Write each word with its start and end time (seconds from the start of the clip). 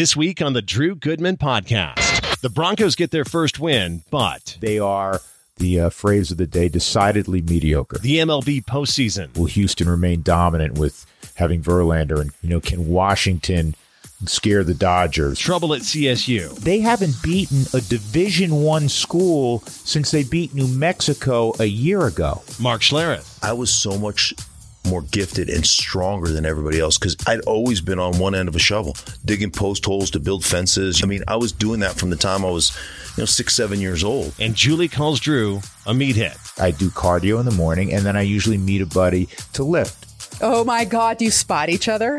This 0.00 0.16
week 0.16 0.40
on 0.40 0.54
the 0.54 0.62
Drew 0.62 0.94
Goodman 0.94 1.36
Podcast, 1.36 2.40
the 2.40 2.48
Broncos 2.48 2.94
get 2.96 3.10
their 3.10 3.26
first 3.26 3.60
win, 3.60 4.02
but 4.08 4.56
They 4.58 4.78
are 4.78 5.20
the 5.58 5.78
uh, 5.78 5.90
phrase 5.90 6.30
of 6.30 6.38
the 6.38 6.46
day 6.46 6.70
decidedly 6.70 7.42
mediocre. 7.42 7.98
the 7.98 8.16
MLB 8.16 8.64
postseason. 8.64 9.36
Will 9.36 9.44
Houston 9.44 9.90
remain 9.90 10.22
dominant 10.22 10.78
with 10.78 11.04
having 11.34 11.60
Verlander 11.60 12.18
and 12.18 12.30
you 12.40 12.48
know 12.48 12.60
can 12.60 12.88
Washington 12.88 13.74
scare 14.24 14.64
the 14.64 14.72
Dodgers? 14.72 15.38
Trouble 15.38 15.74
at 15.74 15.82
CSU. 15.82 16.48
They 16.60 16.80
haven't 16.80 17.22
beaten 17.22 17.64
a 17.74 17.82
Division 17.82 18.52
One 18.62 18.88
school 18.88 19.58
since 19.66 20.12
they 20.12 20.24
beat 20.24 20.54
New 20.54 20.66
Mexico 20.66 21.52
a 21.60 21.66
year 21.66 22.06
ago. 22.06 22.40
Mark 22.58 22.80
Schlereth. 22.80 23.38
I 23.42 23.52
was 23.52 23.70
so 23.70 23.98
much 23.98 24.32
more 24.90 25.02
gifted 25.02 25.48
and 25.48 25.64
stronger 25.64 26.28
than 26.28 26.44
everybody 26.44 26.80
else 26.80 26.98
because 26.98 27.16
I'd 27.26 27.40
always 27.42 27.80
been 27.80 27.98
on 27.98 28.18
one 28.18 28.34
end 28.34 28.48
of 28.48 28.56
a 28.56 28.58
shovel, 28.58 28.96
digging 29.24 29.50
post 29.50 29.84
holes 29.84 30.10
to 30.10 30.20
build 30.20 30.44
fences. 30.44 31.02
I 31.02 31.06
mean, 31.06 31.22
I 31.28 31.36
was 31.36 31.52
doing 31.52 31.80
that 31.80 31.94
from 31.94 32.10
the 32.10 32.16
time 32.16 32.44
I 32.44 32.50
was, 32.50 32.76
you 33.16 33.22
know, 33.22 33.26
six, 33.26 33.54
seven 33.54 33.80
years 33.80 34.04
old. 34.04 34.34
And 34.40 34.54
Julie 34.54 34.88
calls 34.88 35.20
Drew 35.20 35.58
a 35.86 35.92
meathead. 35.92 36.36
I 36.60 36.72
do 36.72 36.90
cardio 36.90 37.38
in 37.38 37.46
the 37.46 37.52
morning, 37.52 37.92
and 37.92 38.04
then 38.04 38.16
I 38.16 38.22
usually 38.22 38.58
meet 38.58 38.82
a 38.82 38.86
buddy 38.86 39.28
to 39.54 39.62
lift. 39.62 40.42
Oh 40.42 40.64
my 40.64 40.84
God, 40.84 41.18
do 41.18 41.24
you 41.24 41.30
spot 41.30 41.68
each 41.70 41.88
other? 41.88 42.18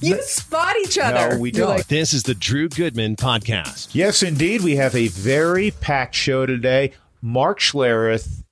You 0.00 0.20
spot 0.22 0.76
each 0.82 0.98
other. 0.98 1.34
No, 1.34 1.38
we 1.40 1.50
don't. 1.50 1.68
like, 1.68 1.86
This 1.86 2.12
is 2.12 2.22
the 2.24 2.34
Drew 2.34 2.68
Goodman 2.68 3.16
Podcast. 3.16 3.94
Yes, 3.94 4.22
indeed. 4.22 4.60
We 4.60 4.76
have 4.76 4.94
a 4.94 5.08
very 5.08 5.70
packed 5.70 6.14
show 6.14 6.46
today. 6.46 6.92
Mark 7.22 7.58
Schlereth, 7.58 8.43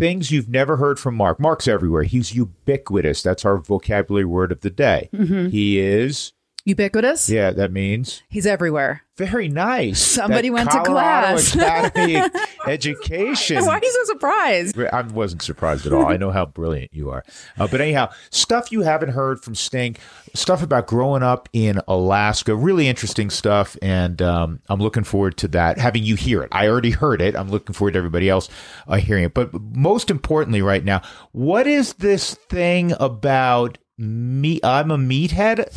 things 0.00 0.30
you've 0.30 0.48
never 0.48 0.78
heard 0.78 0.98
from 0.98 1.14
Mark. 1.14 1.38
Mark's 1.38 1.68
everywhere. 1.68 2.02
He's 2.02 2.34
ubiquitous. 2.34 3.22
That's 3.22 3.44
our 3.44 3.58
vocabulary 3.58 4.24
word 4.24 4.50
of 4.50 4.62
the 4.62 4.70
day. 4.70 5.10
Mm-hmm. 5.14 5.48
He 5.48 5.78
is, 5.78 6.32
ubiquitous? 6.64 7.28
yeah, 7.28 7.50
that 7.50 7.70
means 7.70 8.22
He's 8.28 8.46
everywhere. 8.46 9.02
Very 9.20 9.48
nice. 9.48 10.00
Somebody 10.00 10.48
That 10.48 10.54
went 10.54 10.70
to 10.70 10.82
class. 10.82 11.54
Academy 11.54 12.22
education. 12.66 13.62
Why 13.66 13.74
are 13.76 13.80
you 13.82 13.90
so 13.90 14.12
surprised? 14.14 14.80
I 14.80 15.02
wasn't 15.02 15.42
surprised 15.42 15.86
at 15.86 15.92
all. 15.92 16.06
I 16.06 16.16
know 16.16 16.30
how 16.30 16.46
brilliant 16.46 16.94
you 16.94 17.10
are. 17.10 17.22
Uh, 17.58 17.68
but 17.68 17.82
anyhow, 17.82 18.10
stuff 18.30 18.72
you 18.72 18.80
haven't 18.80 19.10
heard 19.10 19.42
from 19.42 19.54
Stink, 19.54 19.98
stuff 20.32 20.62
about 20.62 20.86
growing 20.86 21.22
up 21.22 21.50
in 21.52 21.80
Alaska, 21.86 22.56
really 22.56 22.88
interesting 22.88 23.28
stuff. 23.28 23.76
And 23.82 24.22
um, 24.22 24.60
I'm 24.70 24.80
looking 24.80 25.04
forward 25.04 25.36
to 25.38 25.48
that, 25.48 25.78
having 25.78 26.02
you 26.02 26.16
hear 26.16 26.42
it. 26.42 26.48
I 26.50 26.68
already 26.68 26.92
heard 26.92 27.20
it. 27.20 27.36
I'm 27.36 27.50
looking 27.50 27.74
forward 27.74 27.92
to 27.92 27.98
everybody 27.98 28.30
else 28.30 28.48
uh, 28.88 28.96
hearing 28.96 29.24
it. 29.24 29.34
But 29.34 29.52
most 29.52 30.10
importantly, 30.10 30.62
right 30.62 30.82
now, 30.82 31.02
what 31.32 31.66
is 31.66 31.92
this 31.94 32.34
thing 32.34 32.94
about 32.98 33.76
me? 33.98 34.60
I'm 34.64 34.90
a 34.90 34.96
meathead? 34.96 35.68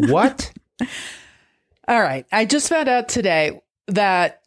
what? 0.10 0.52
All 1.88 2.00
right. 2.00 2.26
I 2.30 2.44
just 2.44 2.68
found 2.68 2.88
out 2.88 3.08
today 3.08 3.60
that 3.86 4.42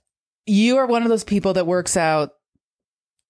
you 0.45 0.77
are 0.77 0.85
one 0.85 1.03
of 1.03 1.09
those 1.09 1.23
people 1.23 1.53
that 1.53 1.65
works 1.67 1.97
out 1.97 2.33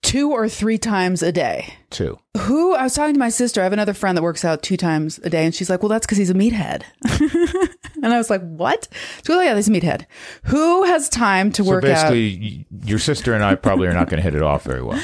two 0.03 0.31
or 0.31 0.49
three 0.49 0.77
times 0.77 1.23
a 1.23 1.31
day. 1.31 1.73
Two. 1.89 2.19
Who 2.37 2.73
I 2.75 2.83
was 2.83 2.93
talking 2.93 3.13
to 3.13 3.19
my 3.19 3.29
sister. 3.29 3.61
I 3.61 3.63
have 3.63 3.73
another 3.73 3.93
friend 3.93 4.17
that 4.17 4.21
works 4.21 4.43
out 4.43 4.63
two 4.63 4.75
times 4.77 5.19
a 5.23 5.29
day, 5.29 5.45
and 5.45 5.53
she's 5.55 5.69
like, 5.69 5.81
"Well, 5.81 5.89
that's 5.89 6.05
because 6.05 6.17
he's 6.17 6.29
a 6.29 6.33
meathead." 6.33 6.83
and 8.03 8.13
I 8.13 8.17
was 8.17 8.29
like, 8.29 8.41
"What?" 8.41 8.87
So 9.23 9.37
oh, 9.37 9.41
yeah, 9.41 9.55
he's 9.55 9.67
a 9.69 9.71
meathead. 9.71 10.05
Who 10.45 10.83
has 10.83 11.07
time 11.07 11.51
to 11.53 11.63
So 11.63 11.69
work 11.69 11.83
out? 11.85 12.11
basically, 12.11 12.65
your 12.83 12.99
sister 12.99 13.33
and 13.33 13.43
I 13.43 13.55
probably 13.55 13.87
are 13.87 13.93
not 13.93 14.09
going 14.09 14.17
to 14.17 14.23
hit 14.23 14.35
it 14.35 14.41
off 14.41 14.63
very 14.63 14.81
well. 14.81 15.01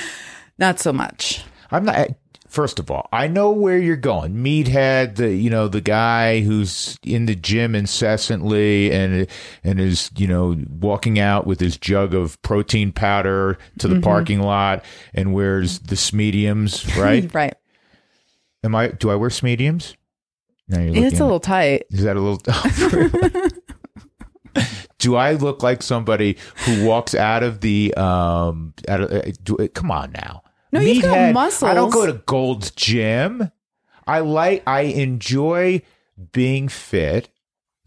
Not 0.57 0.79
so 0.79 0.91
much. 0.91 1.43
I'm 1.71 1.85
not. 1.85 2.09
First 2.57 2.79
of 2.79 2.89
all, 2.89 3.07
I 3.13 3.27
know 3.27 3.51
where 3.51 3.77
you're 3.77 3.95
going. 3.95 4.33
Meathead, 4.33 5.17
the 5.17 5.31
you 5.31 5.47
know 5.47 5.67
the 5.67 5.79
guy 5.79 6.41
who's 6.41 6.97
in 7.03 7.27
the 7.27 7.35
gym 7.35 7.75
incessantly 7.75 8.91
and 8.91 9.27
and 9.63 9.79
is 9.79 10.09
you 10.17 10.25
know 10.25 10.57
walking 10.67 11.19
out 11.19 11.45
with 11.45 11.59
his 11.59 11.77
jug 11.77 12.15
of 12.15 12.41
protein 12.41 12.91
powder 12.91 13.59
to 13.77 13.87
the 13.87 14.01
parking 14.01 14.39
lot 14.39 14.83
and 15.13 15.35
wears 15.35 15.77
the 15.81 15.93
smediums, 15.93 16.97
right? 16.99 17.31
Right. 17.31 17.53
Am 18.63 18.73
I? 18.73 18.87
Do 18.87 19.11
I 19.11 19.15
wear 19.15 19.29
smediums? 19.29 19.95
No, 20.67 20.81
you're 20.81 21.05
It's 21.05 21.19
a 21.19 21.23
little 21.25 21.39
tight. 21.39 21.83
Is 21.91 22.05
that 22.05 22.17
a 22.17 22.19
little? 22.19 23.51
Do 24.97 25.15
I 25.15 25.33
look 25.33 25.61
like 25.61 25.83
somebody 25.83 26.37
who 26.65 26.87
walks 26.87 27.13
out 27.13 27.43
of 27.43 27.61
the 27.61 27.93
um? 27.93 28.73
Out 28.87 29.01
of, 29.01 29.11
uh, 29.11 29.31
do, 29.43 29.57
come 29.75 29.91
on 29.91 30.11
now. 30.11 30.41
No, 30.77 30.81
you've 30.85 31.03
got 31.03 31.15
Meathead. 31.17 31.33
muscles. 31.33 31.69
I 31.69 31.73
don't 31.73 31.89
go 31.91 32.05
to 32.05 32.13
Gold's 32.13 32.71
Gym. 32.71 33.51
I 34.05 34.19
like. 34.19 34.63
I 34.67 34.81
enjoy 34.81 35.81
being 36.31 36.67
fit. 36.67 37.29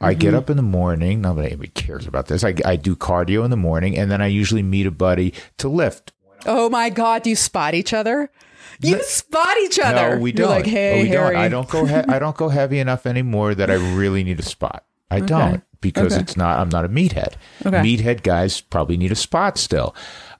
I 0.02 0.12
Mm-hmm. 0.12 0.18
get 0.20 0.34
up 0.34 0.48
in 0.50 0.56
the 0.56 0.62
morning. 0.62 1.20
Nobody 1.20 1.48
anybody 1.48 1.68
cares 1.70 2.06
about 2.06 2.26
this. 2.28 2.42
I, 2.44 2.54
I 2.64 2.76
do 2.76 2.96
cardio 2.96 3.44
in 3.44 3.50
the 3.50 3.56
morning, 3.56 3.98
and 3.98 4.10
then 4.10 4.22
I 4.22 4.26
usually 4.28 4.62
meet 4.62 4.86
a 4.86 4.90
buddy 4.90 5.34
to 5.58 5.68
lift. 5.68 6.12
Oh 6.46 6.70
my 6.70 6.88
God, 6.88 7.22
do 7.22 7.30
you 7.30 7.36
spot 7.36 7.74
each 7.74 7.92
other? 7.92 8.30
You 8.80 9.02
spot 9.02 9.58
each 9.58 9.78
other. 9.78 10.16
No, 10.16 10.22
we 10.22 10.30
You're 10.30 10.46
don't. 10.46 10.48
like, 10.48 10.66
hey, 10.66 11.02
we 11.02 11.08
Harry. 11.08 11.34
don't. 11.34 11.42
I 11.42 11.48
don't 11.50 11.68
go. 11.68 11.84
He- 11.84 11.94
I 11.94 12.18
don't 12.18 12.36
go 12.36 12.48
heavy 12.48 12.78
enough 12.78 13.04
anymore 13.06 13.54
that 13.54 13.70
I 13.70 13.74
really 13.74 14.24
need 14.24 14.38
a 14.40 14.42
spot. 14.42 14.84
I 15.10 15.20
don't 15.34 15.62
because 15.82 16.12
Okay. 16.14 16.22
it's 16.22 16.34
not. 16.36 16.58
I'm 16.58 16.70
not 16.70 16.86
a 16.86 16.88
meathead. 16.88 17.34
Okay. 17.66 17.76
Meathead 17.82 18.22
guys 18.22 18.60
probably 18.62 18.96
need 18.96 19.12
a 19.12 19.16
spot 19.16 19.58
still. 19.58 19.94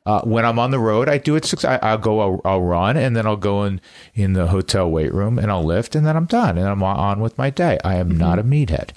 Uh, 0.06 0.22
when 0.22 0.47
I'm 0.47 0.59
on 0.59 0.71
the 0.71 0.78
road, 0.78 1.09
I 1.09 1.19
do 1.19 1.37
it 1.37 1.44
six. 1.44 1.65
I, 1.65 1.77
I'll 1.83 1.99
go. 1.99 2.21
I'll, 2.21 2.41
I'll 2.44 2.62
run, 2.62 2.97
and 2.97 3.15
then 3.15 3.27
I'll 3.27 3.37
go 3.37 3.65
in 3.65 3.81
in 4.15 4.33
the 4.33 4.47
hotel 4.47 4.91
weight 4.91 5.12
room, 5.12 5.38
and 5.38 5.50
I'll 5.50 5.62
lift, 5.62 5.94
and 5.94 6.06
then 6.06 6.16
I'm 6.16 6.25
done, 6.25 6.56
and 6.56 6.66
I'm 6.66 6.83
on 6.83 7.21
with 7.21 7.37
my 7.37 7.50
day. 7.50 7.78
I 7.84 7.97
am 7.97 8.16
not 8.16 8.39
a 8.39 8.43
meathead. 8.43 8.93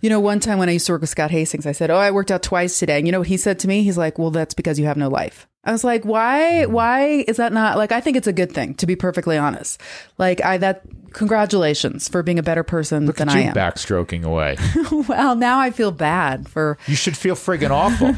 You 0.00 0.08
know, 0.08 0.20
one 0.20 0.40
time 0.40 0.58
when 0.58 0.68
I 0.68 0.72
used 0.72 0.86
to 0.86 0.92
work 0.92 1.02
with 1.02 1.10
Scott 1.10 1.30
Hastings, 1.30 1.66
I 1.66 1.72
said, 1.72 1.90
"Oh, 1.90 1.96
I 1.96 2.10
worked 2.10 2.30
out 2.30 2.42
twice 2.42 2.78
today." 2.78 2.96
And 2.96 3.06
you 3.06 3.12
know 3.12 3.18
what 3.18 3.28
he 3.28 3.36
said 3.36 3.58
to 3.60 3.68
me? 3.68 3.82
He's 3.82 3.98
like, 3.98 4.18
"Well, 4.18 4.30
that's 4.30 4.54
because 4.54 4.78
you 4.78 4.86
have 4.86 4.96
no 4.96 5.08
life." 5.08 5.46
I 5.66 5.72
was 5.72 5.82
like, 5.84 6.04
"Why? 6.04 6.64
Why 6.66 7.24
is 7.28 7.36
that 7.38 7.52
not 7.52 7.76
like? 7.76 7.92
I 7.92 8.00
think 8.00 8.16
it's 8.16 8.26
a 8.28 8.32
good 8.32 8.52
thing, 8.52 8.74
to 8.76 8.86
be 8.86 8.96
perfectly 8.96 9.36
honest. 9.36 9.80
Like, 10.16 10.42
I 10.44 10.56
that 10.58 10.82
congratulations 11.12 12.08
for 12.08 12.22
being 12.22 12.38
a 12.38 12.42
better 12.42 12.62
person 12.62 13.06
Look 13.06 13.16
than 13.16 13.28
I 13.28 13.40
am. 13.40 13.54
backstroking 13.54 14.22
away. 14.24 14.56
Well, 15.08 15.34
now 15.34 15.58
I 15.58 15.70
feel 15.70 15.90
bad 15.90 16.48
for. 16.48 16.78
you 16.86 16.94
should 16.96 17.16
feel 17.16 17.34
friggin' 17.34 17.70
awful 17.70 18.12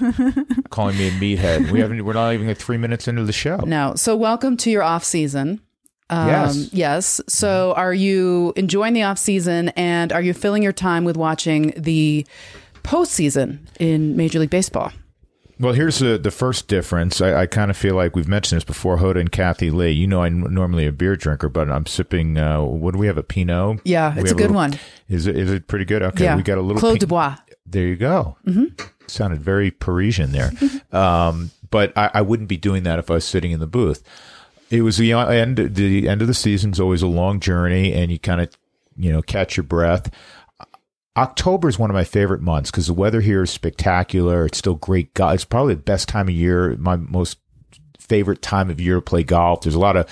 calling 0.71 0.97
me 0.99 1.09
a 1.09 1.11
meathead. 1.13 1.71
We 1.71 1.81
haven't. 1.81 2.05
We're 2.05 2.13
not 2.13 2.33
even 2.35 2.47
like 2.47 2.59
three 2.59 2.77
minutes 2.77 3.09
into 3.09 3.25
the 3.25 3.33
show. 3.33 3.57
No, 3.59 3.95
so 3.97 4.15
welcome 4.17 4.57
to 4.59 4.71
your 4.71 4.83
off 4.83 5.03
season. 5.05 5.61
Um, 6.11 6.29
Yes. 6.29 6.69
Yes. 6.73 7.21
So, 7.29 7.73
are 7.77 7.93
you 7.95 8.53
enjoying 8.57 8.95
the 8.95 9.03
off 9.05 9.19
season, 9.19 9.71
and 9.71 10.13
are 10.13 10.23
you 10.23 10.35
filling 10.35 10.63
your 10.63 10.73
time 10.73 11.05
with 11.05 11.17
watching 11.17 11.73
the 11.77 12.27
postseason 12.83 13.59
in 13.79 14.17
Major 14.17 14.39
League 14.39 14.51
Baseball? 14.51 14.93
Well, 15.61 15.73
here's 15.73 15.99
the 15.99 16.19
the 16.19 16.31
first 16.31 16.69
difference. 16.69 17.21
I, 17.21 17.43
I 17.43 17.47
kind 17.47 17.71
of 17.71 17.77
feel 17.77 17.95
like 17.97 18.15
we've 18.15 18.29
mentioned 18.29 18.59
this 18.59 18.65
before. 18.65 18.99
Hoda 18.99 19.19
and 19.19 19.33
Kathie 19.33 19.71
Lee. 19.71 19.91
You 19.91 20.07
know, 20.07 20.23
I'm 20.23 20.41
normally 20.55 20.87
a 20.87 20.93
beer 20.93 21.17
drinker, 21.17 21.49
but 21.49 21.69
I'm 21.69 21.85
sipping. 21.87 22.39
Uh, 22.39 22.63
what 22.63 22.93
do 22.93 22.99
we 22.99 23.09
have? 23.09 23.19
A 23.19 23.23
Pinot. 23.25 23.81
Yeah, 23.85 24.15
We 24.15 24.23
it's 24.23 24.31
a 24.31 24.35
good 24.35 24.43
little- 24.43 24.57
one. 24.57 24.79
Is 25.09 25.27
it? 25.27 25.37
Is 25.37 25.51
it 25.51 25.67
pretty 25.67 25.85
good? 25.85 26.03
Okay, 26.03 26.25
yeah, 26.25 26.37
we 26.37 26.43
got 26.43 26.59
a 26.59 26.63
little. 26.63 26.79
Claude 26.81 26.95
Pin- 26.95 27.01
Dubois. 27.01 27.37
There 27.67 27.87
you 27.87 27.97
go. 27.97 28.37
Mm-hmm. 28.47 28.85
Sounded 29.09 29.41
very 29.41 29.71
Parisian 29.71 30.33
there. 30.33 30.53
um, 30.93 31.51
but 31.71 31.93
I, 31.97 32.11
I 32.15 32.23
wouldn't 32.23 32.49
be 32.49 32.57
doing 32.57 32.85
that 32.85 32.99
if 32.99 33.11
I 33.11 33.15
was 33.15 33.25
sitting 33.25 33.51
in 33.51 33.61
the 33.61 33.67
booth. 33.67 34.03
It 34.71 34.83
was 34.83 34.97
the 34.99 35.13
end. 35.13 35.57
The 35.75 36.09
end 36.09 36.21
of 36.23 36.29
the 36.29 36.35
season's 36.35 36.79
always 36.79 37.03
a 37.03 37.07
long 37.07 37.41
journey, 37.41 37.93
and 37.95 38.13
you 38.13 38.19
kind 38.19 38.41
of, 38.41 38.51
you 38.97 39.11
know, 39.11 39.23
catch 39.23 39.57
your 39.57 39.65
breath. 39.65 40.11
October 41.19 41.69
is 41.69 41.79
one 41.79 41.91
of 41.91 41.95
my 41.95 42.05
favorite 42.05 42.41
months 42.41 42.71
because 42.71 42.87
the 42.87 42.95
weather 42.95 43.21
here 43.21 43.43
is 43.43 43.51
spectacular. 43.51 44.47
It's 44.47 44.59
still 44.59 44.77
great. 44.77 45.15
Go- 45.15 45.31
it's 45.31 45.45
probably 45.45 45.75
the 45.75 45.83
best 45.83 46.09
time 46.09 46.29
of 46.29 46.35
year. 46.35 46.77
My 46.77 46.95
most 46.97 47.39
favorite 47.99 48.41
time 48.41 48.71
of 48.71 48.81
year 48.81 48.97
to 48.97 49.01
play 49.03 49.25
golf. 49.25 49.63
There's 49.63 49.75
a 49.75 49.81
lot 49.81 49.97
of 49.97 50.09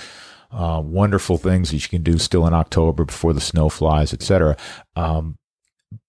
uh, 0.51 0.81
wonderful 0.83 1.37
things 1.37 1.71
that 1.71 1.77
you 1.77 1.89
can 1.89 2.03
do 2.03 2.17
still 2.17 2.45
in 2.45 2.53
October 2.53 3.05
before 3.05 3.31
the 3.31 3.39
snow 3.39 3.69
flies, 3.69 4.13
etc. 4.13 4.57
Um, 4.97 5.37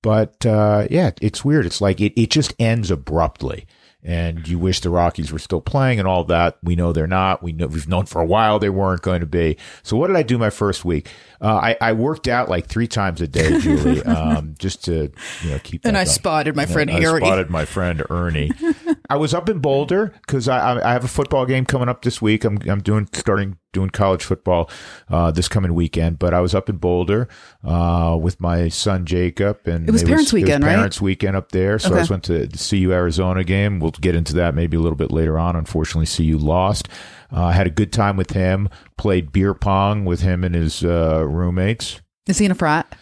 but 0.03 0.45
uh, 0.45 0.89
yeah, 0.91 1.13
it's 1.23 1.45
weird. 1.45 1.65
It's 1.65 1.81
like 1.81 2.01
it, 2.01 2.21
it 2.21 2.31
just 2.31 2.53
ends 2.59 2.91
abruptly. 2.91 3.67
And 4.05 4.47
you 4.47 4.61
wish 4.61 4.81
the 4.81 4.91
Rockies 4.91 5.33
were 5.33 5.41
still 5.41 5.61
playing 5.61 5.99
and 5.99 6.07
all 6.07 6.23
that. 6.25 6.59
We 6.63 6.77
know 6.77 6.93
they're 6.93 7.09
not. 7.09 7.43
We 7.43 7.53
know 7.53 7.67
we've 7.67 7.89
known 7.89 8.07
for 8.07 8.23
a 8.23 8.27
while 8.27 8.61
they 8.61 8.71
weren't 8.71 9.03
going 9.03 9.21
to 9.21 9.27
be. 9.27 9.57
So 9.83 9.97
what 9.97 10.07
did 10.07 10.17
I 10.17 10.23
do 10.23 10.39
my 10.39 10.51
first 10.51 10.85
week? 10.85 11.11
Uh, 11.41 11.57
I, 11.57 11.77
I 11.81 11.93
worked 11.95 12.29
out 12.29 12.49
like 12.49 12.67
three 12.67 12.87
times 12.87 13.21
a 13.21 13.27
day, 13.27 13.59
Julie, 13.61 14.03
um, 14.05 14.55
just 14.59 14.85
to 14.85 15.11
you 15.43 15.51
know 15.51 15.59
keep. 15.59 15.85
And 15.85 15.97
I 15.97 16.05
going. 16.05 16.15
spotted 16.15 16.57
my 16.57 16.67
friend 16.67 16.91
I 16.91 17.01
spotted 17.03 17.51
my 17.51 17.65
friend 17.65 18.03
Ernie. 18.09 18.53
I 19.11 19.17
was 19.17 19.33
up 19.33 19.49
in 19.49 19.61
Boulder 19.61 20.13
because 20.27 20.49
I, 20.49 20.79
I 20.87 20.93
have 20.93 21.03
a 21.03 21.09
football 21.09 21.47
game 21.47 21.65
coming 21.65 21.89
up 21.89 22.03
this 22.03 22.21
week. 22.21 22.45
I'm 22.45 22.59
I'm 22.69 22.81
doing 22.81 23.09
starting 23.15 23.57
doing 23.73 23.89
college 23.89 24.23
football 24.23 24.71
uh, 25.09 25.31
this 25.31 25.49
coming 25.49 25.73
weekend. 25.75 26.19
But 26.19 26.35
I 26.35 26.41
was 26.41 26.55
up 26.55 26.69
in 26.69 26.77
Boulder 26.77 27.27
uh, 27.65 28.19
with 28.21 28.39
my 28.39 28.69
son 28.69 29.07
Jacob, 29.07 29.67
and 29.67 29.89
It 29.89 29.93
was 29.93 30.03
Parents' 30.03 30.33
it 30.33 30.37
was 30.37 30.43
Weekend, 30.43 30.65
right? 30.65 30.75
Parents 30.75 31.01
Weekend 31.01 31.37
up 31.37 31.53
there. 31.53 31.79
So 31.79 31.95
I 31.95 31.99
just 31.99 32.11
went 32.11 32.25
to 32.25 32.47
the 32.47 32.59
CU 32.59 32.93
Arizona 32.93 33.45
game. 33.45 33.81
We'll 33.81 33.93
get 33.93 34.15
into 34.15 34.35
that 34.35 34.55
maybe 34.55 34.77
a 34.77 34.81
little 34.81 34.97
bit 34.97 35.11
later 35.11 35.39
on. 35.39 35.57
Unfortunately, 35.57 36.07
CU 36.07 36.37
lost. 36.37 36.89
Uh, 37.33 37.45
I 37.45 37.53
had 37.53 37.67
a 37.67 37.71
good 37.71 37.93
time 37.93 38.17
with 38.17 38.33
him. 38.33 38.69
Played 38.99 39.33
beer 39.33 39.55
pong 39.55 40.05
with 40.05 40.21
him 40.21 40.45
and 40.45 40.55
his 40.55 40.85
uh, 40.85 41.25
roommates. 41.27 42.03
Is 42.27 42.39
he 42.39 42.45
in 42.45 42.51
a 42.51 42.55
frat? 42.55 42.95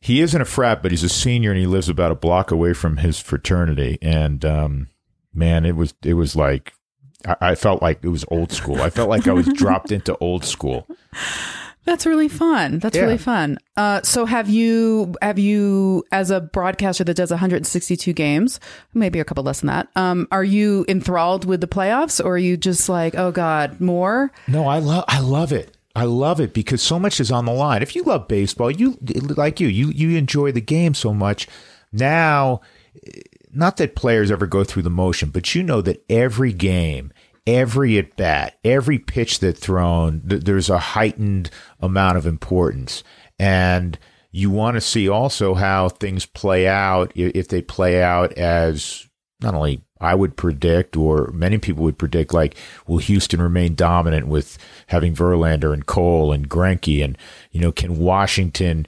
He 0.00 0.20
isn't 0.20 0.40
a 0.40 0.44
frat, 0.44 0.82
but 0.82 0.90
he's 0.90 1.04
a 1.04 1.08
senior, 1.08 1.50
and 1.50 1.60
he 1.60 1.66
lives 1.66 1.88
about 1.88 2.10
a 2.10 2.16
block 2.16 2.50
away 2.50 2.74
from 2.74 2.98
his 2.98 3.20
fraternity. 3.20 3.98
And 4.02 4.44
um, 4.44 4.88
man, 5.34 5.64
it 5.64 5.76
was 5.76 5.94
it 6.04 6.14
was 6.14 6.34
like 6.36 6.72
I, 7.26 7.36
I 7.40 7.54
felt 7.54 7.82
like 7.82 8.00
it 8.02 8.08
was 8.08 8.24
old 8.28 8.52
school. 8.52 8.80
I 8.82 8.90
felt 8.90 9.08
like 9.08 9.26
I 9.28 9.32
was 9.32 9.46
dropped 9.54 9.92
into 9.92 10.16
old 10.18 10.44
school. 10.44 10.86
That's 11.84 12.06
really 12.06 12.28
fun. 12.28 12.78
That's 12.78 12.94
Yeah. 12.96 13.02
really 13.02 13.18
fun. 13.18 13.58
Uh, 13.76 14.02
so 14.02 14.24
have 14.24 14.48
you 14.48 15.16
have 15.20 15.36
you 15.38 16.04
as 16.12 16.30
a 16.30 16.40
broadcaster 16.40 17.02
that 17.02 17.14
does 17.14 17.30
162 17.32 18.12
games, 18.12 18.60
maybe 18.94 19.18
a 19.18 19.24
couple 19.24 19.42
less 19.42 19.60
than 19.62 19.66
that? 19.66 19.88
Um, 19.96 20.28
are 20.30 20.44
you 20.44 20.84
enthralled 20.88 21.44
with 21.44 21.60
the 21.60 21.66
playoffs, 21.66 22.24
or 22.24 22.34
are 22.34 22.38
you 22.38 22.56
just 22.56 22.88
like, 22.88 23.16
oh 23.16 23.32
god, 23.32 23.80
more? 23.80 24.30
No, 24.46 24.68
I 24.68 24.78
love 24.78 25.04
I 25.08 25.18
love 25.20 25.52
it. 25.52 25.76
I 25.96 26.04
love 26.04 26.40
it 26.40 26.54
because 26.54 26.80
so 26.80 26.98
much 27.00 27.18
is 27.20 27.30
on 27.32 27.44
the 27.46 27.52
line. 27.52 27.82
If 27.82 27.96
you 27.96 28.02
love 28.04 28.28
baseball, 28.28 28.70
you 28.70 28.96
like 29.36 29.58
you, 29.58 29.66
you 29.66 29.88
you 29.88 30.16
enjoy 30.16 30.52
the 30.52 30.60
game 30.60 30.94
so 30.94 31.12
much. 31.12 31.48
Now, 31.92 32.60
not 33.52 33.76
that 33.76 33.96
players 33.96 34.30
ever 34.30 34.46
go 34.46 34.64
through 34.64 34.82
the 34.82 34.90
motion, 34.90 35.30
but 35.30 35.54
you 35.54 35.62
know 35.62 35.80
that 35.82 36.04
every 36.08 36.52
game, 36.52 37.12
every 37.46 37.98
at 37.98 38.16
bat, 38.16 38.58
every 38.64 38.98
pitch 38.98 39.40
that 39.40 39.56
thrown, 39.58 40.22
th- 40.28 40.42
there's 40.42 40.70
a 40.70 40.78
heightened 40.78 41.50
amount 41.80 42.16
of 42.18 42.26
importance, 42.26 43.04
and 43.38 43.98
you 44.30 44.50
want 44.50 44.76
to 44.76 44.80
see 44.80 45.08
also 45.08 45.54
how 45.54 45.88
things 45.88 46.24
play 46.24 46.66
out 46.66 47.12
if 47.14 47.48
they 47.48 47.60
play 47.60 48.02
out 48.02 48.32
as 48.34 49.06
not 49.42 49.54
only 49.54 49.82
I 50.00 50.14
would 50.14 50.36
predict, 50.36 50.96
or 50.96 51.30
many 51.32 51.58
people 51.58 51.84
would 51.84 51.98
predict, 51.98 52.34
like, 52.34 52.56
will 52.86 52.98
Houston 52.98 53.40
remain 53.40 53.74
dominant 53.74 54.26
with 54.26 54.58
having 54.88 55.14
Verlander 55.14 55.72
and 55.72 55.86
Cole 55.86 56.32
and 56.32 56.48
Greinke, 56.48 57.04
and 57.04 57.16
you 57.50 57.60
know, 57.60 57.72
can 57.72 57.98
Washington 57.98 58.86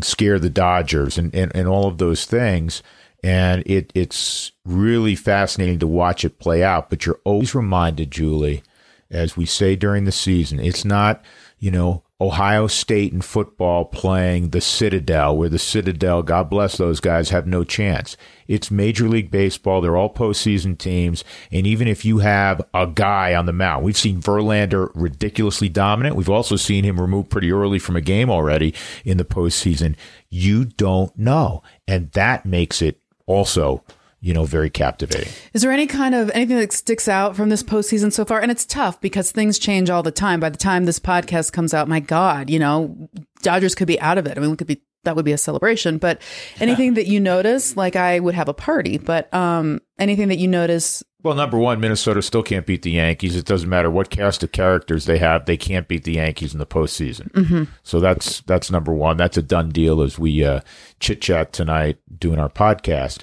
scare 0.00 0.38
the 0.38 0.50
Dodgers 0.50 1.18
and, 1.18 1.34
and, 1.34 1.54
and 1.54 1.68
all 1.68 1.86
of 1.86 1.98
those 1.98 2.24
things? 2.24 2.82
And 3.22 3.62
it 3.66 3.92
it's 3.94 4.52
really 4.64 5.16
fascinating 5.16 5.78
to 5.80 5.86
watch 5.86 6.24
it 6.24 6.38
play 6.38 6.62
out. 6.62 6.90
But 6.90 7.06
you're 7.06 7.20
always 7.24 7.54
reminded, 7.54 8.10
Julie, 8.10 8.62
as 9.10 9.36
we 9.36 9.46
say 9.46 9.76
during 9.76 10.04
the 10.04 10.12
season, 10.12 10.60
it's 10.60 10.84
not 10.84 11.24
you 11.58 11.70
know 11.70 12.02
Ohio 12.18 12.66
State 12.66 13.12
in 13.12 13.20
football 13.20 13.84
playing 13.84 14.50
the 14.50 14.60
Citadel, 14.62 15.36
where 15.36 15.50
the 15.50 15.58
Citadel, 15.58 16.22
God 16.22 16.48
bless 16.48 16.78
those 16.78 16.98
guys, 16.98 17.28
have 17.28 17.46
no 17.46 17.62
chance. 17.62 18.16
It's 18.48 18.70
Major 18.70 19.06
League 19.06 19.30
Baseball. 19.30 19.82
They're 19.82 19.98
all 19.98 20.12
postseason 20.12 20.78
teams. 20.78 21.24
And 21.52 21.66
even 21.66 21.86
if 21.86 22.06
you 22.06 22.18
have 22.18 22.62
a 22.72 22.86
guy 22.86 23.34
on 23.34 23.44
the 23.44 23.52
mound, 23.52 23.84
we've 23.84 23.98
seen 23.98 24.22
Verlander 24.22 24.90
ridiculously 24.94 25.68
dominant. 25.68 26.16
We've 26.16 26.30
also 26.30 26.56
seen 26.56 26.84
him 26.84 26.98
removed 26.98 27.28
pretty 27.28 27.52
early 27.52 27.78
from 27.78 27.96
a 27.96 28.00
game 28.00 28.30
already 28.30 28.72
in 29.04 29.18
the 29.18 29.24
postseason. 29.24 29.94
You 30.30 30.64
don't 30.64 31.16
know. 31.18 31.62
And 31.86 32.10
that 32.12 32.46
makes 32.46 32.80
it 32.80 32.98
also, 33.26 33.84
you 34.20 34.32
know, 34.32 34.44
very 34.44 34.70
captivating. 34.70 35.32
Is 35.52 35.62
there 35.62 35.70
any 35.70 35.86
kind 35.86 36.14
of 36.14 36.30
anything 36.30 36.56
that 36.56 36.72
sticks 36.72 37.08
out 37.08 37.36
from 37.36 37.48
this 37.48 37.62
postseason 37.62 38.12
so 38.12 38.24
far? 38.24 38.40
And 38.40 38.50
it's 38.50 38.64
tough 38.64 39.00
because 39.00 39.30
things 39.30 39.58
change 39.58 39.90
all 39.90 40.02
the 40.02 40.10
time. 40.10 40.40
By 40.40 40.50
the 40.50 40.56
time 40.56 40.84
this 40.84 40.98
podcast 40.98 41.52
comes 41.52 41.74
out, 41.74 41.88
my 41.88 42.00
God, 42.00 42.50
you 42.50 42.58
know, 42.58 43.08
Dodgers 43.42 43.74
could 43.74 43.86
be 43.86 44.00
out 44.00 44.18
of 44.18 44.26
it. 44.26 44.36
I 44.36 44.40
mean, 44.40 44.50
we 44.50 44.56
could 44.56 44.66
be 44.66 44.82
that 45.06 45.16
would 45.16 45.24
be 45.24 45.32
a 45.32 45.38
celebration. 45.38 45.96
But 45.96 46.20
anything 46.60 46.94
that 46.94 47.06
you 47.06 47.18
notice, 47.18 47.76
like 47.76 47.96
I 47.96 48.20
would 48.20 48.34
have 48.34 48.48
a 48.48 48.54
party, 48.54 48.98
but 48.98 49.32
um, 49.32 49.80
anything 49.98 50.28
that 50.28 50.36
you 50.36 50.46
notice, 50.46 51.02
Well, 51.22 51.34
number 51.34 51.58
one, 51.58 51.80
Minnesota 51.80 52.20
still 52.22 52.42
can't 52.42 52.66
beat 52.66 52.82
the 52.82 52.90
Yankees. 52.92 53.34
It 53.34 53.46
doesn't 53.46 53.68
matter 53.68 53.90
what 53.90 54.10
cast 54.10 54.42
of 54.42 54.52
characters 54.52 55.06
they 55.06 55.18
have; 55.18 55.46
they 55.46 55.56
can't 55.56 55.88
beat 55.88 56.04
the 56.04 56.12
Yankees 56.12 56.52
in 56.52 56.58
the 56.60 56.66
postseason. 56.66 57.68
So 57.82 57.98
that's 57.98 58.42
that's 58.42 58.70
number 58.70 58.92
one. 58.92 59.16
That's 59.16 59.36
a 59.38 59.42
done 59.42 59.70
deal 59.70 60.02
as 60.02 60.18
we 60.18 60.44
uh, 60.44 60.60
chit 61.00 61.20
chat 61.22 61.52
tonight 61.52 61.98
doing 62.18 62.38
our 62.38 62.50
podcast. 62.50 63.22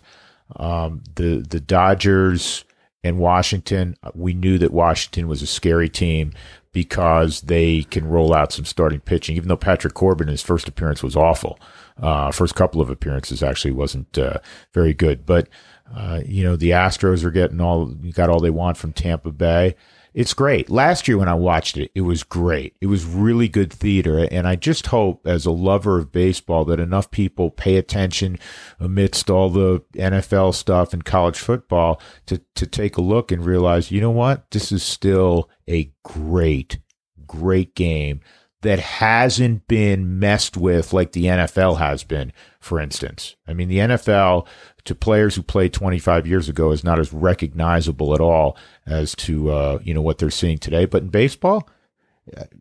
Um, 0.58 1.02
the 1.16 1.46
the 1.48 1.60
Dodgers 1.60 2.66
and 3.04 3.18
Washington. 3.20 3.96
We 4.14 4.34
knew 4.34 4.58
that 4.60 4.72
Washington 4.72 5.28
was 5.28 5.42
a 5.42 5.48
scary 5.48 5.90
team 5.90 6.34
because 6.74 7.42
they 7.42 7.84
can 7.84 8.08
roll 8.08 8.34
out 8.34 8.52
some 8.52 8.66
starting 8.66 9.00
pitching. 9.00 9.38
Even 9.38 9.48
though 9.48 9.56
Patrick 9.56 9.94
Corbin, 9.94 10.28
his 10.28 10.42
first 10.42 10.68
appearance 10.68 11.02
was 11.02 11.16
awful, 11.16 11.58
uh, 12.02 12.32
first 12.32 12.56
couple 12.56 12.82
of 12.82 12.90
appearances 12.90 13.42
actually 13.42 13.72
wasn't 13.72 14.18
uh, 14.18 14.40
very 14.74 14.94
good. 14.94 15.26
But 15.26 15.48
uh, 15.96 16.22
you 16.26 16.44
know 16.44 16.56
the 16.56 16.72
Astros 16.72 17.24
are 17.24 17.32
getting 17.32 17.62
all 17.62 17.86
got 17.86 18.30
all 18.30 18.40
they 18.40 18.50
want 18.50 18.78
from 18.78 18.92
Tampa 18.92 19.32
Bay. 19.32 19.76
It's 20.14 20.34
great. 20.34 20.70
Last 20.70 21.08
year 21.08 21.18
when 21.18 21.28
I 21.28 21.34
watched 21.34 21.76
it, 21.76 21.92
it 21.96 22.02
was 22.02 22.22
great. 22.22 22.76
It 22.80 22.86
was 22.86 23.04
really 23.04 23.48
good 23.48 23.74
theater. 23.74 24.28
And 24.32 24.48
I 24.48 24.56
just 24.56 24.88
hope, 24.88 25.26
as 25.26 25.46
a 25.46 25.52
lover 25.52 25.98
of 25.98 26.12
baseball, 26.12 26.66
that 26.66 26.80
enough 26.80 27.10
people 27.10 27.50
pay 27.50 27.78
attention 27.78 28.38
amidst 28.80 29.30
all 29.30 29.50
the 29.50 29.84
NFL 29.96 30.54
stuff 30.54 30.94
and 30.94 31.04
college 31.04 31.40
football 31.40 32.00
to, 32.28 32.42
to 32.56 32.68
take 32.68 32.98
a 32.98 33.02
look 33.02 33.32
and 33.32 33.44
realize, 33.44 33.92
you 33.92 34.02
know 34.02 34.12
what? 34.12 34.52
This 34.52 34.72
is 34.72 34.84
still 34.84 35.50
a 35.68 35.92
great, 36.04 36.78
great 37.26 37.74
game 37.74 38.22
that 38.64 38.80
hasn't 38.80 39.68
been 39.68 40.20
messed 40.20 40.56
with 40.56 40.94
like 40.94 41.12
the 41.12 41.26
NFL 41.26 41.80
has 41.80 42.04
been, 42.04 42.32
for 42.60 42.80
instance. 42.80 43.36
I 43.48 43.54
mean, 43.54 43.68
the 43.68 43.80
NFL 43.80 44.48
to 44.86 44.96
players 44.96 45.36
who 45.36 45.42
played 45.42 45.74
25 45.74 46.28
years 46.28 46.50
ago 46.50 46.72
is 46.72 46.84
not 46.84 47.00
as 47.00 47.14
recognizable 47.14 48.14
at 48.14 48.20
all 48.20 48.58
as 48.86 49.16
to, 49.16 49.52
uh, 49.52 49.80
you 49.84 49.94
know, 49.94 50.02
what 50.02 50.18
they're 50.18 50.30
seeing 50.30 50.58
today. 50.58 50.86
But 50.86 51.04
in 51.04 51.10
baseball, 51.10 51.70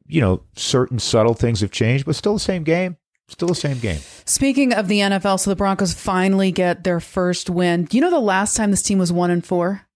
you 0.07 0.21
know, 0.21 0.43
certain 0.57 0.99
subtle 0.99 1.35
things 1.35 1.61
have 1.61 1.71
changed, 1.71 2.07
but 2.07 2.17
still 2.17 2.35
the 2.35 2.41
same 2.41 2.63
game. 2.63 2.97
Still 3.29 3.49
the 3.49 3.55
same 3.55 3.79
game. 3.79 4.01
speaking 4.27 4.75
of 4.75 4.89
the 4.89 4.99
NFL, 4.99 5.41
so 5.41 5.51
the 5.51 5.57
Broncos 5.57 5.95
finally 5.95 6.53
get 6.53 6.85
their 6.85 7.01
first 7.01 7.49
win. 7.49 7.85
Do 7.85 7.97
you 7.97 8.01
know 8.03 8.11
the 8.11 8.19
last 8.19 8.57
time 8.57 8.71
this 8.71 8.83
team 8.83 8.99
was 8.99 9.13
one 9.13 9.31
and 9.31 9.45
four? 9.45 9.87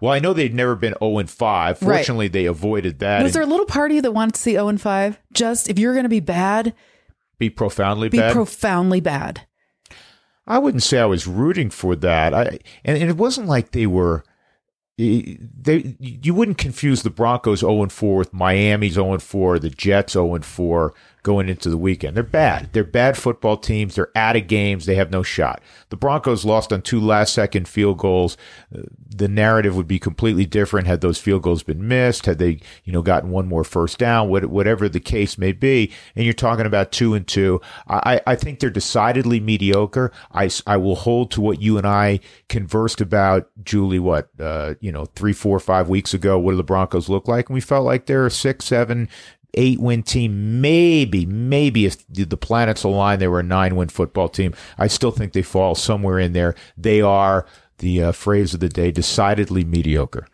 Well, 0.00 0.12
I 0.12 0.18
know 0.18 0.32
they'd 0.32 0.54
never 0.54 0.76
been 0.76 0.94
0 1.00 1.18
and 1.18 1.30
5. 1.30 1.82
Right. 1.82 1.96
Fortunately, 1.96 2.28
they 2.28 2.44
avoided 2.44 2.98
that 2.98 3.22
Was 3.22 3.32
there 3.32 3.42
a 3.42 3.46
little 3.46 3.64
party 3.64 3.98
that 4.00 4.12
wanted 4.12 4.34
to 4.34 4.40
see 4.40 4.52
0 4.52 4.68
and 4.68 4.80
5? 4.80 5.18
Just 5.32 5.70
if 5.70 5.78
you're 5.78 5.94
going 5.94 6.04
to 6.04 6.10
be 6.10 6.20
bad, 6.20 6.74
be 7.38 7.48
profoundly 7.48 8.08
bad. 8.08 8.12
be 8.12 8.18
bad. 8.18 8.32
profoundly 8.32 9.00
bad. 9.00 9.46
I 10.46 10.58
wouldn't 10.58 10.82
say 10.82 11.00
I 11.00 11.06
was 11.06 11.26
rooting 11.26 11.70
for 11.70 11.96
that. 11.96 12.32
I 12.32 12.58
and, 12.84 12.98
and 12.98 13.10
it 13.10 13.16
wasn't 13.16 13.48
like 13.48 13.72
they 13.72 13.86
were 13.86 14.24
they 14.98 15.96
you 15.98 16.34
wouldn't 16.34 16.58
confuse 16.58 17.02
the 17.02 17.10
Broncos 17.10 17.60
0 17.60 17.82
and 17.82 17.92
4 17.92 18.16
with 18.16 18.32
Miami's 18.32 18.94
0 18.94 19.12
and 19.12 19.22
4, 19.22 19.58
the 19.58 19.70
Jets 19.70 20.14
0 20.14 20.34
and 20.34 20.44
4 20.44 20.94
going 21.26 21.48
into 21.48 21.68
the 21.68 21.76
weekend. 21.76 22.16
They're 22.16 22.22
bad. 22.22 22.68
They're 22.72 22.84
bad 22.84 23.18
football 23.18 23.56
teams. 23.56 23.96
They're 23.96 24.16
out 24.16 24.36
of 24.36 24.46
games. 24.46 24.86
They 24.86 24.94
have 24.94 25.10
no 25.10 25.24
shot. 25.24 25.60
The 25.88 25.96
Broncos 25.96 26.44
lost 26.44 26.72
on 26.72 26.82
two 26.82 27.00
last 27.00 27.34
second 27.34 27.66
field 27.66 27.98
goals. 27.98 28.36
Uh, 28.72 28.82
The 29.16 29.26
narrative 29.28 29.74
would 29.76 29.88
be 29.88 29.98
completely 29.98 30.46
different 30.46 30.86
had 30.86 31.00
those 31.00 31.18
field 31.18 31.42
goals 31.42 31.64
been 31.64 31.88
missed, 31.88 32.26
had 32.26 32.38
they, 32.38 32.60
you 32.84 32.92
know, 32.92 33.02
gotten 33.02 33.30
one 33.30 33.48
more 33.48 33.64
first 33.64 33.98
down, 33.98 34.28
whatever 34.28 34.88
the 34.88 35.00
case 35.00 35.36
may 35.36 35.52
be. 35.52 35.90
And 36.14 36.24
you're 36.24 36.34
talking 36.34 36.66
about 36.66 36.92
two 36.92 37.14
and 37.14 37.26
two. 37.26 37.60
I, 37.88 38.20
I 38.24 38.36
think 38.36 38.60
they're 38.60 38.70
decidedly 38.70 39.40
mediocre. 39.40 40.12
I, 40.32 40.48
I 40.64 40.76
will 40.76 40.94
hold 40.96 41.32
to 41.32 41.40
what 41.40 41.60
you 41.60 41.76
and 41.76 41.86
I 41.86 42.20
conversed 42.48 43.00
about, 43.00 43.48
Julie, 43.64 43.98
what, 43.98 44.28
uh, 44.38 44.74
you 44.80 44.92
know, 44.92 45.06
three, 45.16 45.32
four, 45.32 45.58
five 45.58 45.88
weeks 45.88 46.14
ago. 46.14 46.38
What 46.38 46.52
do 46.52 46.56
the 46.56 46.62
Broncos 46.62 47.08
look 47.08 47.26
like? 47.26 47.48
And 47.48 47.54
we 47.54 47.60
felt 47.60 47.84
like 47.84 48.06
they're 48.06 48.26
a 48.26 48.30
six, 48.30 48.66
seven, 48.66 49.08
eight 49.56 49.80
win 49.80 50.02
team. 50.02 50.60
Maybe, 50.60 51.26
maybe 51.26 51.86
if 51.86 52.04
the 52.08 52.36
planets 52.36 52.84
align, 52.84 53.18
they 53.18 53.28
were 53.28 53.40
a 53.40 53.44
nine 53.44 53.76
win 53.76 53.88
football 53.88 54.28
team. 54.28 54.54
I 54.78 54.86
still 54.86 55.10
think 55.10 55.32
they 55.32 55.42
fall 55.42 55.74
somewhere 55.74 56.18
in 56.18 56.32
there. 56.32 56.54
They 56.76 57.00
are 57.00 57.46
the 57.78 58.02
uh, 58.02 58.12
phrase 58.12 58.54
of 58.54 58.60
the 58.60 58.68
day, 58.68 58.90
decidedly 58.90 59.64
mediocre. 59.64 60.26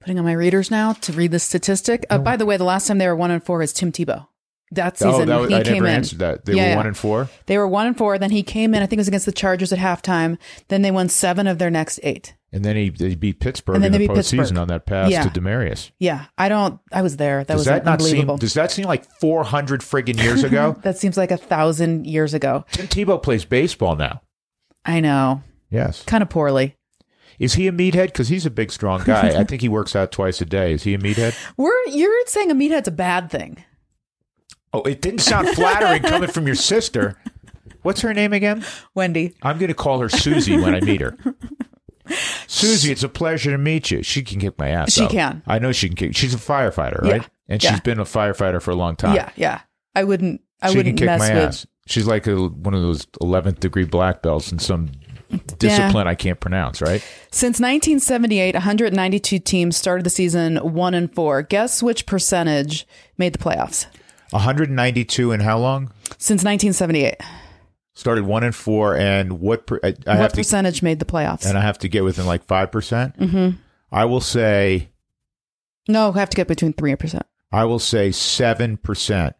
Putting 0.00 0.18
on 0.18 0.24
my 0.24 0.32
readers 0.32 0.70
now 0.70 0.92
to 0.92 1.12
read 1.12 1.30
the 1.30 1.38
statistic. 1.38 2.04
Uh, 2.10 2.18
by 2.18 2.36
the 2.36 2.44
way, 2.44 2.56
the 2.56 2.64
last 2.64 2.86
time 2.86 2.98
they 2.98 3.08
were 3.08 3.16
one 3.16 3.30
and 3.30 3.42
four 3.42 3.62
is 3.62 3.72
Tim 3.72 3.90
Tebow. 3.90 4.26
That 4.72 4.94
oh, 5.02 5.10
season, 5.12 5.22
oh, 5.30 5.32
that 5.32 5.40
was, 5.42 5.50
he 5.50 5.56
I 5.56 5.62
came 5.62 5.74
never 5.74 5.86
in. 5.86 5.94
answered 5.94 6.18
that. 6.20 6.44
They 6.46 6.54
Yeah, 6.54 6.62
were 6.62 6.68
yeah. 6.70 6.76
one 6.76 6.86
and 6.86 6.96
four. 6.96 7.28
They 7.46 7.58
were 7.58 7.68
one 7.68 7.86
and 7.86 7.96
four. 7.96 8.18
Then 8.18 8.30
he 8.30 8.42
came 8.42 8.74
in. 8.74 8.82
I 8.82 8.86
think 8.86 8.98
it 8.98 9.00
was 9.00 9.08
against 9.08 9.26
the 9.26 9.32
Chargers 9.32 9.72
at 9.72 9.78
halftime. 9.78 10.36
Then 10.68 10.82
they 10.82 10.90
won 10.90 11.08
seven 11.08 11.46
of 11.46 11.58
their 11.58 11.70
next 11.70 12.00
eight. 12.02 12.34
And 12.52 12.64
then 12.64 12.76
he, 12.76 12.88
they 12.88 13.14
beat 13.16 13.40
Pittsburgh 13.40 13.76
And 13.76 13.84
then 13.84 13.94
in 13.94 14.00
the 14.00 14.08
postseason 14.08 14.38
Pittsburgh. 14.38 14.58
on 14.58 14.68
that 14.68 14.86
pass 14.86 15.10
Yeah. 15.10 15.22
to 15.28 15.40
Demaryius. 15.40 15.90
Yeah, 15.98 16.26
I 16.38 16.48
don't. 16.48 16.80
I 16.92 17.02
was 17.02 17.16
there. 17.16 17.38
That 17.44 17.48
Does 17.54 17.58
was 17.60 17.66
that 17.66 17.84
not 17.84 18.00
seem? 18.00 18.06
unbelievable. 18.10 18.36
Does 18.38 18.54
that 18.54 18.70
seem 18.72 18.86
like 18.86 19.04
four 19.20 19.44
hundred 19.44 19.80
friggin' 19.80 20.20
years 20.22 20.42
ago? 20.44 20.76
that 20.82 20.96
seems 20.98 21.16
like 21.16 21.30
a 21.30 21.36
thousand 21.36 22.06
years 22.06 22.32
ago. 22.34 22.64
Tim 22.72 22.86
Tebow 22.86 23.22
plays 23.22 23.44
baseball 23.44 23.96
now. 23.96 24.22
I 24.84 25.00
know, 25.00 25.42
Yes. 25.70 26.02
kind 26.04 26.22
of 26.22 26.28
poorly. 26.30 26.76
Is 27.40 27.54
he 27.54 27.66
a 27.66 27.72
meathead? 27.72 28.06
Because 28.06 28.28
he's 28.28 28.46
a 28.46 28.50
big, 28.50 28.70
strong 28.70 29.02
guy. 29.04 29.28
I 29.40 29.44
think 29.44 29.60
he 29.60 29.68
works 29.68 29.96
out 29.96 30.12
twice 30.12 30.40
a 30.40 30.44
day. 30.44 30.72
Is 30.72 30.84
he 30.84 30.94
a 30.94 30.98
meathead? 30.98 31.34
We're 31.56 31.86
you're 31.88 32.26
saying 32.26 32.50
a 32.50 32.54
meathead's 32.54 32.86
a 32.88 32.92
bad 32.92 33.30
thing. 33.30 33.64
Oh, 34.74 34.82
it 34.82 35.00
didn't 35.00 35.20
sound 35.20 35.48
flattering 35.50 36.02
coming 36.10 36.28
from 36.30 36.46
your 36.46 36.56
sister. 36.56 37.16
What's 37.82 38.00
her 38.00 38.12
name 38.12 38.32
again? 38.32 38.64
Wendy, 38.94 39.34
I'm 39.42 39.58
going 39.58 39.68
to 39.68 39.74
call 39.74 40.00
her 40.00 40.08
Susie 40.08 40.58
when 40.58 40.74
I 40.74 40.80
meet 40.80 41.00
her. 41.00 41.16
Susie, 42.46 42.92
it's 42.92 43.02
a 43.02 43.08
pleasure 43.08 43.50
to 43.50 43.58
meet 43.58 43.90
you. 43.90 44.02
She 44.02 44.22
can 44.22 44.40
kick 44.40 44.58
my 44.58 44.68
ass. 44.68 44.92
She 44.92 45.02
though. 45.02 45.08
can. 45.08 45.42
I 45.46 45.58
know 45.58 45.72
she 45.72 45.88
can 45.88 45.96
kick. 45.96 46.16
She's 46.16 46.34
a 46.34 46.38
firefighter, 46.38 47.00
right? 47.02 47.22
Yeah. 47.22 47.28
And 47.48 47.62
Yeah. 47.62 47.70
she's 47.70 47.80
been 47.80 47.98
a 47.98 48.04
firefighter 48.04 48.60
for 48.60 48.70
a 48.72 48.74
long 48.74 48.96
time. 48.96 49.14
yeah, 49.16 49.30
yeah. 49.36 49.60
I 49.94 50.04
wouldn't. 50.04 50.40
I 50.60 50.70
she 50.70 50.76
wouldn't 50.78 50.98
can 50.98 51.06
kick 51.06 51.18
mess 51.18 51.20
my 51.20 51.34
with. 51.34 51.44
ass. 51.44 51.66
She's 51.86 52.06
like 52.06 52.26
a, 52.26 52.34
one 52.48 52.74
of 52.74 52.82
those 52.82 53.06
11th 53.22 53.60
degree 53.60 53.84
black 53.84 54.22
belts 54.22 54.50
in 54.52 54.58
some 54.58 54.90
discipline 55.58 56.06
I 56.06 56.14
can't 56.14 56.40
pronounce, 56.40 56.80
right? 56.80 57.00
Since 57.30 57.60
1978, 57.60 58.54
192 58.54 59.38
teams 59.40 59.76
started 59.76 60.04
the 60.04 60.10
season 60.10 60.56
one 60.56 60.94
and 60.94 61.14
four. 61.14 61.42
Guess 61.42 61.82
which 61.82 62.06
percentage 62.06 62.86
made 63.18 63.34
the 63.34 63.38
playoffs? 63.38 63.86
192 64.34 65.32
in 65.32 65.40
how 65.40 65.58
long? 65.58 65.92
Since 66.18 66.42
1978. 66.44 67.16
Started 67.94 68.24
one 68.24 68.42
and 68.42 68.54
four, 68.54 68.96
and 68.96 69.40
what 69.40 69.68
per, 69.68 69.78
I, 69.84 69.88
I 69.88 69.90
what 69.90 70.16
have 70.16 70.32
to 70.32 70.38
percentage 70.38 70.82
made 70.82 70.98
the 70.98 71.04
playoffs? 71.04 71.46
and 71.46 71.56
I 71.56 71.60
have 71.60 71.78
to 71.78 71.88
get 71.88 72.02
within 72.02 72.26
like 72.26 72.44
five 72.44 72.72
percent. 72.72 73.16
Mm-hmm. 73.16 73.56
I 73.92 74.04
will 74.06 74.20
say 74.20 74.88
no, 75.86 76.12
I 76.12 76.18
have 76.18 76.30
to 76.30 76.36
get 76.36 76.48
between 76.48 76.72
3%. 76.72 77.20
I 77.52 77.64
will 77.64 77.78
say 77.78 78.10
seven 78.10 78.76
percent. 78.78 79.36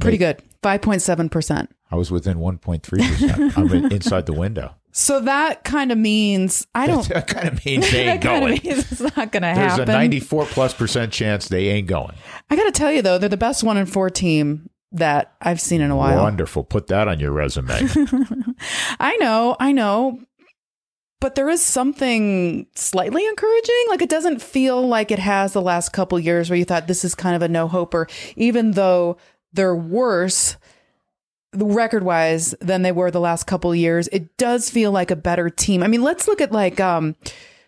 Pretty 0.00 0.16
good. 0.16 0.42
5.7%. 0.62 1.68
I 1.90 1.96
was 1.96 2.10
within 2.10 2.38
1.3 2.38 2.82
percent. 2.82 3.58
I'm 3.58 3.72
inside 3.92 4.24
the 4.26 4.32
window. 4.32 4.74
So 4.90 5.20
that 5.20 5.64
kind 5.64 5.92
of 5.92 5.98
means 5.98 6.66
I 6.74 6.86
don't. 6.86 7.06
That 7.08 7.26
kind 7.26 7.48
of 7.48 7.64
means 7.64 7.90
they 7.92 8.08
ain't 8.08 8.22
that 8.22 8.28
kind 8.28 8.42
going. 8.42 8.58
of 8.58 8.64
means 8.64 8.92
it's 8.92 9.00
not 9.16 9.32
going 9.32 9.42
to 9.42 9.48
happen. 9.48 9.60
There's 9.60 9.72
happen. 9.78 9.90
a 9.90 9.98
94 9.98 10.46
plus 10.46 10.74
percent 10.74 11.12
chance 11.12 11.48
they 11.48 11.68
ain't 11.68 11.86
going. 11.86 12.14
I 12.50 12.56
got 12.56 12.64
to 12.64 12.72
tell 12.72 12.92
you 12.92 13.02
though, 13.02 13.18
they're 13.18 13.28
the 13.28 13.36
best 13.36 13.62
one 13.62 13.76
and 13.76 13.90
four 13.90 14.10
team 14.10 14.70
that 14.92 15.34
I've 15.40 15.60
seen 15.60 15.80
in 15.80 15.90
a 15.90 15.96
while. 15.96 16.22
Wonderful. 16.22 16.64
Put 16.64 16.86
that 16.88 17.08
on 17.08 17.20
your 17.20 17.32
resume. 17.32 17.74
I 19.00 19.16
know, 19.16 19.56
I 19.60 19.72
know. 19.72 20.20
But 21.20 21.34
there 21.34 21.48
is 21.48 21.62
something 21.62 22.66
slightly 22.74 23.26
encouraging. 23.26 23.84
Like 23.88 24.02
it 24.02 24.08
doesn't 24.08 24.40
feel 24.40 24.86
like 24.86 25.10
it 25.10 25.18
has 25.18 25.52
the 25.52 25.60
last 25.60 25.92
couple 25.92 26.18
years 26.20 26.48
where 26.48 26.56
you 26.56 26.64
thought 26.64 26.86
this 26.86 27.04
is 27.04 27.14
kind 27.14 27.34
of 27.34 27.42
a 27.42 27.48
no 27.48 27.66
hoper, 27.66 28.06
even 28.36 28.72
though 28.72 29.16
they're 29.52 29.74
worse 29.76 30.56
record 31.54 32.02
wise 32.04 32.54
than 32.60 32.82
they 32.82 32.92
were 32.92 33.10
the 33.10 33.20
last 33.20 33.44
couple 33.46 33.74
years. 33.74 34.08
It 34.08 34.36
does 34.36 34.68
feel 34.70 34.92
like 34.92 35.10
a 35.10 35.16
better 35.16 35.48
team. 35.50 35.82
I 35.82 35.86
mean, 35.86 36.02
let's 36.02 36.28
look 36.28 36.40
at 36.40 36.52
like 36.52 36.78
um 36.80 37.16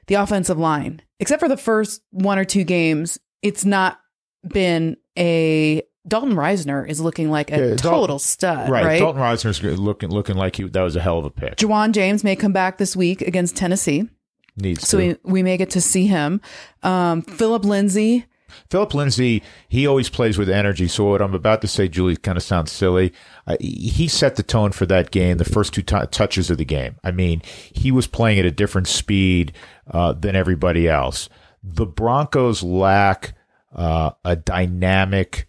the 0.07 0.15
offensive 0.17 0.59
line. 0.59 1.01
Except 1.19 1.41
for 1.41 1.49
the 1.49 1.57
first 1.57 2.03
one 2.11 2.39
or 2.39 2.45
two 2.45 2.65
games, 2.65 3.19
it's 3.43 3.65
not 3.65 3.99
been 4.47 4.97
a 5.19 5.83
Dalton 6.09 6.33
Risner 6.35 6.89
is 6.89 6.99
looking 7.01 7.31
like 7.31 7.51
a 7.51 7.55
Yeah, 7.57 7.59
Dalton- 7.77 7.77
total 7.79 8.19
stud, 8.19 8.71
right? 8.71 8.85
right. 8.85 8.99
Dalton 8.99 9.21
Risner's 9.21 9.63
looking 9.79 10.09
looking 10.11 10.37
like 10.37 10.57
he 10.57 10.65
that 10.65 10.83
was 10.83 10.97
a 10.97 11.01
hell 11.01 11.19
of 11.19 11.25
a 11.27 11.31
pick. 11.31 11.57
Ja'Wuan 11.57 11.93
James 11.93 12.25
may 12.25 12.37
come 12.37 12.53
back 12.53 12.79
this 12.79 12.97
week 12.97 13.21
against 13.23 13.57
Tennessee. 13.57 14.09
Needs 14.57 14.87
So 14.89 14.99
to. 14.99 15.19
we, 15.25 15.33
we 15.33 15.43
may 15.43 15.57
get 15.57 15.71
to 15.71 15.81
see 15.81 16.07
him. 16.07 16.41
Um, 16.83 17.23
Philip 17.23 17.65
Lindsay. 17.65 18.27
Philip 18.71 18.95
Lindsay, 18.95 19.43
he 19.69 19.87
always 19.87 20.09
plays 20.09 20.39
with 20.39 20.49
energy. 20.49 20.89
So 20.89 21.05
what 21.05 21.23
I'm 21.23 21.35
about 21.35 21.61
to 21.63 21.69
say, 21.69 21.89
Julie, 21.89 22.17
kind 22.17 22.37
of 22.37 22.43
sounds 22.43 22.73
silly. 22.73 23.13
Uh, 23.47 23.57
he 23.61 24.09
set 24.09 24.37
the 24.37 24.43
tone 24.43 24.73
for 24.73 24.87
that 24.87 25.11
game, 25.11 25.39
the 25.39 25.45
first 25.45 25.75
two 25.75 25.83
t- 25.83 26.07
touches 26.11 26.51
of 26.51 26.59
the 26.59 26.65
game. 26.65 26.97
I 27.03 27.11
mean, 27.11 27.43
he 27.73 27.91
was 27.91 28.07
playing 28.07 28.39
at 28.39 28.47
a 28.47 28.51
different 28.51 28.89
speed 28.89 29.53
uh, 29.91 30.13
than 30.13 30.37
everybody 30.37 30.89
else. 30.89 31.29
The 31.63 31.87
Broncos 31.87 32.63
lack 32.63 33.35
uh, 33.75 34.13
a 34.25 34.37
dynamic 34.37 35.47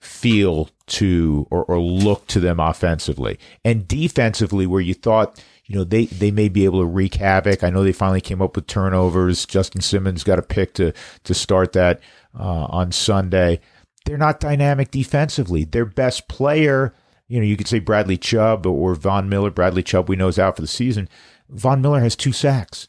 feel 0.00 0.70
to 0.86 1.46
or, 1.50 1.64
or 1.64 1.78
look 1.78 2.26
to 2.26 2.40
them 2.40 2.58
offensively 2.58 3.38
and 3.64 3.86
defensively 3.86 4.66
where 4.66 4.80
you 4.80 4.94
thought 4.94 5.42
you 5.66 5.76
know 5.76 5.84
they 5.84 6.06
they 6.06 6.30
may 6.30 6.48
be 6.48 6.64
able 6.64 6.80
to 6.80 6.86
wreak 6.86 7.14
havoc 7.16 7.62
i 7.62 7.68
know 7.68 7.84
they 7.84 7.92
finally 7.92 8.20
came 8.20 8.40
up 8.40 8.56
with 8.56 8.66
turnovers 8.66 9.44
justin 9.44 9.82
simmons 9.82 10.24
got 10.24 10.38
a 10.38 10.42
pick 10.42 10.72
to 10.72 10.92
to 11.22 11.34
start 11.34 11.72
that 11.72 12.00
uh, 12.38 12.66
on 12.70 12.92
sunday. 12.92 13.60
They're 14.04 14.18
not 14.18 14.40
dynamic 14.40 14.90
defensively. 14.90 15.64
Their 15.64 15.84
best 15.84 16.28
player 16.28 16.94
you 17.28 17.38
know 17.38 17.46
you 17.46 17.56
could 17.56 17.68
say 17.68 17.78
bradley 17.78 18.16
chubb 18.16 18.66
or 18.66 18.94
von 18.94 19.28
miller. 19.28 19.50
Bradley 19.50 19.82
chubb 19.82 20.08
we 20.08 20.16
know 20.16 20.28
is 20.28 20.38
out 20.38 20.56
for 20.56 20.62
the 20.62 20.68
season. 20.68 21.08
Von 21.48 21.80
miller 21.80 22.00
has 22.00 22.16
two 22.16 22.32
sacks. 22.32 22.88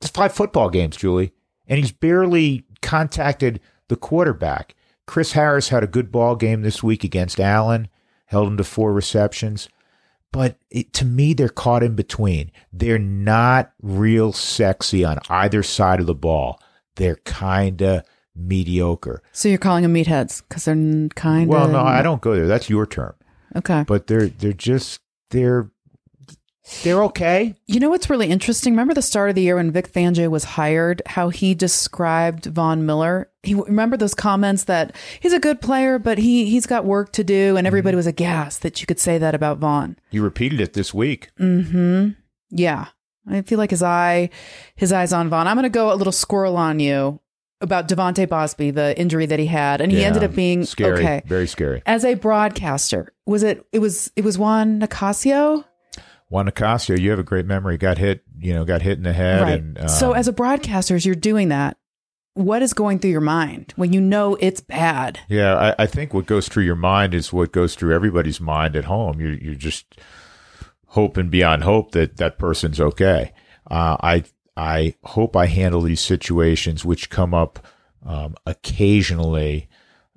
It's 0.00 0.10
five 0.10 0.32
football 0.32 0.70
games 0.70 0.96
julie. 0.96 1.32
And 1.66 1.78
he's 1.78 1.92
barely 1.92 2.64
contacted 2.82 3.60
the 3.88 3.96
quarterback. 3.96 4.74
Chris 5.06 5.32
Harris 5.32 5.68
had 5.68 5.82
a 5.82 5.88
good 5.88 6.12
ball 6.12 6.36
game 6.36 6.62
this 6.62 6.82
week 6.82 7.04
against 7.04 7.40
Allen, 7.40 7.88
held 8.26 8.48
him 8.48 8.56
to 8.56 8.64
four 8.64 8.92
receptions. 8.92 9.68
But 10.32 10.56
it, 10.70 10.92
to 10.94 11.04
me, 11.04 11.34
they're 11.34 11.48
caught 11.48 11.82
in 11.82 11.96
between. 11.96 12.52
They're 12.72 12.98
not 12.98 13.72
real 13.82 14.32
sexy 14.32 15.04
on 15.04 15.18
either 15.28 15.62
side 15.64 15.98
of 15.98 16.06
the 16.06 16.14
ball. 16.14 16.60
They're 16.94 17.16
kind 17.24 17.82
of 17.82 18.04
mediocre. 18.34 19.22
So 19.32 19.48
you're 19.48 19.58
calling 19.58 19.82
them 19.82 19.94
meatheads 19.94 20.42
because 20.48 20.64
they're 20.64 21.08
kind. 21.14 21.48
Well, 21.48 21.68
no, 21.68 21.80
I 21.80 22.02
don't 22.02 22.20
go 22.20 22.34
there. 22.34 22.46
That's 22.46 22.70
your 22.70 22.86
term. 22.86 23.14
Okay. 23.56 23.84
But 23.86 24.06
they're 24.06 24.28
they're 24.28 24.52
just 24.52 25.00
they're 25.30 25.70
they're 26.82 27.02
okay. 27.04 27.56
You 27.66 27.80
know 27.80 27.90
what's 27.90 28.08
really 28.08 28.28
interesting? 28.28 28.72
Remember 28.72 28.94
the 28.94 29.02
start 29.02 29.28
of 29.28 29.34
the 29.34 29.42
year 29.42 29.56
when 29.56 29.72
Vic 29.72 29.92
Fangio 29.92 30.30
was 30.30 30.44
hired, 30.44 31.02
how 31.06 31.28
he 31.30 31.54
described 31.54 32.46
Von 32.46 32.86
Miller? 32.86 33.30
He 33.42 33.54
remember 33.54 33.96
those 33.96 34.14
comments 34.14 34.64
that 34.64 34.94
he's 35.18 35.32
a 35.32 35.40
good 35.40 35.60
player, 35.60 35.98
but 35.98 36.18
he 36.18 36.46
he's 36.46 36.66
got 36.66 36.84
work 36.84 37.12
to 37.12 37.24
do, 37.24 37.56
and 37.56 37.66
everybody 37.66 37.96
was 37.96 38.06
aghast 38.06 38.62
that 38.62 38.80
you 38.80 38.86
could 38.86 39.00
say 39.00 39.18
that 39.18 39.34
about 39.34 39.58
Von. 39.58 39.96
You 40.10 40.22
repeated 40.22 40.60
it 40.60 40.74
this 40.74 40.94
week. 40.94 41.30
Mm-hmm. 41.38 42.10
Yeah. 42.50 42.86
I 43.28 43.42
feel 43.42 43.58
like 43.58 43.70
his 43.70 43.82
eye 43.82 44.30
his 44.76 44.92
eyes 44.92 45.12
on 45.12 45.28
Von. 45.28 45.46
I'm 45.46 45.56
gonna 45.56 45.68
go 45.68 45.92
a 45.92 45.96
little 45.96 46.12
squirrel 46.12 46.56
on 46.56 46.78
you 46.78 47.20
about 47.60 47.88
Devonte 47.88 48.28
Bosby, 48.28 48.70
the 48.70 48.98
injury 48.98 49.26
that 49.26 49.38
he 49.38 49.46
had, 49.46 49.80
and 49.80 49.92
he 49.92 50.00
Yeah, 50.00 50.06
ended 50.08 50.24
up 50.24 50.34
being 50.34 50.64
scary, 50.64 51.00
okay. 51.00 51.22
very 51.26 51.46
scary. 51.46 51.82
As 51.86 52.04
a 52.04 52.14
broadcaster, 52.14 53.12
was 53.26 53.42
it 53.42 53.66
it 53.72 53.80
was 53.80 54.10
it 54.16 54.24
was 54.24 54.38
Juan 54.38 54.80
Nicasio? 54.80 55.64
Juan 56.28 56.46
Nicasio, 56.46 56.98
you 56.98 57.10
have 57.10 57.18
a 57.18 57.24
great 57.24 57.44
memory. 57.46 57.76
Got 57.76 57.98
hit, 57.98 58.22
you 58.38 58.54
know, 58.54 58.64
got 58.64 58.82
hit 58.82 58.98
in 58.98 59.04
the 59.04 59.12
head, 59.12 59.42
right. 59.42 59.60
and 59.60 59.78
um, 59.78 59.88
so 59.88 60.12
as 60.12 60.28
a 60.28 60.32
broadcaster, 60.32 60.94
as 60.94 61.04
you're 61.04 61.14
doing 61.14 61.48
that, 61.48 61.76
what 62.34 62.62
is 62.62 62.72
going 62.72 62.98
through 63.00 63.10
your 63.10 63.20
mind 63.20 63.72
when 63.76 63.92
you 63.92 64.00
know 64.00 64.36
it's 64.40 64.60
bad? 64.60 65.18
Yeah, 65.28 65.56
I, 65.78 65.82
I 65.82 65.86
think 65.86 66.14
what 66.14 66.26
goes 66.26 66.48
through 66.48 66.64
your 66.64 66.76
mind 66.76 67.14
is 67.14 67.32
what 67.32 67.52
goes 67.52 67.74
through 67.74 67.94
everybody's 67.94 68.40
mind 68.40 68.76
at 68.76 68.84
home. 68.84 69.20
You're 69.20 69.34
you're 69.34 69.54
just 69.54 70.00
hoping 70.86 71.28
beyond 71.28 71.64
hope 71.64 71.92
that 71.92 72.16
that 72.16 72.38
person's 72.38 72.80
okay. 72.80 73.32
Uh, 73.70 73.96
I 74.00 74.24
I 74.56 74.94
hope 75.04 75.36
I 75.36 75.46
handle 75.46 75.80
these 75.80 76.00
situations 76.00 76.84
which 76.84 77.08
come 77.10 77.32
up 77.34 77.66
um, 78.04 78.34
occasionally 78.46 79.68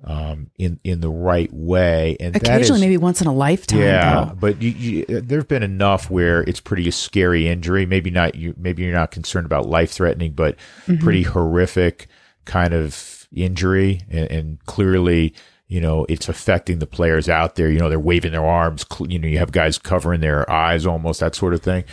um, 0.06 0.50
in 0.58 0.78
in 0.84 1.00
the 1.00 1.08
right 1.08 1.50
way, 1.52 2.16
and 2.20 2.36
Occasionally, 2.36 2.78
is- 2.78 2.80
maybe 2.82 2.96
once 2.98 3.22
in 3.22 3.26
a 3.26 3.32
lifetime. 3.32 3.78
yeah, 3.80 4.24
though. 4.26 4.34
but 4.34 4.60
you, 4.60 4.70
you, 4.70 5.04
there've 5.20 5.48
been 5.48 5.62
enough 5.62 6.10
where 6.10 6.42
it's 6.42 6.60
pretty 6.60 6.86
a 6.88 6.92
scary 6.92 7.48
injury. 7.48 7.86
Maybe 7.86 8.10
not 8.10 8.34
you. 8.34 8.54
Maybe 8.58 8.82
you're 8.82 8.92
not 8.92 9.10
concerned 9.12 9.46
about 9.46 9.66
life 9.66 9.92
threatening, 9.92 10.32
but 10.32 10.56
pretty 11.00 11.22
horrific 11.22 12.08
kind 12.44 12.74
of 12.74 13.26
injury, 13.34 14.02
and, 14.10 14.30
and 14.30 14.66
clearly, 14.66 15.32
you 15.68 15.80
know, 15.80 16.04
it's 16.10 16.28
affecting 16.28 16.80
the 16.80 16.86
players 16.86 17.26
out 17.30 17.54
there. 17.56 17.70
You 17.70 17.78
know, 17.78 17.88
they're 17.88 17.98
waving 17.98 18.32
their 18.32 18.44
arms. 18.44 18.84
You 19.08 19.18
know, 19.18 19.28
you 19.28 19.38
have 19.38 19.52
guys 19.52 19.78
covering 19.78 20.20
their 20.20 20.50
eyes, 20.50 20.84
almost 20.84 21.20
that 21.20 21.34
sort 21.34 21.54
of 21.54 21.62
thing. 21.62 21.84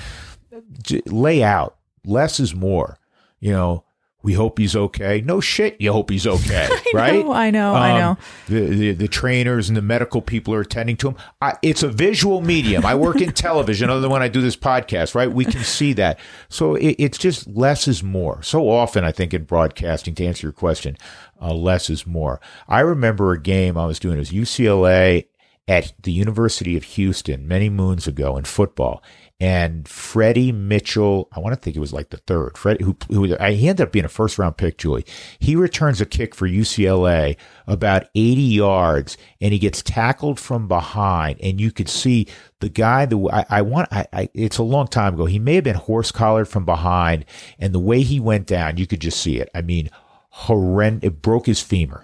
Lay 1.05 1.43
out. 1.43 1.77
Less 2.05 2.39
is 2.39 2.55
more. 2.55 2.97
You 3.39 3.51
know. 3.51 3.85
We 4.23 4.33
hope 4.33 4.59
he's 4.59 4.75
okay. 4.75 5.21
No 5.21 5.41
shit, 5.41 5.81
you 5.81 5.91
hope 5.91 6.11
he's 6.11 6.27
okay, 6.27 6.69
right? 6.93 7.25
know, 7.25 7.31
I 7.33 7.49
know, 7.49 7.73
I 7.73 7.99
know. 7.99 8.17
The, 8.47 8.59
the 8.67 8.91
the 8.91 9.07
trainers 9.07 9.67
and 9.67 9.75
the 9.75 9.81
medical 9.81 10.21
people 10.21 10.53
are 10.53 10.61
attending 10.61 10.95
to 10.97 11.09
him. 11.09 11.15
I, 11.41 11.57
it's 11.63 11.81
a 11.81 11.87
visual 11.87 12.39
medium. 12.39 12.85
I 12.85 12.93
work 12.93 13.19
in 13.19 13.31
television, 13.33 13.89
other 13.89 14.01
than 14.01 14.11
when 14.11 14.21
I 14.21 14.27
do 14.27 14.39
this 14.39 14.55
podcast, 14.55 15.15
right? 15.15 15.31
We 15.31 15.43
can 15.43 15.63
see 15.63 15.93
that. 15.93 16.19
So 16.49 16.75
it, 16.75 16.97
it's 16.99 17.17
just 17.17 17.47
less 17.47 17.87
is 17.87 18.03
more. 18.03 18.43
So 18.43 18.69
often, 18.69 19.03
I 19.03 19.11
think 19.11 19.33
in 19.33 19.45
broadcasting, 19.45 20.13
to 20.13 20.25
answer 20.25 20.45
your 20.45 20.53
question, 20.53 20.97
uh, 21.41 21.55
less 21.55 21.89
is 21.89 22.05
more. 22.05 22.39
I 22.67 22.81
remember 22.81 23.31
a 23.31 23.41
game 23.41 23.75
I 23.75 23.87
was 23.87 23.97
doing. 23.97 24.17
It 24.17 24.19
was 24.19 24.29
UCLA 24.29 25.25
at 25.71 25.93
the 26.03 26.11
University 26.11 26.75
of 26.75 26.83
Houston 26.83 27.47
many 27.47 27.69
moons 27.69 28.05
ago 28.05 28.35
in 28.35 28.43
football. 28.43 29.01
And 29.39 29.87
Freddie 29.87 30.51
Mitchell, 30.51 31.29
I 31.31 31.39
want 31.39 31.55
to 31.55 31.59
think 31.59 31.77
it 31.77 31.79
was 31.79 31.93
like 31.93 32.09
the 32.09 32.17
third. 32.17 32.57
Freddie, 32.57 32.83
who, 32.83 32.97
who 33.09 33.23
he 33.23 33.69
ended 33.69 33.87
up 33.87 33.93
being 33.93 34.03
a 34.03 34.09
first 34.09 34.37
round 34.37 34.57
pick, 34.57 34.77
Julie. 34.77 35.05
He 35.39 35.55
returns 35.55 36.01
a 36.01 36.05
kick 36.05 36.35
for 36.35 36.45
UCLA 36.45 37.37
about 37.67 38.07
80 38.13 38.41
yards, 38.41 39.17
and 39.39 39.53
he 39.53 39.59
gets 39.59 39.81
tackled 39.81 40.41
from 40.41 40.67
behind. 40.67 41.39
And 41.41 41.61
you 41.61 41.71
could 41.71 41.87
see 41.87 42.27
the 42.59 42.69
guy. 42.69 43.05
The 43.05 43.17
I, 43.31 43.45
I 43.49 43.61
want. 43.61 43.87
I, 43.93 44.05
I, 44.11 44.29
it's 44.33 44.57
a 44.57 44.63
long 44.63 44.87
time 44.87 45.13
ago. 45.13 45.25
He 45.25 45.39
may 45.39 45.55
have 45.55 45.63
been 45.63 45.75
horse 45.75 46.11
collared 46.11 46.49
from 46.49 46.65
behind, 46.65 47.23
and 47.59 47.73
the 47.73 47.79
way 47.79 48.01
he 48.01 48.19
went 48.19 48.45
down, 48.45 48.75
you 48.75 48.85
could 48.85 48.99
just 48.99 49.21
see 49.21 49.39
it. 49.39 49.49
I 49.55 49.61
mean, 49.61 49.89
horrendous. 50.31 51.07
It 51.07 51.21
broke 51.21 51.45
his 51.45 51.61
femur 51.61 52.03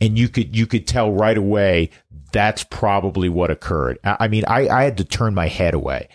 and 0.00 0.18
you 0.18 0.28
could 0.28 0.56
you 0.56 0.66
could 0.66 0.86
tell 0.86 1.12
right 1.12 1.38
away 1.38 1.90
that's 2.34 2.64
probably 2.64 3.28
what 3.28 3.52
occurred. 3.52 3.96
I 4.02 4.26
mean, 4.26 4.42
I, 4.48 4.68
I 4.68 4.82
had 4.82 4.98
to 4.98 5.04
turn 5.04 5.34
my 5.34 5.46
head 5.46 5.72
away. 5.72 6.08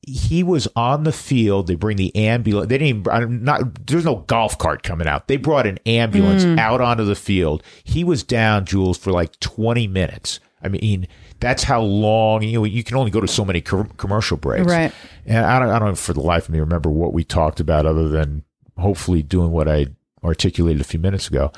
He 0.00 0.42
was 0.42 0.66
on 0.74 1.04
the 1.04 1.12
field. 1.12 1.66
They 1.66 1.74
bring 1.74 1.98
the 1.98 2.14
ambulance. 2.16 2.70
They 2.70 2.78
didn't. 2.78 3.00
Even, 3.00 3.12
I'm 3.12 3.44
not. 3.44 3.86
There's 3.86 4.06
no 4.06 4.16
golf 4.16 4.56
cart 4.56 4.82
coming 4.82 5.06
out. 5.06 5.28
They 5.28 5.36
brought 5.36 5.66
an 5.66 5.78
ambulance 5.84 6.44
mm. 6.44 6.58
out 6.58 6.80
onto 6.80 7.04
the 7.04 7.14
field. 7.14 7.62
He 7.84 8.02
was 8.02 8.22
down, 8.22 8.64
Jules, 8.64 8.96
for 8.96 9.12
like 9.12 9.38
20 9.40 9.86
minutes. 9.88 10.40
I 10.62 10.68
mean, 10.68 11.06
that's 11.38 11.64
how 11.64 11.82
long 11.82 12.42
you 12.42 12.58
know. 12.58 12.64
You 12.64 12.82
can 12.82 12.96
only 12.96 13.10
go 13.10 13.20
to 13.20 13.28
so 13.28 13.44
many 13.44 13.60
com- 13.60 13.90
commercial 13.98 14.38
breaks, 14.38 14.66
Right. 14.66 14.92
And 15.26 15.44
I 15.44 15.58
don't, 15.58 15.68
I 15.68 15.78
don't, 15.78 15.98
for 15.98 16.14
the 16.14 16.20
life 16.20 16.48
of 16.48 16.54
me, 16.54 16.60
remember 16.60 16.90
what 16.90 17.12
we 17.12 17.24
talked 17.24 17.60
about, 17.60 17.84
other 17.84 18.08
than 18.08 18.42
hopefully 18.78 19.22
doing 19.22 19.50
what 19.50 19.68
I 19.68 19.88
articulated 20.22 20.80
a 20.80 20.84
few 20.84 21.00
minutes 21.00 21.28
ago. 21.28 21.52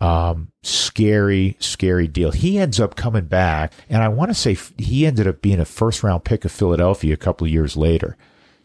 Um, 0.00 0.52
scary, 0.62 1.56
scary 1.58 2.06
deal. 2.06 2.30
He 2.30 2.58
ends 2.58 2.78
up 2.78 2.94
coming 2.94 3.24
back, 3.24 3.72
and 3.88 4.02
I 4.02 4.08
want 4.08 4.30
to 4.30 4.34
say 4.34 4.56
he 4.76 5.06
ended 5.06 5.26
up 5.26 5.42
being 5.42 5.58
a 5.58 5.64
first 5.64 6.02
round 6.02 6.24
pick 6.24 6.44
of 6.44 6.52
Philadelphia 6.52 7.14
a 7.14 7.16
couple 7.18 7.46
of 7.46 7.52
years 7.52 7.76
later, 7.76 8.16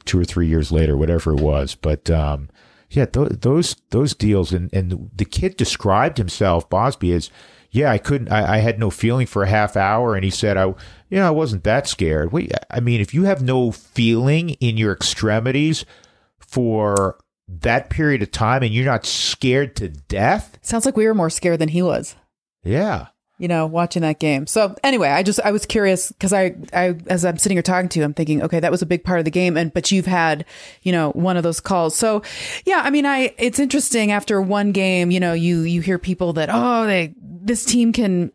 two 0.05 0.19
or 0.19 0.25
three 0.25 0.47
years 0.47 0.71
later, 0.71 0.95
whatever 0.95 1.31
it 1.31 1.41
was. 1.41 1.73
But 1.75 2.09
um, 2.11 2.49
yeah, 2.89 3.05
th- 3.05 3.39
those 3.41 3.75
those 3.89 4.13
deals, 4.13 4.53
and 4.53 4.71
and 4.73 5.09
the 5.15 5.25
kid 5.25 5.57
described 5.57 6.19
himself, 6.19 6.69
Bosby, 6.69 7.13
as 7.13 7.31
yeah, 7.73 7.91
I 7.91 7.97
couldn't, 7.97 8.31
I, 8.31 8.55
I 8.55 8.57
had 8.59 8.77
no 8.77 8.91
feeling 8.91 9.25
for 9.25 9.41
a 9.41 9.49
half 9.49 9.75
hour, 9.75 10.13
and 10.13 10.23
he 10.23 10.29
said, 10.29 10.57
I, 10.57 10.75
know, 11.09 11.27
I 11.27 11.31
wasn't 11.31 11.63
that 11.63 11.87
scared. 11.87 12.31
Wait, 12.31 12.51
I 12.69 12.79
mean, 12.79 13.01
if 13.01 13.15
you 13.15 13.23
have 13.23 13.41
no 13.41 13.71
feeling 13.71 14.51
in 14.51 14.77
your 14.77 14.93
extremities 14.93 15.83
for 16.37 17.17
that 17.61 17.89
period 17.89 18.21
of 18.21 18.31
time, 18.31 18.63
and 18.63 18.73
you're 18.73 18.85
not 18.85 19.05
scared 19.05 19.75
to 19.77 19.89
death, 19.89 20.57
Sounds 20.61 20.85
like 20.85 20.97
we 20.97 21.05
were 21.07 21.13
more 21.13 21.29
scared 21.29 21.59
than 21.59 21.69
he 21.69 21.81
was. 21.81 22.15
yeah. 22.63 23.07
you 23.39 23.47
know, 23.47 23.65
watching 23.65 24.01
that 24.03 24.19
game. 24.19 24.47
So 24.47 24.75
anyway, 24.83 25.09
I 25.09 25.23
just 25.23 25.39
I 25.43 25.51
was 25.51 25.65
curious 25.65 26.11
because 26.11 26.31
I 26.31 26.55
I 26.71 26.95
as 27.07 27.25
I'm 27.25 27.37
sitting 27.37 27.55
here 27.57 27.63
talking 27.63 27.89
to 27.89 27.99
you, 27.99 28.05
I'm 28.05 28.13
thinking, 28.13 28.41
okay, 28.43 28.59
that 28.59 28.71
was 28.71 28.81
a 28.81 28.85
big 28.85 29.03
part 29.03 29.19
of 29.19 29.25
the 29.25 29.31
game, 29.31 29.57
and 29.57 29.73
but 29.73 29.91
you've 29.91 30.05
had 30.05 30.45
you 30.83 30.91
know 30.91 31.11
one 31.11 31.35
of 31.35 31.43
those 31.43 31.59
calls. 31.59 31.95
So 31.95 32.21
yeah, 32.65 32.81
I 32.85 32.89
mean, 32.89 33.05
I 33.05 33.33
it's 33.37 33.59
interesting 33.59 34.11
after 34.11 34.41
one 34.41 34.71
game, 34.71 35.11
you 35.11 35.19
know, 35.19 35.33
you 35.33 35.61
you 35.61 35.81
hear 35.81 35.97
people 35.97 36.33
that 36.33 36.49
oh 36.51 36.85
they 36.85 37.13
this 37.19 37.65
team 37.65 37.91
can. 37.91 38.31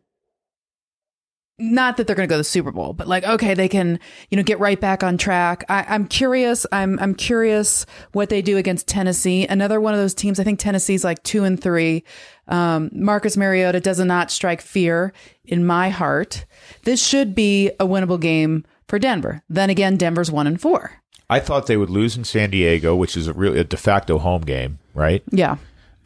Not 1.60 1.96
that 1.96 2.06
they're 2.06 2.14
going 2.14 2.28
to 2.28 2.32
go 2.32 2.36
to 2.36 2.38
the 2.38 2.44
Super 2.44 2.70
Bowl, 2.70 2.92
but 2.92 3.08
like, 3.08 3.24
okay, 3.24 3.54
they 3.54 3.68
can, 3.68 3.98
you 4.30 4.36
know, 4.36 4.44
get 4.44 4.60
right 4.60 4.80
back 4.80 5.02
on 5.02 5.18
track. 5.18 5.64
I, 5.68 5.84
I'm 5.88 6.06
curious. 6.06 6.64
I'm, 6.70 6.98
I'm 7.00 7.14
curious 7.14 7.84
what 8.12 8.28
they 8.28 8.42
do 8.42 8.56
against 8.56 8.86
Tennessee. 8.86 9.44
Another 9.46 9.80
one 9.80 9.92
of 9.92 9.98
those 9.98 10.14
teams. 10.14 10.38
I 10.38 10.44
think 10.44 10.60
Tennessee's 10.60 11.02
like 11.02 11.22
two 11.24 11.42
and 11.42 11.60
three. 11.60 12.04
Um, 12.46 12.90
Marcus 12.92 13.36
Mariota 13.36 13.80
does 13.80 13.98
not 13.98 14.30
strike 14.30 14.60
fear 14.60 15.12
in 15.44 15.66
my 15.66 15.88
heart. 15.88 16.46
This 16.84 17.04
should 17.04 17.34
be 17.34 17.70
a 17.80 17.86
winnable 17.86 18.20
game 18.20 18.64
for 18.86 18.98
Denver. 18.98 19.42
Then 19.48 19.68
again, 19.68 19.96
Denver's 19.96 20.30
one 20.30 20.46
and 20.46 20.60
four. 20.60 20.92
I 21.28 21.40
thought 21.40 21.66
they 21.66 21.76
would 21.76 21.90
lose 21.90 22.16
in 22.16 22.24
San 22.24 22.50
Diego, 22.50 22.96
which 22.96 23.16
is 23.16 23.26
a 23.26 23.32
really 23.32 23.58
a 23.58 23.64
de 23.64 23.76
facto 23.76 24.18
home 24.18 24.42
game, 24.42 24.78
right? 24.94 25.22
Yeah. 25.30 25.56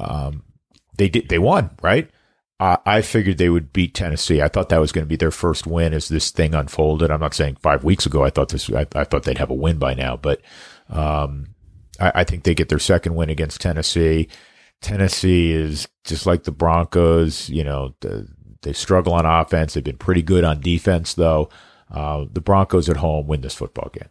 Um, 0.00 0.42
they 0.96 1.08
did. 1.08 1.28
They 1.28 1.38
won, 1.38 1.70
right? 1.80 2.10
I 2.84 3.02
figured 3.02 3.38
they 3.38 3.48
would 3.48 3.72
beat 3.72 3.94
Tennessee. 3.94 4.40
I 4.40 4.48
thought 4.48 4.68
that 4.68 4.80
was 4.80 4.92
going 4.92 5.04
to 5.04 5.08
be 5.08 5.16
their 5.16 5.30
first 5.30 5.66
win 5.66 5.92
as 5.92 6.08
this 6.08 6.30
thing 6.30 6.54
unfolded. 6.54 7.10
I'm 7.10 7.20
not 7.20 7.34
saying 7.34 7.56
five 7.56 7.82
weeks 7.82 8.06
ago. 8.06 8.24
I 8.24 8.30
thought 8.30 8.50
this. 8.50 8.70
I, 8.70 8.86
I 8.94 9.04
thought 9.04 9.24
they'd 9.24 9.38
have 9.38 9.50
a 9.50 9.54
win 9.54 9.78
by 9.78 9.94
now, 9.94 10.16
but 10.16 10.40
um, 10.88 11.48
I, 11.98 12.12
I 12.16 12.24
think 12.24 12.44
they 12.44 12.54
get 12.54 12.68
their 12.68 12.78
second 12.78 13.14
win 13.14 13.30
against 13.30 13.60
Tennessee. 13.60 14.28
Tennessee 14.80 15.52
is 15.52 15.88
just 16.04 16.26
like 16.26 16.44
the 16.44 16.52
Broncos. 16.52 17.48
You 17.48 17.64
know, 17.64 17.94
the, 18.00 18.28
they 18.62 18.72
struggle 18.72 19.14
on 19.14 19.26
offense. 19.26 19.74
They've 19.74 19.82
been 19.82 19.96
pretty 19.96 20.22
good 20.22 20.44
on 20.44 20.60
defense, 20.60 21.14
though. 21.14 21.48
Uh, 21.90 22.26
the 22.30 22.40
Broncos 22.40 22.88
at 22.88 22.98
home 22.98 23.26
win 23.26 23.40
this 23.40 23.54
football 23.54 23.90
game. 23.92 24.08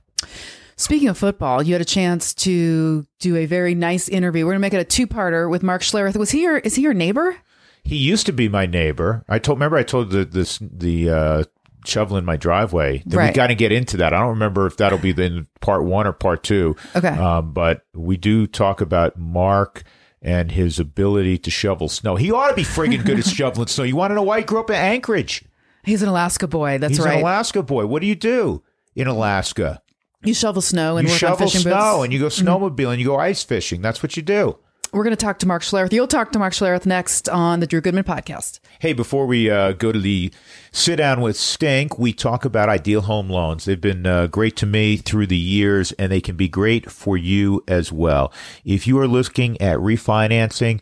Speaking 0.75 1.09
of 1.09 1.17
football, 1.17 1.61
you 1.61 1.73
had 1.73 1.81
a 1.81 1.85
chance 1.85 2.33
to 2.33 3.05
do 3.19 3.35
a 3.35 3.45
very 3.45 3.75
nice 3.75 4.09
interview. 4.09 4.45
We're 4.45 4.53
gonna 4.53 4.61
make 4.61 4.73
it 4.73 4.81
a 4.81 4.83
two-parter 4.83 5.49
with 5.49 5.63
Mark 5.63 5.83
Schlereth. 5.83 6.17
Was 6.17 6.31
he 6.31 6.41
your 6.41 6.57
is 6.57 6.75
he 6.75 6.81
your 6.81 6.93
neighbor? 6.93 7.37
He 7.83 7.97
used 7.97 8.25
to 8.27 8.33
be 8.33 8.47
my 8.47 8.65
neighbor. 8.65 9.25
I 9.27 9.39
told. 9.39 9.57
Remember, 9.57 9.77
I 9.77 9.83
told 9.83 10.11
the 10.11 10.25
this 10.25 10.59
the 10.61 11.09
uh, 11.09 11.43
shovel 11.85 12.17
in 12.17 12.25
my 12.25 12.37
driveway. 12.37 13.03
That 13.05 13.17
Right. 13.17 13.31
We 13.31 13.35
got 13.35 13.47
to 13.47 13.55
get 13.55 13.71
into 13.71 13.97
that. 13.97 14.13
I 14.13 14.19
don't 14.19 14.29
remember 14.29 14.67
if 14.67 14.77
that'll 14.77 14.99
be 14.99 15.11
in 15.11 15.47
part 15.59 15.83
one 15.83 16.07
or 16.07 16.13
part 16.13 16.43
two. 16.43 16.75
Okay. 16.95 17.09
Um, 17.09 17.53
but 17.53 17.85
we 17.93 18.17
do 18.17 18.47
talk 18.47 18.81
about 18.81 19.17
Mark 19.17 19.83
and 20.21 20.51
his 20.51 20.79
ability 20.79 21.37
to 21.39 21.49
shovel 21.49 21.89
snow. 21.89 22.15
He 22.15 22.31
ought 22.31 22.49
to 22.49 22.55
be 22.55 22.63
friggin' 22.63 23.03
good 23.03 23.19
at 23.19 23.25
shoveling 23.27 23.67
snow. 23.67 23.83
You 23.83 23.95
want 23.95 24.11
to 24.11 24.15
know 24.15 24.23
why 24.23 24.39
he 24.39 24.45
grew 24.45 24.59
up 24.59 24.69
in 24.69 24.75
Anchorage? 24.75 25.43
He's 25.83 26.03
an 26.03 26.09
Alaska 26.09 26.47
boy. 26.47 26.77
That's 26.77 26.91
right. 26.91 26.97
He's 26.97 27.05
right. 27.05 27.15
an 27.15 27.21
Alaska 27.21 27.63
boy. 27.63 27.87
What 27.87 28.01
do 28.01 28.07
you 28.07 28.15
do 28.15 28.63
in 28.95 29.07
Alaska? 29.07 29.81
you 30.23 30.33
shovel 30.33 30.61
snow 30.61 30.97
and 30.97 31.07
You 31.07 31.13
shovel 31.15 31.49
snow. 31.49 31.71
Mm-hmm. 31.71 32.03
and 32.03 32.13
you 32.13 32.19
go 32.19 32.27
snowmobiling. 32.27 32.91
And 32.91 32.99
you 32.99 33.07
go 33.07 33.17
ice 33.17 33.43
fishing. 33.43 33.81
That's 33.81 34.03
what 34.03 34.15
you 34.15 34.21
do. 34.21 34.57
We're 34.93 35.05
going 35.05 35.15
to 35.15 35.25
talk 35.25 35.39
to 35.39 35.47
Mark 35.47 35.61
Schlereth. 35.61 35.93
You'll 35.93 36.05
talk 36.05 36.33
to 36.33 36.39
Mark 36.39 36.51
Schlereth 36.51 36.85
next 36.85 37.29
on 37.29 37.61
the 37.61 37.67
Drew 37.67 37.79
Goodman 37.79 38.03
podcast. 38.03 38.59
Hey, 38.79 38.91
before 38.91 39.25
we 39.25 39.49
uh, 39.49 39.71
go 39.71 39.93
to 39.93 39.99
the 39.99 40.33
sit 40.73 40.97
down 40.97 41.21
with 41.21 41.37
Stink, 41.37 41.97
we 41.97 42.11
talk 42.11 42.43
about 42.43 42.67
Ideal 42.67 42.99
Home 43.01 43.29
Loans. 43.29 43.63
They've 43.63 43.79
been 43.79 44.05
uh, 44.05 44.27
great 44.27 44.57
to 44.57 44.65
me 44.65 44.97
through 44.97 45.27
the 45.27 45.37
years, 45.37 45.93
and 45.93 46.11
they 46.11 46.19
can 46.19 46.35
be 46.35 46.49
great 46.49 46.91
for 46.91 47.15
you 47.15 47.63
as 47.69 47.89
well. 47.89 48.33
If 48.65 48.85
you 48.85 48.99
are 48.99 49.07
looking 49.07 49.59
at 49.61 49.77
refinancing, 49.77 50.81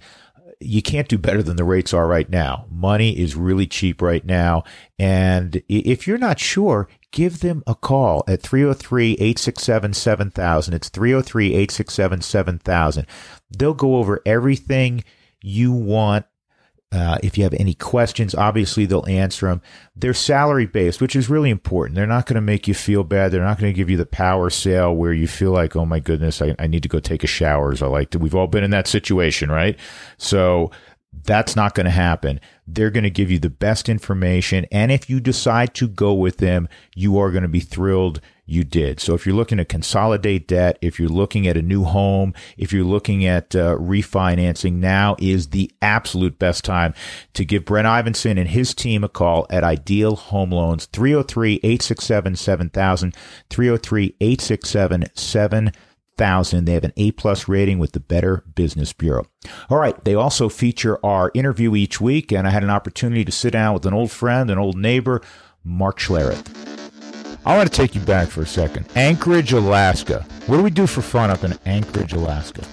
you 0.59 0.81
can't 0.81 1.07
do 1.07 1.17
better 1.17 1.41
than 1.41 1.55
the 1.55 1.63
rates 1.63 1.93
are 1.93 2.07
right 2.07 2.29
now. 2.29 2.65
Money 2.69 3.17
is 3.17 3.35
really 3.35 3.65
cheap 3.65 4.01
right 4.01 4.25
now. 4.25 4.63
And 4.97 5.61
if 5.69 6.05
you're 6.05 6.17
not 6.17 6.39
sure, 6.39 6.89
give 7.11 7.39
them 7.39 7.63
a 7.65 7.75
call 7.75 8.23
at 8.27 8.41
303 8.41 9.13
867 9.13 9.93
7000. 9.93 10.73
It's 10.73 10.89
303 10.89 11.47
867 11.47 12.21
7000. 12.21 13.07
They'll 13.57 13.73
go 13.73 13.95
over 13.95 14.21
everything 14.25 15.03
you 15.41 15.71
want 15.71 16.25
uh, 16.91 17.19
if 17.21 17.37
you 17.37 17.43
have 17.43 17.53
any 17.53 17.75
questions, 17.75 18.33
obviously 18.33 18.85
they'll 18.85 19.05
answer 19.07 19.47
them. 19.47 19.61
They're 19.95 20.13
salary 20.13 20.65
based, 20.65 21.01
which 21.01 21.15
is 21.15 21.29
really 21.29 21.51
important. 21.51 21.95
They're 21.95 22.07
not 22.07 22.25
going 22.25 22.35
to 22.35 22.41
make 22.41 22.67
you 22.67 22.73
feel 22.73 23.03
bad. 23.03 23.31
They're 23.31 23.43
not 23.43 23.59
going 23.59 23.71
to 23.71 23.77
give 23.77 23.91
you 23.91 23.97
the 23.97 24.07
power 24.07 24.49
sale 24.49 24.95
where 24.95 25.13
you 25.13 25.27
feel 25.27 25.51
like, 25.51 25.75
oh 25.75 25.85
my 25.85 25.99
goodness, 25.99 26.41
I, 26.41 26.55
I 26.57 26.65
need 26.65 26.81
to 26.83 26.89
go 26.89 26.99
take 26.99 27.23
a 27.23 27.27
shower. 27.27 27.71
As 27.71 27.83
I 27.83 27.87
like 27.87 28.09
to. 28.11 28.19
We've 28.19 28.33
all 28.33 28.47
been 28.47 28.63
in 28.63 28.71
that 28.71 28.87
situation, 28.87 29.51
right? 29.51 29.77
So 30.17 30.71
that's 31.23 31.55
not 31.55 31.75
going 31.75 31.85
to 31.85 31.91
happen. 31.91 32.39
They're 32.65 32.91
going 32.91 33.03
to 33.03 33.09
give 33.11 33.29
you 33.29 33.39
the 33.39 33.49
best 33.49 33.87
information. 33.87 34.65
And 34.71 34.91
if 34.91 35.09
you 35.09 35.19
decide 35.19 35.75
to 35.75 35.87
go 35.87 36.13
with 36.13 36.37
them, 36.37 36.67
you 36.95 37.19
are 37.19 37.31
going 37.31 37.43
to 37.43 37.49
be 37.49 37.59
thrilled 37.59 38.19
you 38.49 38.63
did. 38.63 38.99
So 38.99 39.13
if 39.13 39.25
you're 39.25 39.35
looking 39.35 39.57
to 39.57 39.65
consolidate 39.65 40.47
debt, 40.47 40.79
if 40.81 40.99
you're 40.99 41.09
looking 41.09 41.47
at 41.47 41.57
a 41.57 41.61
new 41.61 41.83
home, 41.83 42.33
if 42.57 42.73
you're 42.73 42.83
looking 42.83 43.23
at 43.25 43.55
uh, 43.55 43.75
refinancing, 43.75 44.75
now 44.75 45.15
is 45.19 45.49
the 45.49 45.71
absolute 45.81 46.39
best 46.39 46.65
time 46.65 46.93
to 47.33 47.45
give 47.45 47.65
Brent 47.65 47.87
Ivinson 47.87 48.39
and 48.39 48.49
his 48.49 48.73
team 48.73 49.03
a 49.03 49.09
call 49.09 49.45
at 49.49 49.63
Ideal 49.63 50.15
Home 50.15 50.51
Loans, 50.51 50.87
303-867-7000, 50.87 53.15
303-867-7000 53.49 55.73
thousand. 56.19 56.65
They 56.65 56.73
have 56.73 56.83
an 56.83 56.93
A 56.97 57.11
plus 57.11 57.47
rating 57.47 57.79
with 57.79 57.93
the 57.93 57.99
Better 57.99 58.43
Business 58.53 58.93
Bureau. 58.93 59.25
All 59.69 59.77
right. 59.77 60.03
They 60.03 60.13
also 60.13 60.49
feature 60.49 61.03
our 61.03 61.31
interview 61.33 61.75
each 61.75 61.99
week, 61.99 62.31
and 62.31 62.45
I 62.45 62.51
had 62.51 62.63
an 62.63 62.69
opportunity 62.69 63.25
to 63.25 63.31
sit 63.31 63.53
down 63.53 63.73
with 63.73 63.87
an 63.87 63.93
old 63.93 64.11
friend, 64.11 64.51
an 64.51 64.59
old 64.59 64.77
neighbor, 64.77 65.21
Mark 65.63 65.97
Schlereth. 65.97 66.88
I 67.45 67.55
want 67.57 67.71
to 67.71 67.75
take 67.75 67.95
you 67.95 68.01
back 68.01 68.27
for 68.27 68.41
a 68.41 68.45
second. 68.45 68.85
Anchorage, 68.95 69.53
Alaska. 69.53 70.25
What 70.45 70.57
do 70.57 70.63
we 70.63 70.69
do 70.69 70.85
for 70.85 71.01
fun 71.01 71.29
up 71.29 71.43
in 71.43 71.57
Anchorage, 71.65 72.13
Alaska? 72.13 72.63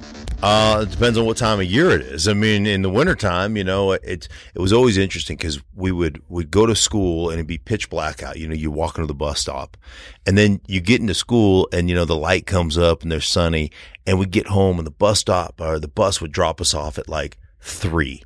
Uh, 0.42 0.84
it 0.86 0.90
depends 0.90 1.16
on 1.16 1.24
what 1.24 1.36
time 1.36 1.60
of 1.60 1.66
year 1.66 1.90
it 1.90 2.02
is. 2.02 2.28
I 2.28 2.34
mean, 2.34 2.66
in 2.66 2.82
the 2.82 2.90
wintertime, 2.90 3.56
you 3.56 3.64
know, 3.64 3.92
it 3.92 4.28
it 4.54 4.58
was 4.58 4.72
always 4.72 4.98
interesting 4.98 5.36
because 5.36 5.60
we 5.74 5.90
would 5.92 6.20
would 6.28 6.50
go 6.50 6.66
to 6.66 6.76
school 6.76 7.30
and 7.30 7.38
it'd 7.38 7.46
be 7.46 7.58
pitch 7.58 7.88
black 7.88 8.22
out. 8.22 8.38
You 8.38 8.46
know, 8.46 8.54
you 8.54 8.70
walk 8.70 8.98
into 8.98 9.06
the 9.06 9.14
bus 9.14 9.40
stop, 9.40 9.78
and 10.26 10.36
then 10.36 10.60
you 10.66 10.80
get 10.80 11.00
into 11.00 11.14
school 11.14 11.68
and 11.72 11.88
you 11.88 11.94
know 11.94 12.04
the 12.04 12.16
light 12.16 12.44
comes 12.44 12.76
up 12.76 13.02
and 13.02 13.10
there's 13.10 13.26
sunny, 13.26 13.70
and 14.06 14.18
we 14.18 14.26
get 14.26 14.48
home 14.48 14.78
and 14.78 14.86
the 14.86 14.90
bus 14.90 15.20
stop 15.20 15.58
or 15.58 15.78
the 15.78 15.88
bus 15.88 16.20
would 16.20 16.32
drop 16.32 16.60
us 16.60 16.74
off 16.74 16.98
at 16.98 17.08
like 17.08 17.38
three, 17.60 18.22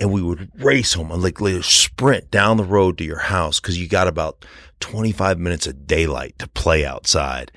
and 0.00 0.10
we 0.10 0.22
would 0.22 0.50
race 0.54 0.94
home 0.94 1.10
and 1.10 1.22
like, 1.22 1.42
like 1.42 1.62
sprint 1.62 2.30
down 2.30 2.56
the 2.56 2.64
road 2.64 2.96
to 2.98 3.04
your 3.04 3.18
house 3.18 3.60
because 3.60 3.78
you 3.78 3.86
got 3.86 4.08
about 4.08 4.46
25 4.80 5.38
minutes 5.38 5.66
of 5.66 5.86
daylight 5.86 6.38
to 6.38 6.48
play 6.48 6.84
outside. 6.84 7.52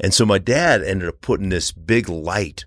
And 0.00 0.14
so 0.14 0.24
my 0.24 0.38
dad 0.38 0.82
ended 0.82 1.08
up 1.08 1.20
putting 1.20 1.48
this 1.48 1.72
big 1.72 2.08
light 2.08 2.64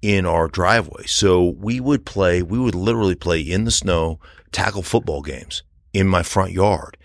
in 0.00 0.26
our 0.26 0.48
driveway. 0.48 1.04
So 1.06 1.44
we 1.58 1.80
would 1.80 2.06
play, 2.06 2.42
we 2.42 2.58
would 2.58 2.74
literally 2.74 3.14
play 3.14 3.40
in 3.40 3.64
the 3.64 3.70
snow, 3.70 4.20
tackle 4.52 4.82
football 4.82 5.22
games 5.22 5.62
in 5.92 6.06
my 6.06 6.22
front 6.22 6.52
yard. 6.52 6.96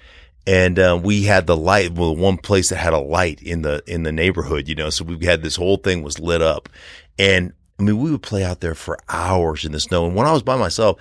And 0.45 0.77
uh, 0.77 0.99
we 1.01 1.23
had 1.23 1.47
the 1.47 1.57
light, 1.57 1.93
well, 1.93 2.15
one 2.15 2.37
place 2.37 2.69
that 2.69 2.75
had 2.75 2.93
a 2.93 2.99
light 2.99 3.41
in 3.41 3.61
the 3.61 3.81
in 3.87 4.03
the 4.03 4.11
neighborhood, 4.11 4.67
you 4.67 4.75
know. 4.75 4.89
So 4.89 5.05
we 5.05 5.25
had 5.25 5.41
this 5.41 5.55
whole 5.55 5.77
thing 5.77 6.03
was 6.03 6.19
lit 6.19 6.41
up, 6.41 6.67
and 7.17 7.53
I 7.79 7.83
mean, 7.83 7.97
we 7.97 8.11
would 8.11 8.21
play 8.21 8.43
out 8.43 8.59
there 8.59 8.75
for 8.75 8.97
hours 9.07 9.63
in 9.63 9.71
the 9.71 9.79
snow. 9.79 10.05
And 10.05 10.15
when 10.15 10.27
I 10.27 10.33
was 10.33 10.43
by 10.43 10.57
myself, 10.57 10.99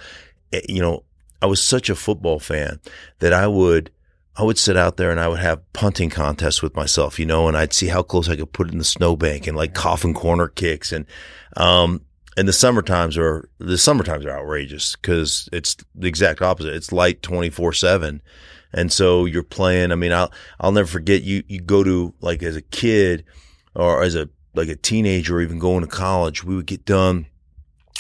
eh, 0.52 0.60
you 0.68 0.80
know, 0.80 1.02
I 1.40 1.46
was 1.46 1.60
such 1.60 1.90
a 1.90 1.96
football 1.96 2.38
fan 2.38 2.78
that 3.18 3.32
I 3.32 3.48
would 3.48 3.90
I 4.36 4.44
would 4.44 4.58
sit 4.58 4.76
out 4.76 4.96
there 4.96 5.10
and 5.10 5.20
I 5.20 5.28
would 5.28 5.40
have 5.40 5.60
punting 5.74 6.08
contests 6.10 6.62
with 6.62 6.74
myself, 6.74 7.18
you 7.18 7.26
know, 7.26 7.48
and 7.48 7.56
I'd 7.56 7.74
see 7.74 7.88
how 7.88 8.02
close 8.02 8.28
I 8.28 8.36
could 8.36 8.52
put 8.52 8.68
it 8.68 8.72
in 8.72 8.78
the 8.78 8.84
snowbank 8.84 9.46
and 9.46 9.56
like 9.56 9.74
coffin 9.74 10.14
corner 10.14 10.48
kicks 10.48 10.90
and 10.92 11.04
um 11.56 12.00
and 12.36 12.48
the 12.48 12.52
summer 12.52 12.80
times 12.80 13.18
are 13.18 13.48
the 13.58 13.76
summer 13.76 14.04
times 14.04 14.24
are 14.24 14.30
outrageous 14.38 14.96
because 14.96 15.48
it's 15.52 15.76
the 15.94 16.08
exact 16.08 16.40
opposite. 16.40 16.74
It's 16.74 16.92
light 16.92 17.22
twenty 17.22 17.50
four 17.50 17.74
seven, 17.74 18.22
And 18.72 18.90
so 18.90 19.26
you're 19.26 19.42
playing. 19.42 19.92
I 19.92 19.96
mean, 19.96 20.12
I'll 20.12 20.32
I'll 20.58 20.72
never 20.72 20.88
forget 20.88 21.22
you. 21.22 21.42
You 21.46 21.60
go 21.60 21.84
to 21.84 22.14
like 22.20 22.42
as 22.42 22.56
a 22.56 22.62
kid 22.62 23.24
or 23.74 24.02
as 24.02 24.14
a 24.14 24.30
like 24.54 24.68
a 24.68 24.76
teenager 24.76 25.36
or 25.36 25.42
even 25.42 25.58
going 25.58 25.82
to 25.82 25.86
college. 25.86 26.42
We 26.42 26.56
would 26.56 26.66
get 26.66 26.86
done. 26.86 27.26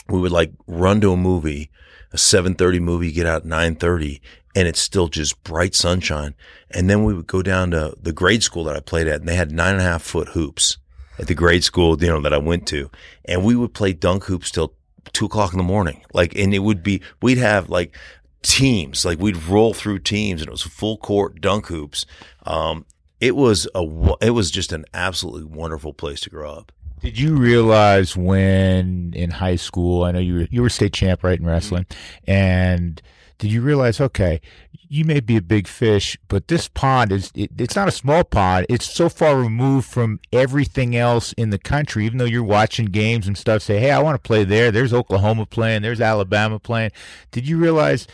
We 0.08 0.18
would 0.18 0.32
like 0.32 0.52
run 0.66 1.02
to 1.02 1.12
a 1.12 1.16
movie, 1.16 1.70
a 2.12 2.16
seven 2.18 2.54
thirty 2.54 2.80
movie, 2.80 3.12
get 3.12 3.26
out 3.26 3.44
nine 3.44 3.74
thirty, 3.74 4.22
and 4.54 4.68
it's 4.68 4.80
still 4.80 5.08
just 5.08 5.42
bright 5.42 5.74
sunshine. 5.74 6.34
And 6.70 6.88
then 6.88 7.04
we 7.04 7.14
would 7.14 7.26
go 7.26 7.42
down 7.42 7.70
to 7.72 7.94
the 8.00 8.12
grade 8.12 8.42
school 8.42 8.64
that 8.64 8.76
I 8.76 8.80
played 8.80 9.06
at, 9.06 9.20
and 9.20 9.28
they 9.28 9.36
had 9.36 9.52
nine 9.52 9.74
and 9.74 9.80
a 9.80 9.84
half 9.84 10.02
foot 10.02 10.28
hoops 10.28 10.78
at 11.18 11.26
the 11.26 11.34
grade 11.34 11.64
school, 11.64 12.02
you 12.02 12.08
know, 12.08 12.20
that 12.20 12.32
I 12.32 12.38
went 12.38 12.66
to, 12.68 12.90
and 13.24 13.44
we 13.44 13.54
would 13.54 13.74
play 13.74 13.92
dunk 13.92 14.24
hoops 14.24 14.50
till 14.50 14.74
two 15.12 15.26
o'clock 15.26 15.52
in 15.52 15.58
the 15.58 15.64
morning. 15.64 16.02
Like, 16.12 16.34
and 16.36 16.54
it 16.54 16.60
would 16.60 16.82
be, 16.82 17.02
we'd 17.20 17.38
have 17.38 17.68
like 17.68 17.96
teams, 18.42 19.04
like 19.04 19.18
we'd 19.18 19.42
roll 19.44 19.74
through 19.74 20.00
teams 20.00 20.40
and 20.40 20.48
it 20.48 20.52
was 20.52 20.62
full 20.62 20.96
court 20.96 21.40
dunk 21.40 21.66
hoops. 21.66 22.06
Um, 22.44 22.86
it 23.20 23.36
was 23.36 23.68
a, 23.74 24.14
it 24.20 24.30
was 24.30 24.50
just 24.50 24.72
an 24.72 24.84
absolutely 24.94 25.44
wonderful 25.44 25.92
place 25.92 26.20
to 26.22 26.30
grow 26.30 26.52
up. 26.52 26.72
Did 27.00 27.18
you 27.18 27.36
realize 27.36 28.16
when 28.16 29.12
in 29.14 29.30
high 29.30 29.56
school, 29.56 30.04
I 30.04 30.12
know 30.12 30.20
you 30.20 30.34
were, 30.34 30.48
you 30.50 30.62
were 30.62 30.70
state 30.70 30.92
champ, 30.92 31.24
right, 31.24 31.38
in 31.38 31.44
wrestling, 31.44 31.86
and 32.26 33.02
did 33.42 33.50
you 33.50 33.60
realize, 33.60 34.00
okay, 34.00 34.40
you 34.70 35.04
may 35.04 35.18
be 35.18 35.36
a 35.36 35.42
big 35.42 35.66
fish, 35.66 36.16
but 36.28 36.46
this 36.46 36.68
pond 36.68 37.10
is, 37.10 37.32
it, 37.34 37.50
it's 37.58 37.74
not 37.74 37.88
a 37.88 37.90
small 37.90 38.22
pond. 38.22 38.66
It's 38.68 38.88
so 38.88 39.08
far 39.08 39.36
removed 39.36 39.88
from 39.88 40.20
everything 40.32 40.94
else 40.94 41.32
in 41.32 41.50
the 41.50 41.58
country, 41.58 42.06
even 42.06 42.18
though 42.18 42.24
you're 42.24 42.44
watching 42.44 42.86
games 42.86 43.26
and 43.26 43.36
stuff, 43.36 43.62
say, 43.62 43.80
hey, 43.80 43.90
I 43.90 43.98
want 43.98 44.14
to 44.14 44.24
play 44.24 44.44
there. 44.44 44.70
There's 44.70 44.94
Oklahoma 44.94 45.44
playing, 45.44 45.82
there's 45.82 46.00
Alabama 46.00 46.60
playing. 46.60 46.92
Did 47.32 47.48
you 47.48 47.58
realize 47.58 48.06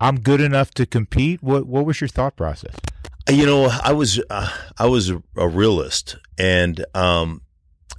I'm 0.00 0.18
good 0.18 0.40
enough 0.40 0.72
to 0.72 0.84
compete? 0.84 1.44
What, 1.44 1.68
what 1.68 1.86
was 1.86 2.00
your 2.00 2.08
thought 2.08 2.34
process? 2.34 2.74
You 3.30 3.46
know, 3.46 3.70
I 3.84 3.92
was, 3.92 4.20
uh, 4.30 4.50
I 4.78 4.86
was 4.86 5.10
a, 5.10 5.22
a 5.36 5.46
realist 5.46 6.16
and, 6.36 6.84
um, 6.92 7.42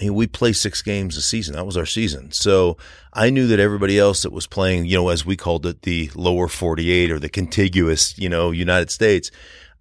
we 0.01 0.27
play 0.27 0.53
six 0.53 0.81
games 0.81 1.17
a 1.17 1.21
season. 1.21 1.55
That 1.55 1.65
was 1.65 1.77
our 1.77 1.85
season. 1.85 2.31
So 2.31 2.77
I 3.13 3.29
knew 3.29 3.47
that 3.47 3.59
everybody 3.59 3.99
else 3.99 4.23
that 4.23 4.31
was 4.31 4.47
playing, 4.47 4.85
you 4.85 4.97
know, 4.97 5.09
as 5.09 5.25
we 5.25 5.35
called 5.35 5.65
it, 5.65 5.83
the 5.83 6.09
lower 6.15 6.47
48 6.47 7.11
or 7.11 7.19
the 7.19 7.29
contiguous, 7.29 8.17
you 8.17 8.29
know, 8.29 8.51
United 8.51 8.89
States, 8.91 9.29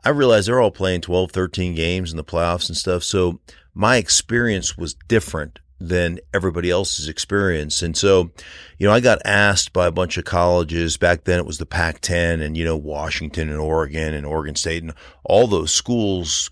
I 0.05 0.11
realized 0.11 0.49
they're 0.49 0.61
all 0.61 0.71
playing 0.71 1.01
12, 1.03 1.31
13 1.31 1.75
games 1.75 2.11
in 2.11 2.17
the 2.17 2.25
playoffs 2.25 2.69
and 2.69 2.77
stuff. 2.77 3.05
So 3.05 3.41
my 3.75 3.97
experience 3.97 4.77
was 4.77 4.95
different 5.09 5.61
than 5.81 6.21
everybody 6.33 6.71
else's 6.71 7.09
experience. 7.09 7.83
And 7.83 7.97
so, 7.97 8.31
you 8.79 8.87
know, 8.87 8.93
I 8.93 9.01
got 9.01 9.21
asked 9.25 9.73
by 9.73 9.87
a 9.87 9.93
bunch 9.93 10.17
of 10.17 10.25
colleges 10.25 10.97
back 10.97 11.25
then. 11.25 11.41
It 11.41 11.47
was 11.47 11.59
the 11.59 11.67
Pac 11.67 12.01
10 12.01 12.41
and, 12.41 12.57
you 12.57 12.65
know, 12.65 12.77
Washington 12.77 13.49
and 13.49 13.59
Oregon 13.59 14.15
and 14.15 14.25
Oregon 14.25 14.55
State 14.55 14.83
and 14.83 14.93
all 15.25 15.47
those 15.47 15.73
schools 15.73 16.51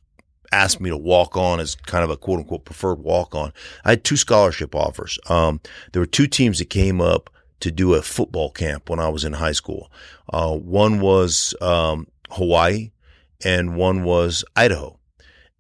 asked 0.52 0.80
me 0.80 0.90
to 0.90 0.96
walk 0.96 1.36
on 1.36 1.60
as 1.60 1.74
kind 1.74 2.04
of 2.04 2.10
a 2.10 2.16
quote 2.16 2.40
unquote 2.40 2.64
preferred 2.64 3.00
walk 3.00 3.34
on. 3.34 3.52
I 3.84 3.90
had 3.90 4.04
two 4.04 4.16
scholarship 4.16 4.74
offers. 4.74 5.18
Um, 5.28 5.60
there 5.92 6.00
were 6.00 6.06
two 6.06 6.26
teams 6.26 6.58
that 6.58 6.70
came 6.70 7.00
up 7.00 7.30
to 7.60 7.70
do 7.70 7.94
a 7.94 8.02
football 8.02 8.50
camp 8.50 8.88
when 8.88 8.98
I 8.98 9.08
was 9.08 9.24
in 9.24 9.34
high 9.34 9.52
school. 9.52 9.90
Uh, 10.32 10.56
one 10.56 11.00
was, 11.00 11.54
um, 11.60 12.06
Hawaii 12.30 12.90
and 13.44 13.76
one 13.76 14.04
was 14.04 14.44
Idaho. 14.56 14.98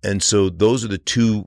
And 0.02 0.22
so 0.22 0.48
those 0.48 0.82
are 0.82 0.88
the 0.88 0.96
two 0.98 1.46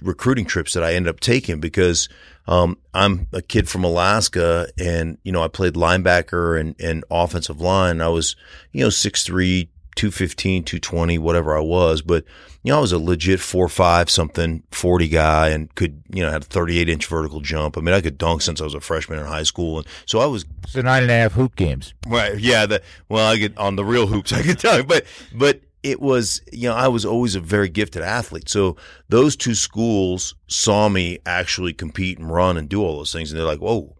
recruiting 0.00 0.44
trips 0.44 0.72
that 0.74 0.84
I 0.84 0.94
ended 0.94 1.10
up 1.10 1.18
taking 1.18 1.58
because, 1.58 2.08
um, 2.46 2.78
I'm 2.94 3.26
a 3.32 3.42
kid 3.42 3.68
from 3.68 3.82
Alaska 3.82 4.68
and, 4.78 5.18
you 5.24 5.32
know, 5.32 5.42
I 5.42 5.48
played 5.48 5.74
linebacker 5.74 6.58
and, 6.58 6.76
and 6.80 7.04
offensive 7.10 7.60
line. 7.60 8.00
I 8.00 8.08
was, 8.08 8.36
you 8.72 8.82
know, 8.82 8.88
6'3", 8.88 9.68
215, 9.98 10.62
220, 10.62 11.18
whatever 11.18 11.56
I 11.56 11.60
was. 11.60 12.02
But, 12.02 12.24
you 12.62 12.70
know, 12.70 12.78
I 12.78 12.80
was 12.80 12.92
a 12.92 12.98
legit 12.98 13.40
four, 13.40 13.68
five 13.68 14.08
something 14.08 14.62
40 14.70 15.08
guy 15.08 15.48
and 15.48 15.74
could, 15.74 16.02
you 16.08 16.22
know, 16.22 16.30
had 16.30 16.42
a 16.42 16.46
38 16.46 16.88
inch 16.88 17.06
vertical 17.06 17.40
jump. 17.40 17.76
I 17.76 17.80
mean, 17.80 17.94
I 17.94 18.00
could 18.00 18.16
dunk 18.16 18.42
since 18.42 18.60
I 18.60 18.64
was 18.64 18.74
a 18.74 18.80
freshman 18.80 19.18
in 19.18 19.26
high 19.26 19.42
school. 19.42 19.78
And 19.78 19.86
so 20.06 20.20
I 20.20 20.26
was. 20.26 20.46
So 20.68 20.80
nine 20.82 21.02
and 21.02 21.10
a 21.10 21.14
half 21.14 21.32
hoop 21.32 21.56
games. 21.56 21.94
Right. 22.06 22.38
Yeah. 22.38 22.66
The, 22.66 22.80
well, 23.08 23.28
I 23.28 23.36
get 23.38 23.58
on 23.58 23.74
the 23.74 23.84
real 23.84 24.06
hoops, 24.06 24.32
I 24.32 24.42
could 24.42 24.60
tell 24.60 24.78
you, 24.78 24.84
but, 24.84 25.04
but 25.34 25.62
it 25.82 26.00
was, 26.00 26.42
you 26.52 26.68
know, 26.68 26.76
I 26.76 26.86
was 26.86 27.04
always 27.04 27.34
a 27.34 27.40
very 27.40 27.68
gifted 27.68 28.02
athlete. 28.02 28.48
So 28.48 28.76
those 29.08 29.34
two 29.34 29.54
schools 29.56 30.36
saw 30.46 30.88
me 30.88 31.18
actually 31.26 31.72
compete 31.72 32.18
and 32.18 32.32
run 32.32 32.56
and 32.56 32.68
do 32.68 32.84
all 32.84 32.98
those 32.98 33.12
things. 33.12 33.32
And 33.32 33.38
they're 33.38 33.46
like, 33.46 33.60
whoa. 33.60 33.96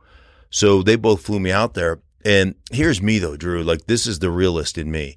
So 0.51 0.83
they 0.83 0.95
both 0.95 1.23
flew 1.23 1.41
me 1.41 1.51
out 1.51 1.75
there. 1.75 2.01
And 2.25 2.55
here's 2.71 3.03
me 3.03 3.19
though, 3.19 3.37
Drew, 3.37 3.65
like 3.65 3.87
this 3.87 4.07
is 4.07 4.21
the 4.21 4.31
realist 4.31 4.79
in 4.79 4.93
me. 4.93 5.17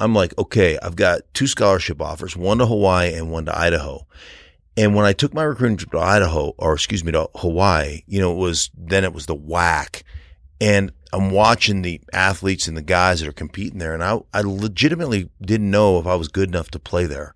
I'm 0.00 0.14
like, 0.14 0.36
okay, 0.38 0.78
I've 0.82 0.96
got 0.96 1.20
two 1.34 1.46
scholarship 1.46 2.00
offers, 2.00 2.36
one 2.36 2.58
to 2.58 2.66
Hawaii 2.66 3.12
and 3.14 3.30
one 3.30 3.44
to 3.44 3.56
Idaho. 3.56 4.06
And 4.76 4.94
when 4.94 5.04
I 5.04 5.12
took 5.12 5.34
my 5.34 5.42
recruiting 5.42 5.76
trip 5.76 5.92
to 5.92 5.98
Idaho, 5.98 6.54
or 6.56 6.72
excuse 6.72 7.04
me, 7.04 7.12
to 7.12 7.28
Hawaii, 7.34 8.02
you 8.06 8.18
know, 8.18 8.32
it 8.32 8.36
was, 8.36 8.70
then 8.76 9.04
it 9.04 9.12
was 9.12 9.26
the 9.26 9.36
WAC. 9.36 10.02
And 10.60 10.92
I'm 11.12 11.30
watching 11.30 11.82
the 11.82 12.00
athletes 12.12 12.66
and 12.66 12.76
the 12.76 12.82
guys 12.82 13.20
that 13.20 13.28
are 13.28 13.32
competing 13.32 13.78
there. 13.78 13.92
And 13.92 14.02
I, 14.02 14.20
I 14.32 14.40
legitimately 14.40 15.28
didn't 15.42 15.70
know 15.70 15.98
if 15.98 16.06
I 16.06 16.14
was 16.14 16.28
good 16.28 16.48
enough 16.48 16.70
to 16.70 16.78
play 16.78 17.04
there. 17.04 17.34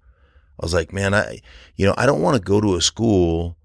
I 0.61 0.65
was 0.65 0.73
like, 0.73 0.93
man, 0.93 1.13
I, 1.13 1.41
you 1.77 1.85
know, 1.85 1.95
I 1.99 2.07
don't 2.07 2.23
want 2.23 2.37
to 2.37 2.43
go 2.43 2.61
to 2.61 2.77
a 2.77 2.81
school 2.81 3.59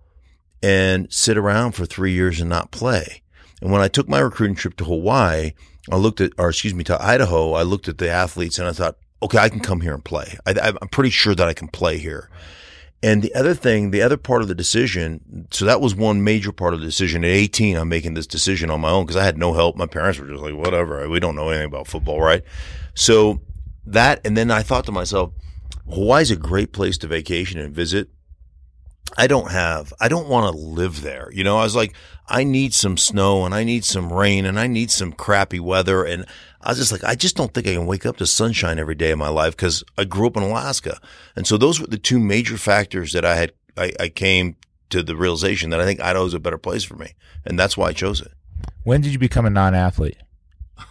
and 0.62 1.12
sit 1.14 1.38
around 1.38 1.74
for 1.74 1.86
three 1.86 2.12
years 2.12 2.42
and 2.42 2.50
not 2.50 2.72
play. 2.72 3.22
And 3.62 3.72
when 3.72 3.82
I 3.82 3.88
took 3.88 4.10
my 4.10 4.20
recruiting 4.20 4.56
trip 4.56 4.76
to 4.78 4.86
Hawaii, 4.86 5.52
I 5.92 5.96
looked 5.96 6.22
at, 6.22 6.34
or 6.38 6.50
excuse 6.50 6.74
me, 6.74 6.84
to 6.86 7.02
Idaho, 7.02 7.54
I 7.54 7.64
looked 7.64 7.88
at 7.88 7.98
the 7.98 8.10
athletes 8.10 8.60
and 8.60 8.68
I 8.68 8.72
thought, 8.74 8.98
okay, 9.22 9.38
I 9.38 9.50
can 9.50 9.60
come 9.60 9.82
here 9.82 9.94
and 9.94 10.04
play. 10.04 10.38
I, 10.46 10.70
am 10.70 10.88
pretty 10.90 11.10
sure 11.10 11.36
that 11.36 11.48
I 11.48 11.54
can 11.54 11.68
play 11.68 11.98
here. 11.98 12.30
And 13.02 13.22
the 13.22 13.34
other 13.34 13.54
thing, 13.54 13.92
the 13.92 14.02
other 14.02 14.18
part 14.18 14.42
of 14.42 14.50
the 14.50 14.56
decision, 14.56 15.48
so 15.52 15.64
that 15.66 15.80
was 15.80 15.96
one 15.96 16.24
major 16.24 16.52
part 16.52 16.74
of 16.74 16.82
the 16.82 16.86
decision. 16.86 17.24
At 17.24 17.30
18, 17.30 17.78
I'm 17.78 17.88
making 17.88 18.14
this 18.14 18.28
decision 18.28 18.70
on 18.70 18.82
my 18.82 18.90
own 18.90 19.06
because 19.06 19.16
I 19.16 19.24
had 19.24 19.38
no 19.38 19.54
help. 19.54 19.78
My 19.78 19.86
parents 19.86 20.20
were 20.20 20.28
just 20.28 20.42
like, 20.42 20.54
whatever, 20.54 21.08
we 21.08 21.20
don't 21.20 21.36
know 21.36 21.50
anything 21.50 21.68
about 21.68 21.88
football, 21.88 22.20
right? 22.22 22.44
So 22.96 23.42
that, 23.86 24.20
and 24.26 24.36
then 24.36 24.52
I 24.52 24.64
thought 24.64 24.86
to 24.86 24.92
myself, 24.92 25.32
Hawaii's 25.90 26.30
a 26.30 26.36
great 26.36 26.74
place 26.74 26.98
to 27.00 27.08
vacation 27.08 27.60
and 27.60 27.74
visit. 27.74 28.10
I 29.18 29.28
don't 29.28 29.50
have, 29.52 29.94
I 30.00 30.08
don't 30.10 30.28
want 30.28 30.54
to 30.54 30.62
live 30.62 31.02
there. 31.02 31.30
You 31.32 31.44
know, 31.44 31.58
I 31.58 31.64
was 31.64 31.76
like, 31.76 31.96
I 32.30 32.44
need 32.44 32.74
some 32.74 32.96
snow 32.96 33.46
and 33.46 33.56
I 33.56 33.64
need 33.64 33.84
some 33.84 34.14
rain 34.14 34.46
and 34.46 34.60
I 34.60 34.68
need 34.68 34.92
some 34.92 35.12
crappy 35.12 35.60
weather. 35.60 36.04
And 36.04 36.26
I 36.62 36.70
was 36.70 36.78
just 36.78 36.92
like, 36.92 37.04
I 37.04 37.16
just 37.16 37.36
don't 37.36 37.54
think 37.54 37.68
I 37.68 37.74
can 37.74 37.88
wake 37.88 38.06
up 38.06 38.18
to 38.18 38.28
sunshine 38.28 38.78
every 38.78 38.96
day 38.96 39.12
of 39.12 39.18
my 39.18 39.30
life 39.30 39.56
because 39.56 39.84
I 39.98 40.06
grew 40.06 40.28
up 40.28 40.38
in 40.38 40.44
Alaska. 40.44 41.00
And 41.36 41.48
so 41.48 41.58
those 41.58 41.80
were 41.82 41.88
the 41.88 41.98
two 41.98 42.20
major 42.20 42.58
factors 42.58 43.14
that 43.14 43.26
I 43.26 43.36
had, 43.36 43.54
I, 43.76 43.94
I 44.00 44.10
came 44.10 44.56
to 44.92 45.02
the 45.02 45.16
realization 45.16 45.72
that 45.72 45.82
I 45.82 45.86
think 45.86 46.00
Idaho 46.00 46.26
is 46.26 46.34
a 46.34 46.40
better 46.40 46.58
place 46.58 46.84
for 46.84 46.96
me. 46.96 47.16
And 47.46 47.60
that's 47.60 47.76
why 47.76 47.88
I 47.88 47.94
chose 47.94 48.22
it. 48.22 48.32
When 48.84 49.02
did 49.02 49.12
you 49.12 49.20
become 49.20 49.46
a 49.46 49.50
non-athlete? 49.50 50.18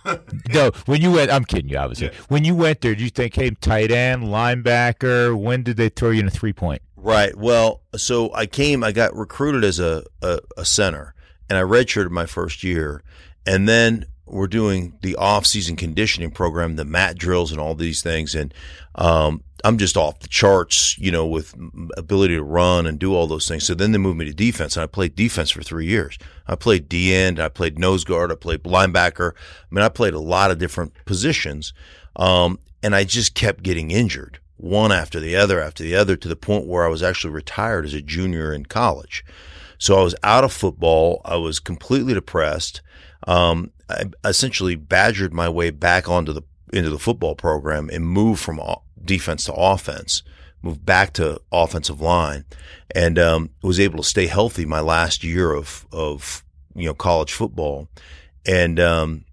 no, 0.52 0.70
when 0.86 1.00
you 1.00 1.12
went, 1.12 1.30
I'm 1.30 1.44
kidding 1.44 1.70
you, 1.70 1.78
obviously. 1.78 2.08
Yeah. 2.08 2.14
When 2.28 2.44
you 2.44 2.54
went 2.54 2.80
there, 2.80 2.94
did 2.94 3.00
you 3.00 3.10
think, 3.10 3.34
hey, 3.34 3.50
tight 3.50 3.90
end, 3.90 4.24
linebacker? 4.24 5.38
When 5.38 5.62
did 5.62 5.76
they 5.76 5.88
throw 5.88 6.10
you 6.10 6.20
in 6.20 6.26
a 6.26 6.30
three 6.30 6.52
point? 6.52 6.82
Right. 6.96 7.34
Well, 7.36 7.82
so 7.96 8.32
I 8.34 8.46
came, 8.46 8.82
I 8.82 8.92
got 8.92 9.14
recruited 9.14 9.64
as 9.64 9.78
a, 9.78 10.04
a, 10.20 10.40
a 10.56 10.64
center 10.64 11.14
and 11.48 11.58
I 11.58 11.62
redshirted 11.62 12.10
my 12.10 12.26
first 12.26 12.62
year. 12.62 13.02
And 13.46 13.68
then 13.68 14.06
we're 14.26 14.46
doing 14.46 14.98
the 15.00 15.16
off 15.16 15.46
season 15.46 15.76
conditioning 15.76 16.30
program, 16.30 16.76
the 16.76 16.84
mat 16.84 17.16
drills 17.16 17.50
and 17.50 17.60
all 17.60 17.74
these 17.74 18.02
things. 18.02 18.34
And, 18.34 18.52
um, 18.94 19.42
I'm 19.64 19.78
just 19.78 19.96
off 19.96 20.20
the 20.20 20.28
charts, 20.28 20.96
you 20.98 21.10
know, 21.10 21.26
with 21.26 21.54
ability 21.96 22.36
to 22.36 22.42
run 22.42 22.86
and 22.86 22.98
do 22.98 23.14
all 23.14 23.26
those 23.26 23.48
things. 23.48 23.64
So 23.64 23.74
then 23.74 23.90
they 23.92 23.98
moved 23.98 24.18
me 24.18 24.24
to 24.26 24.32
defense 24.32 24.76
and 24.76 24.84
I 24.84 24.86
played 24.86 25.16
defense 25.16 25.50
for 25.50 25.62
three 25.62 25.86
years. 25.86 26.16
I 26.46 26.54
played 26.54 26.88
D 26.88 27.12
end, 27.12 27.40
I 27.40 27.48
played 27.48 27.78
nose 27.78 28.04
guard, 28.04 28.30
I 28.30 28.36
played 28.36 28.62
linebacker. 28.62 29.32
I 29.32 29.74
mean, 29.74 29.84
I 29.84 29.88
played 29.88 30.14
a 30.14 30.20
lot 30.20 30.50
of 30.50 30.58
different 30.58 30.92
positions. 31.06 31.72
Um, 32.14 32.60
and 32.82 32.94
I 32.94 33.04
just 33.04 33.34
kept 33.34 33.62
getting 33.62 33.90
injured 33.90 34.38
one 34.56 34.92
after 34.92 35.18
the 35.18 35.36
other 35.36 35.60
after 35.60 35.82
the 35.82 35.96
other 35.96 36.16
to 36.16 36.28
the 36.28 36.36
point 36.36 36.66
where 36.66 36.84
I 36.84 36.88
was 36.88 37.02
actually 37.02 37.32
retired 37.32 37.84
as 37.84 37.94
a 37.94 38.02
junior 38.02 38.52
in 38.52 38.66
college. 38.66 39.24
So 39.78 39.96
I 39.96 40.02
was 40.02 40.14
out 40.22 40.44
of 40.44 40.52
football. 40.52 41.20
I 41.24 41.36
was 41.36 41.60
completely 41.60 42.14
depressed. 42.14 42.80
Um, 43.26 43.72
I 43.88 44.04
essentially 44.24 44.74
badgered 44.74 45.32
my 45.32 45.48
way 45.48 45.70
back 45.70 46.08
onto 46.08 46.32
the 46.32 46.42
into 46.72 46.90
the 46.90 46.98
football 46.98 47.34
program 47.34 47.88
and 47.90 48.06
moved 48.06 48.40
from 48.40 48.60
defense 49.02 49.44
to 49.44 49.54
offense, 49.54 50.22
moved 50.60 50.84
back 50.84 51.14
to 51.14 51.40
offensive 51.50 52.00
line, 52.00 52.44
and 52.94 53.18
um, 53.18 53.50
was 53.62 53.80
able 53.80 53.98
to 53.98 54.08
stay 54.08 54.26
healthy 54.26 54.66
my 54.66 54.80
last 54.80 55.24
year 55.24 55.52
of 55.52 55.86
of 55.92 56.44
you 56.74 56.86
know 56.86 56.94
college 56.94 57.32
football, 57.32 57.88
and 58.46 58.78
um, 58.78 59.24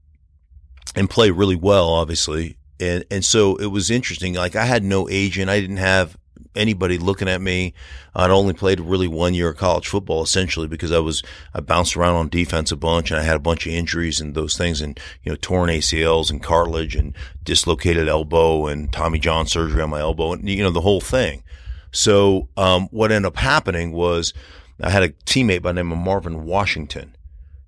and 0.96 1.10
play 1.10 1.32
really 1.32 1.56
well, 1.56 1.90
obviously. 1.90 2.58
And 2.80 3.06
and 3.10 3.24
so 3.24 3.56
it 3.58 3.68
was 3.68 3.90
interesting. 3.90 4.36
Like 4.36 4.56
I 4.56 4.66
had 4.66 4.84
no 4.84 5.10
agent. 5.10 5.50
I 5.50 5.60
didn't 5.60 5.78
have 5.78 6.18
anybody 6.56 6.98
looking 6.98 7.28
at 7.28 7.42
me. 7.42 7.74
I'd 8.14 8.32
only 8.32 8.54
played 8.54 8.80
really 8.80 9.08
one 9.08 9.34
year 9.34 9.50
of 9.50 9.58
college 9.58 9.88
football 9.88 10.24
essentially 10.24 10.68
because 10.68 10.92
I 10.92 11.00
was, 11.00 11.24
I 11.54 11.60
bounced 11.60 11.96
around 11.96 12.16
on 12.16 12.30
defense 12.30 12.72
a 12.72 12.76
bunch 12.76 13.12
and 13.12 13.20
I 13.20 13.24
had 13.24 13.36
a 13.36 13.40
bunch 13.40 13.66
of 13.66 13.74
injuries 13.74 14.22
and 14.22 14.36
those 14.36 14.58
things 14.58 14.82
and, 14.82 15.00
you 15.24 15.32
know, 15.32 15.38
torn 15.42 15.70
ACLs 15.70 16.30
and 16.30 16.42
cartilage 16.42 16.96
and 16.96 17.16
dislocated 17.44 18.08
elbow 18.08 18.68
and 18.68 18.92
Tommy 18.92 19.20
John 19.20 19.48
surgery 19.48 19.82
on 19.82 19.90
my 19.90 20.00
elbow 20.00 20.34
and, 20.34 20.48
you 20.48 20.64
know, 20.64 20.72
the 20.72 20.82
whole 20.82 21.02
thing. 21.02 21.44
So, 21.92 22.50
um, 22.58 22.88
what 22.92 23.12
ended 23.12 23.28
up 23.28 23.38
happening 23.38 23.92
was 23.94 24.34
I 24.82 24.90
had 24.90 25.04
a 25.04 25.10
teammate 25.10 25.62
by 25.62 25.70
the 25.72 25.76
name 25.76 25.92
of 25.92 25.98
Marvin 25.98 26.44
Washington. 26.44 27.16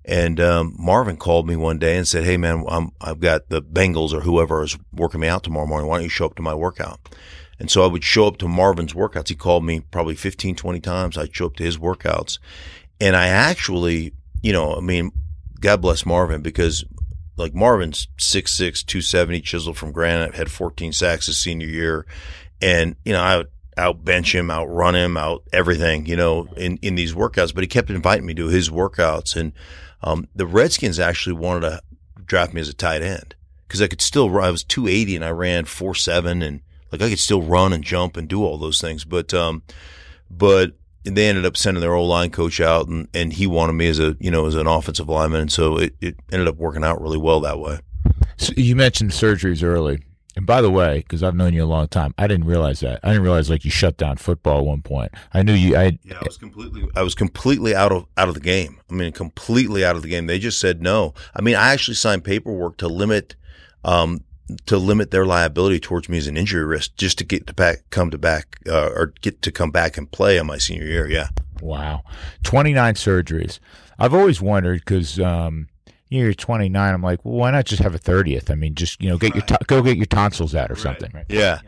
And 0.04 0.40
um, 0.40 0.74
Marvin 0.78 1.18
called 1.18 1.46
me 1.46 1.54
one 1.54 1.78
day 1.78 1.96
and 1.96 2.08
said, 2.08 2.24
"Hey 2.24 2.38
man, 2.38 2.64
I'm, 2.66 2.92
I've 2.98 3.20
got 3.20 3.50
the 3.50 3.60
Bengals 3.60 4.14
or 4.14 4.22
whoever 4.22 4.62
is 4.62 4.78
working 4.90 5.20
me 5.20 5.28
out 5.28 5.44
tomorrow 5.44 5.66
morning. 5.66 5.86
Why 5.86 5.96
don't 5.96 6.04
you 6.04 6.08
show 6.08 6.24
up 6.24 6.34
to 6.36 6.42
my 6.42 6.54
workout?" 6.54 6.98
And 7.58 7.70
so 7.70 7.82
I 7.82 7.86
would 7.88 8.04
show 8.04 8.26
up 8.26 8.38
to 8.38 8.48
Marvin's 8.48 8.94
workouts. 8.94 9.28
He 9.28 9.34
called 9.34 9.64
me 9.64 9.80
probably 9.80 10.14
15, 10.14 10.54
20 10.54 10.80
times. 10.80 11.18
I'd 11.18 11.34
show 11.34 11.46
up 11.46 11.56
to 11.56 11.64
his 11.64 11.78
workouts. 11.78 12.38
And 13.00 13.16
I 13.16 13.28
actually, 13.28 14.12
you 14.42 14.52
know, 14.52 14.74
I 14.74 14.80
mean, 14.80 15.10
God 15.60 15.80
bless 15.80 16.06
Marvin 16.06 16.40
because 16.40 16.84
like 17.36 17.54
Marvin's 17.54 18.08
6'6", 18.18 18.84
270, 18.84 19.40
chiseled 19.40 19.76
from 19.76 19.92
granite, 19.92 20.34
had 20.34 20.50
14 20.50 20.92
sacks 20.92 21.26
his 21.26 21.38
senior 21.38 21.68
year. 21.68 22.06
And, 22.60 22.96
you 23.04 23.12
know, 23.12 23.22
I 23.22 23.36
would 23.38 23.48
out 23.76 24.04
bench 24.04 24.34
him, 24.34 24.50
outrun 24.50 24.96
him, 24.96 25.16
out 25.16 25.44
everything, 25.52 26.06
you 26.06 26.16
know, 26.16 26.48
in, 26.56 26.78
in 26.78 26.96
these 26.96 27.14
workouts. 27.14 27.54
But 27.54 27.62
he 27.62 27.68
kept 27.68 27.90
inviting 27.90 28.26
me 28.26 28.34
to 28.34 28.48
his 28.48 28.70
workouts. 28.70 29.36
And 29.36 29.52
um, 30.02 30.28
the 30.34 30.46
Redskins 30.46 30.98
actually 30.98 31.34
wanted 31.34 31.60
to 31.60 31.82
draft 32.24 32.52
me 32.52 32.60
as 32.60 32.68
a 32.68 32.74
tight 32.74 33.02
end 33.02 33.34
because 33.66 33.80
I 33.80 33.86
could 33.86 34.02
still 34.02 34.30
run. 34.30 34.48
I 34.48 34.50
was 34.50 34.64
280 34.64 35.16
and 35.16 35.24
I 35.24 35.30
ran 35.30 35.64
4'7 35.64 36.44
and 36.44 36.60
like 36.92 37.02
I 37.02 37.08
could 37.08 37.18
still 37.18 37.42
run 37.42 37.72
and 37.72 37.84
jump 37.84 38.16
and 38.16 38.28
do 38.28 38.44
all 38.44 38.58
those 38.58 38.80
things. 38.80 39.04
But, 39.04 39.34
um, 39.34 39.62
but 40.30 40.72
they 41.04 41.28
ended 41.28 41.46
up 41.46 41.56
sending 41.56 41.80
their 41.80 41.94
old 41.94 42.08
line 42.08 42.30
coach 42.30 42.60
out 42.60 42.88
and, 42.88 43.08
and 43.14 43.32
he 43.32 43.46
wanted 43.46 43.74
me 43.74 43.88
as 43.88 43.98
a, 43.98 44.16
you 44.20 44.30
know, 44.30 44.46
as 44.46 44.54
an 44.54 44.66
offensive 44.66 45.08
lineman. 45.08 45.42
And 45.42 45.52
so 45.52 45.78
it, 45.78 45.94
it 46.00 46.16
ended 46.32 46.48
up 46.48 46.56
working 46.56 46.84
out 46.84 47.00
really 47.00 47.18
well 47.18 47.40
that 47.40 47.58
way. 47.58 47.78
So 48.36 48.52
you 48.56 48.76
mentioned 48.76 49.10
surgeries 49.10 49.62
early. 49.62 50.00
And 50.38 50.46
by 50.46 50.62
the 50.62 50.70
way, 50.70 50.98
because 50.98 51.24
I've 51.24 51.34
known 51.34 51.52
you 51.52 51.64
a 51.64 51.66
long 51.66 51.88
time, 51.88 52.14
I 52.16 52.28
didn't 52.28 52.46
realize 52.46 52.78
that. 52.78 53.00
I 53.02 53.08
didn't 53.08 53.24
realize 53.24 53.50
like 53.50 53.64
you 53.64 53.72
shut 53.72 53.96
down 53.96 54.18
football 54.18 54.60
at 54.60 54.64
one 54.66 54.82
point. 54.82 55.10
I 55.34 55.42
knew 55.42 55.52
you. 55.52 55.76
I 55.76 55.98
yeah, 56.04 56.18
I 56.20 56.24
was 56.24 56.36
completely. 56.36 56.88
I 56.94 57.02
was 57.02 57.16
completely 57.16 57.74
out 57.74 57.90
of 57.90 58.06
out 58.16 58.28
of 58.28 58.34
the 58.34 58.40
game. 58.40 58.80
I 58.88 58.94
mean, 58.94 59.10
completely 59.10 59.84
out 59.84 59.96
of 59.96 60.02
the 60.02 60.08
game. 60.08 60.26
They 60.26 60.38
just 60.38 60.60
said 60.60 60.80
no. 60.80 61.12
I 61.34 61.42
mean, 61.42 61.56
I 61.56 61.72
actually 61.72 61.96
signed 61.96 62.22
paperwork 62.22 62.76
to 62.76 62.86
limit, 62.86 63.34
um, 63.82 64.22
to 64.66 64.78
limit 64.78 65.10
their 65.10 65.26
liability 65.26 65.80
towards 65.80 66.08
me 66.08 66.18
as 66.18 66.26
an 66.26 66.36
injury 66.36 66.64
risk, 66.64 66.96
just 66.96 67.18
to 67.18 67.24
get 67.24 67.46
to 67.46 67.54
back, 67.54 67.82
come 67.90 68.10
to 68.10 68.18
back, 68.18 68.58
uh, 68.66 68.90
or 68.94 69.12
get 69.20 69.42
to 69.42 69.52
come 69.52 69.70
back 69.70 69.96
and 69.96 70.10
play 70.10 70.38
on 70.38 70.46
my 70.46 70.58
senior 70.58 70.86
year. 70.86 71.08
Yeah. 71.08 71.28
Wow, 71.60 72.02
twenty 72.42 72.72
nine 72.72 72.94
surgeries. 72.94 73.58
I've 73.98 74.14
always 74.14 74.40
wondered 74.40 74.80
because. 74.80 75.18
Um, 75.18 75.68
you're 76.10 76.32
29. 76.32 76.94
I'm 76.94 77.02
like, 77.02 77.22
well, 77.22 77.34
why 77.34 77.50
not 77.50 77.66
just 77.66 77.82
have 77.82 77.94
a 77.94 77.98
30th? 77.98 78.50
I 78.50 78.54
mean, 78.54 78.74
just 78.74 79.02
you 79.02 79.10
know, 79.10 79.18
get 79.18 79.34
your 79.34 79.44
to- 79.44 79.58
go 79.66 79.82
get 79.82 79.98
your 79.98 80.06
tonsils 80.06 80.54
out 80.54 80.70
or 80.70 80.74
right. 80.74 80.82
something. 80.82 81.10
Right? 81.12 81.26
Yeah. 81.28 81.60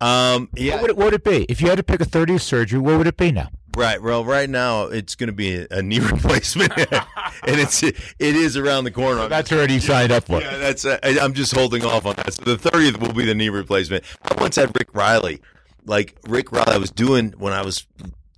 Um, 0.00 0.48
yeah. 0.56 0.74
What 0.74 0.82
would, 0.82 0.90
it, 0.90 0.96
what 0.96 1.04
would, 1.04 1.14
it, 1.14 1.24
be 1.24 1.46
if 1.48 1.62
you 1.62 1.68
had 1.68 1.76
to 1.76 1.84
pick 1.84 2.00
a 2.00 2.04
30th 2.04 2.40
surgery? 2.40 2.80
What 2.80 2.98
would 2.98 3.06
it 3.06 3.16
be 3.16 3.30
now? 3.30 3.50
Right. 3.76 4.00
Well, 4.00 4.24
right 4.24 4.48
now 4.48 4.84
it's 4.84 5.14
going 5.14 5.28
to 5.28 5.32
be 5.32 5.66
a, 5.70 5.82
knee 5.82 5.98
replacement, 6.12 6.72
and 6.78 7.60
it's 7.60 7.82
it 7.82 7.96
is 8.18 8.56
around 8.56 8.84
the 8.84 8.90
corner. 8.90 9.22
So 9.22 9.28
that's 9.28 9.52
already 9.52 9.80
signed 9.80 10.12
up 10.12 10.24
for. 10.24 10.40
Yeah, 10.40 10.56
that's. 10.58 10.84
Uh, 10.84 10.98
I'm 11.02 11.34
just 11.34 11.54
holding 11.54 11.84
off 11.84 12.06
on 12.06 12.14
that. 12.16 12.34
So 12.34 12.42
the 12.44 12.56
30th 12.56 13.00
will 13.00 13.12
be 13.12 13.24
the 13.24 13.34
knee 13.34 13.48
replacement. 13.48 14.04
I 14.22 14.40
once 14.40 14.56
had 14.56 14.76
Rick 14.78 14.94
Reilly, 14.94 15.40
like 15.84 16.16
Rick 16.28 16.52
Reilly. 16.52 16.72
I 16.72 16.78
was 16.78 16.90
doing 16.90 17.34
when 17.36 17.52
I 17.52 17.62
was 17.62 17.86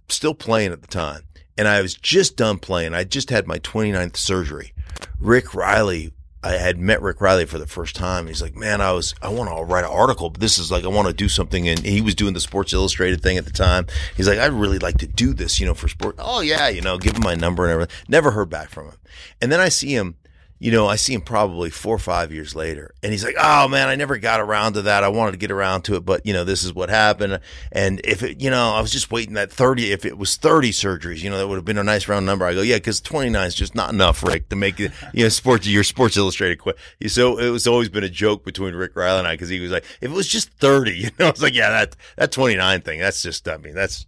still 0.08 0.34
playing 0.34 0.72
at 0.72 0.80
the 0.80 0.88
time, 0.88 1.22
and 1.58 1.68
I 1.68 1.82
was 1.82 1.94
just 1.94 2.36
done 2.36 2.58
playing. 2.58 2.94
I 2.94 3.04
just 3.04 3.30
had 3.30 3.46
my 3.46 3.58
29th 3.58 4.16
surgery, 4.16 4.72
Rick 5.20 5.54
Reilly, 5.54 6.12
I 6.46 6.58
had 6.58 6.78
met 6.78 7.02
Rick 7.02 7.20
Reilly 7.20 7.44
for 7.44 7.58
the 7.58 7.66
first 7.66 7.96
time. 7.96 8.28
He's 8.28 8.40
like, 8.40 8.54
man, 8.54 8.80
I 8.80 8.92
was, 8.92 9.16
I 9.20 9.28
want 9.30 9.50
to 9.50 9.64
write 9.64 9.84
an 9.84 9.90
article, 9.90 10.30
but 10.30 10.40
this 10.40 10.58
is 10.58 10.70
like, 10.70 10.84
I 10.84 10.88
want 10.88 11.08
to 11.08 11.14
do 11.14 11.28
something. 11.28 11.68
And 11.68 11.80
he 11.80 12.00
was 12.00 12.14
doing 12.14 12.34
the 12.34 12.40
Sports 12.40 12.72
Illustrated 12.72 13.20
thing 13.20 13.36
at 13.36 13.44
the 13.44 13.50
time. 13.50 13.88
He's 14.16 14.28
like, 14.28 14.38
I'd 14.38 14.52
really 14.52 14.78
like 14.78 14.98
to 14.98 15.08
do 15.08 15.34
this, 15.34 15.58
you 15.58 15.66
know, 15.66 15.74
for 15.74 15.88
sport. 15.88 16.14
Oh 16.20 16.42
yeah, 16.42 16.68
you 16.68 16.82
know, 16.82 16.98
give 16.98 17.16
him 17.16 17.22
my 17.24 17.34
number 17.34 17.64
and 17.64 17.72
everything. 17.72 17.96
Never 18.08 18.30
heard 18.30 18.48
back 18.48 18.68
from 18.68 18.86
him. 18.86 18.96
And 19.42 19.50
then 19.50 19.60
I 19.60 19.68
see 19.68 19.90
him 19.90 20.16
you 20.58 20.72
know, 20.72 20.86
I 20.86 20.96
see 20.96 21.12
him 21.12 21.20
probably 21.20 21.68
four 21.68 21.94
or 21.94 21.98
five 21.98 22.32
years 22.32 22.54
later 22.54 22.94
and 23.02 23.12
he's 23.12 23.24
like, 23.24 23.34
Oh 23.38 23.68
man, 23.68 23.88
I 23.88 23.94
never 23.94 24.16
got 24.18 24.40
around 24.40 24.74
to 24.74 24.82
that. 24.82 25.04
I 25.04 25.08
wanted 25.08 25.32
to 25.32 25.36
get 25.36 25.50
around 25.50 25.82
to 25.82 25.96
it, 25.96 26.04
but 26.04 26.24
you 26.24 26.32
know, 26.32 26.44
this 26.44 26.64
is 26.64 26.72
what 26.72 26.88
happened. 26.88 27.40
And 27.72 28.00
if 28.04 28.22
it, 28.22 28.40
you 28.40 28.50
know, 28.50 28.70
I 28.70 28.80
was 28.80 28.90
just 28.90 29.10
waiting 29.10 29.34
that 29.34 29.52
30, 29.52 29.92
if 29.92 30.04
it 30.04 30.16
was 30.16 30.36
30 30.36 30.70
surgeries, 30.70 31.22
you 31.22 31.28
know, 31.28 31.38
that 31.38 31.46
would 31.46 31.56
have 31.56 31.64
been 31.64 31.78
a 31.78 31.84
nice 31.84 32.08
round 32.08 32.24
number. 32.24 32.46
I 32.46 32.54
go, 32.54 32.62
yeah, 32.62 32.78
cause 32.78 33.00
29 33.00 33.46
is 33.46 33.54
just 33.54 33.74
not 33.74 33.92
enough, 33.92 34.22
Rick, 34.22 34.48
to 34.48 34.56
make 34.56 34.80
it, 34.80 34.92
you 35.12 35.24
know, 35.24 35.28
sports, 35.28 35.66
your 35.66 35.84
sports 35.84 36.16
illustrated 36.16 36.56
quick. 36.58 36.76
So 37.06 37.38
it 37.38 37.50
was 37.50 37.66
always 37.66 37.88
been 37.88 38.04
a 38.04 38.08
joke 38.08 38.44
between 38.44 38.74
Rick 38.74 38.96
Reilly 38.96 39.18
and 39.18 39.28
I, 39.28 39.36
cause 39.36 39.48
he 39.48 39.60
was 39.60 39.70
like, 39.70 39.84
if 40.00 40.10
it 40.10 40.14
was 40.14 40.28
just 40.28 40.50
30, 40.54 40.92
you 40.96 41.10
know, 41.18 41.26
I 41.26 41.30
was 41.30 41.42
like, 41.42 41.54
yeah, 41.54 41.70
that, 41.70 41.96
that 42.16 42.32
29 42.32 42.80
thing, 42.80 43.00
that's 43.00 43.20
just, 43.22 43.46
I 43.48 43.58
mean, 43.58 43.74
that's 43.74 44.06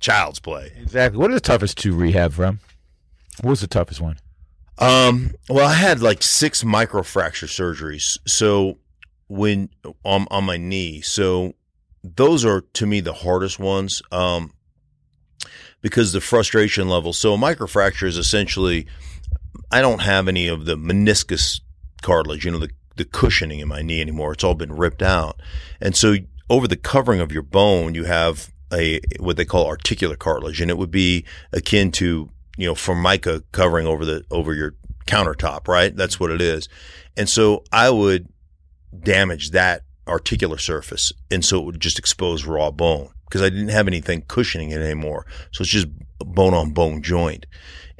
child's 0.00 0.38
play. 0.38 0.72
Exactly. 0.80 1.18
What 1.18 1.30
are 1.30 1.34
the 1.34 1.40
toughest 1.40 1.78
to 1.78 1.94
rehab 1.94 2.32
from? 2.32 2.60
What 3.40 3.50
was 3.50 3.60
the 3.60 3.66
toughest 3.66 4.00
one? 4.00 4.16
Um, 4.78 5.34
well, 5.48 5.68
I 5.68 5.74
had 5.74 6.00
like 6.00 6.22
six 6.22 6.62
microfracture 6.62 7.48
surgeries. 7.48 8.18
So 8.26 8.78
when 9.28 9.70
on, 10.04 10.26
on 10.30 10.44
my 10.44 10.56
knee, 10.56 11.00
so 11.00 11.54
those 12.02 12.44
are 12.44 12.60
to 12.60 12.86
me 12.86 13.00
the 13.00 13.12
hardest 13.12 13.58
ones. 13.58 14.02
Um, 14.12 14.52
because 15.80 16.12
the 16.12 16.20
frustration 16.20 16.88
level. 16.88 17.12
So 17.12 17.34
a 17.34 17.38
microfracture 17.38 18.06
is 18.06 18.16
essentially, 18.16 18.86
I 19.70 19.80
don't 19.80 20.02
have 20.02 20.28
any 20.28 20.48
of 20.48 20.64
the 20.64 20.76
meniscus 20.76 21.60
cartilage, 22.02 22.44
you 22.44 22.50
know, 22.50 22.58
the, 22.58 22.70
the 22.96 23.04
cushioning 23.04 23.60
in 23.60 23.68
my 23.68 23.82
knee 23.82 24.00
anymore. 24.00 24.32
It's 24.32 24.44
all 24.44 24.54
been 24.54 24.72
ripped 24.72 25.02
out. 25.02 25.40
And 25.80 25.96
so 25.96 26.16
over 26.50 26.66
the 26.66 26.76
covering 26.76 27.20
of 27.20 27.32
your 27.32 27.42
bone, 27.42 27.94
you 27.94 28.04
have 28.04 28.52
a, 28.72 29.00
what 29.20 29.36
they 29.36 29.44
call 29.44 29.66
articular 29.66 30.16
cartilage, 30.16 30.60
and 30.60 30.70
it 30.70 30.78
would 30.78 30.90
be 30.90 31.24
akin 31.52 31.92
to 31.92 32.30
you 32.58 32.66
know, 32.66 32.74
formica 32.74 33.42
covering 33.52 33.86
over 33.86 34.04
the, 34.04 34.24
over 34.30 34.52
your 34.52 34.74
countertop, 35.06 35.68
right? 35.68 35.96
That's 35.96 36.18
what 36.18 36.32
it 36.32 36.42
is. 36.42 36.68
And 37.16 37.28
so 37.28 37.62
I 37.72 37.88
would 37.88 38.28
damage 39.00 39.52
that 39.52 39.84
articular 40.08 40.58
surface. 40.58 41.12
And 41.30 41.44
so 41.44 41.60
it 41.60 41.64
would 41.64 41.80
just 41.80 42.00
expose 42.00 42.44
raw 42.44 42.72
bone 42.72 43.10
because 43.24 43.42
I 43.42 43.48
didn't 43.48 43.68
have 43.68 43.86
anything 43.86 44.22
cushioning 44.22 44.70
it 44.70 44.82
anymore. 44.82 45.24
So 45.52 45.62
it's 45.62 45.70
just 45.70 45.86
bone 46.18 46.52
on 46.52 46.72
bone 46.72 47.00
joint. 47.00 47.46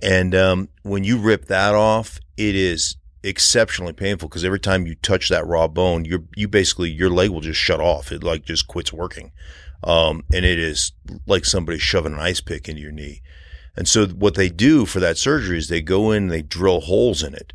And, 0.03 0.35
um, 0.35 0.69
when 0.83 1.05
you 1.05 1.19
rip 1.19 1.47
that 1.47 1.75
off, 1.75 2.19
it 2.37 2.57
is 2.57 2.97
exceptionally 3.23 3.93
painful 3.93 4.29
because 4.29 4.45
every 4.45 4.61
time 4.61 4.87
you 4.87 4.97
touch 4.97 5.29
that 5.29 5.47
raw 5.47 5.69
bone, 5.69 6.05
you're, 6.05 6.25
you 6.35 6.49
basically, 6.49 6.91
your 6.91 7.11
leg 7.11 7.31
will 7.31 7.41
just 7.41 7.61
shut 7.61 7.81
off. 7.81 8.11
It 8.11 8.25
like 8.25 8.45
just 8.45 8.67
quits 8.67 8.93
working. 8.93 9.31
Um, 9.85 10.25
and 10.33 10.45
it 10.45 10.59
is 10.59 10.93
like 11.27 11.45
somebody 11.45 11.79
shoving 11.79 12.13
an 12.13 12.19
ice 12.19 12.41
pick 12.41 12.69
into 12.69 12.83
your 12.83 12.91
knee. 12.91 13.23
And 13.79 13.87
so 13.87 14.09
what 14.09 14.35
they 14.35 14.49
do 14.49 14.87
for 14.87 14.99
that 14.99 15.19
surgery 15.19 15.57
is 15.57 15.69
they 15.69 15.81
go 15.81 16.11
in 16.11 16.25
and 16.25 16.33
they 16.33 16.43
drill 16.43 16.81
holes 16.81 17.23
in 17.23 17.33
it. 17.33 17.53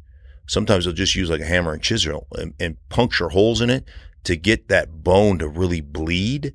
Sometimes 0.48 0.86
they'll 0.86 0.94
just 0.94 1.16
use 1.16 1.30
like 1.30 1.42
a 1.42 1.46
hammer 1.46 1.74
and 1.74 1.84
chisel 1.84 2.28
and, 2.38 2.54
and 2.62 2.78
puncture 2.88 3.28
holes 3.28 3.60
in 3.60 3.70
it 3.70 3.86
to 4.24 4.38
get 4.38 4.70
that 4.70 5.04
bone 5.04 5.38
to 5.40 5.50
really 5.50 5.82
bleed. 5.82 6.54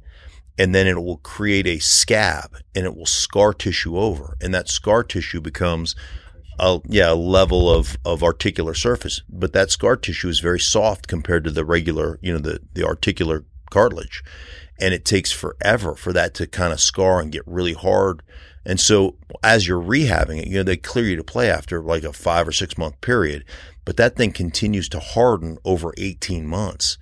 And 0.59 0.75
then 0.75 0.87
it 0.87 0.97
will 0.97 1.19
create 1.19 1.67
a 1.67 1.81
scab 1.81 2.57
and 2.75 2.87
it 2.87 2.97
will 2.97 3.05
scar 3.05 3.53
tissue 3.53 3.99
over. 3.99 4.39
And 4.41 4.55
that 4.55 4.71
scar 4.71 5.05
tissue 5.05 5.43
becomes 5.43 5.95
a, 6.59 6.81
yeah, 6.87 7.13
a 7.13 7.15
level 7.15 7.71
of, 7.71 7.99
of 8.07 8.23
articular 8.23 8.73
surface. 8.73 9.21
But 9.29 9.53
that 9.53 9.71
scar 9.71 9.97
tissue 9.97 10.31
is 10.31 10.41
very 10.41 10.61
soft 10.61 11.09
compared 11.09 11.45
to 11.45 11.51
the 11.51 11.67
regular, 11.67 12.19
you 12.23 12.33
know, 12.33 12.39
the, 12.39 12.61
the 12.73 12.87
articular 12.87 13.45
cartilage. 13.69 14.25
And 14.81 14.95
it 14.95 15.05
takes 15.05 15.31
forever 15.31 15.95
for 15.95 16.15
that 16.15 16.33
to 16.37 16.47
kind 16.47 16.73
of 16.73 16.81
scar 16.81 17.21
and 17.21 17.31
get 17.31 17.43
really 17.47 17.75
hard 17.75 18.23
and 18.69 18.79
so 18.79 19.17
as 19.43 19.67
you're 19.67 19.83
rehabbing 19.83 20.43
it, 20.43 20.47
you 20.47 20.59
know, 20.59 20.63
they 20.63 20.77
clear 20.77 21.07
you 21.07 21.17
to 21.17 21.25
play 21.25 21.51
after 21.51 21.81
like 21.81 22.05
a 22.05 22.13
five 22.13 22.47
or 22.47 22.53
six 22.53 22.77
month 22.77 23.01
period, 23.01 23.47
but 23.87 23.97
that 23.97 24.15
thing 24.15 24.31
continues 24.31 24.91
to 24.91 25.01
harden 25.01 25.57
over 25.65 25.95
18 25.97 26.47
months. 26.47 26.99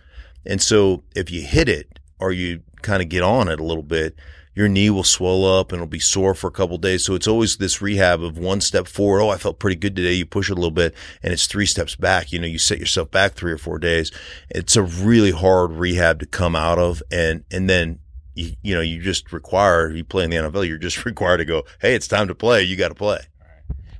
And 0.46 0.62
so 0.62 1.02
if 1.16 1.28
you 1.28 1.42
hit 1.42 1.68
it 1.68 1.98
or 2.20 2.30
you 2.30 2.62
kind 2.82 3.02
of 3.02 3.08
get 3.08 3.24
on 3.24 3.48
it 3.48 3.58
a 3.58 3.64
little 3.64 3.82
bit, 3.82 4.14
your 4.54 4.68
knee 4.68 4.90
will 4.90 5.02
swell 5.02 5.44
up 5.44 5.72
and 5.72 5.78
it'll 5.78 5.88
be 5.88 5.98
sore 5.98 6.36
for 6.36 6.46
a 6.46 6.52
couple 6.52 6.78
days. 6.78 7.04
So 7.04 7.16
it's 7.16 7.26
always 7.26 7.56
this 7.56 7.82
rehab 7.82 8.22
of 8.22 8.38
one 8.38 8.60
step 8.60 8.86
forward. 8.86 9.20
Oh, 9.20 9.30
I 9.30 9.36
felt 9.36 9.58
pretty 9.58 9.76
good 9.76 9.96
today. 9.96 10.12
You 10.12 10.24
push 10.24 10.48
it 10.48 10.52
a 10.52 10.54
little 10.54 10.70
bit 10.70 10.94
and 11.20 11.32
it's 11.32 11.48
three 11.48 11.66
steps 11.66 11.96
back. 11.96 12.30
You 12.30 12.38
know, 12.38 12.46
you 12.46 12.58
set 12.58 12.78
yourself 12.78 13.10
back 13.10 13.34
three 13.34 13.52
or 13.52 13.58
four 13.58 13.80
days. 13.80 14.12
It's 14.48 14.76
a 14.76 14.84
really 14.84 15.32
hard 15.32 15.72
rehab 15.72 16.20
to 16.20 16.26
come 16.26 16.54
out 16.54 16.78
of. 16.78 17.02
And, 17.10 17.42
and 17.50 17.68
then 17.68 17.98
you, 18.36 18.52
you 18.62 18.74
know, 18.74 18.80
you 18.80 19.00
just 19.00 19.32
require, 19.32 19.90
you 19.90 20.04
play 20.04 20.24
in 20.24 20.30
the 20.30 20.36
NFL, 20.36 20.68
you're 20.68 20.78
just 20.78 21.04
required 21.04 21.38
to 21.38 21.44
go, 21.44 21.64
Hey, 21.80 21.94
it's 21.94 22.08
time 22.08 22.28
to 22.28 22.34
play. 22.34 22.62
You 22.62 22.76
got 22.76 22.88
to 22.88 22.94
play. 22.94 23.20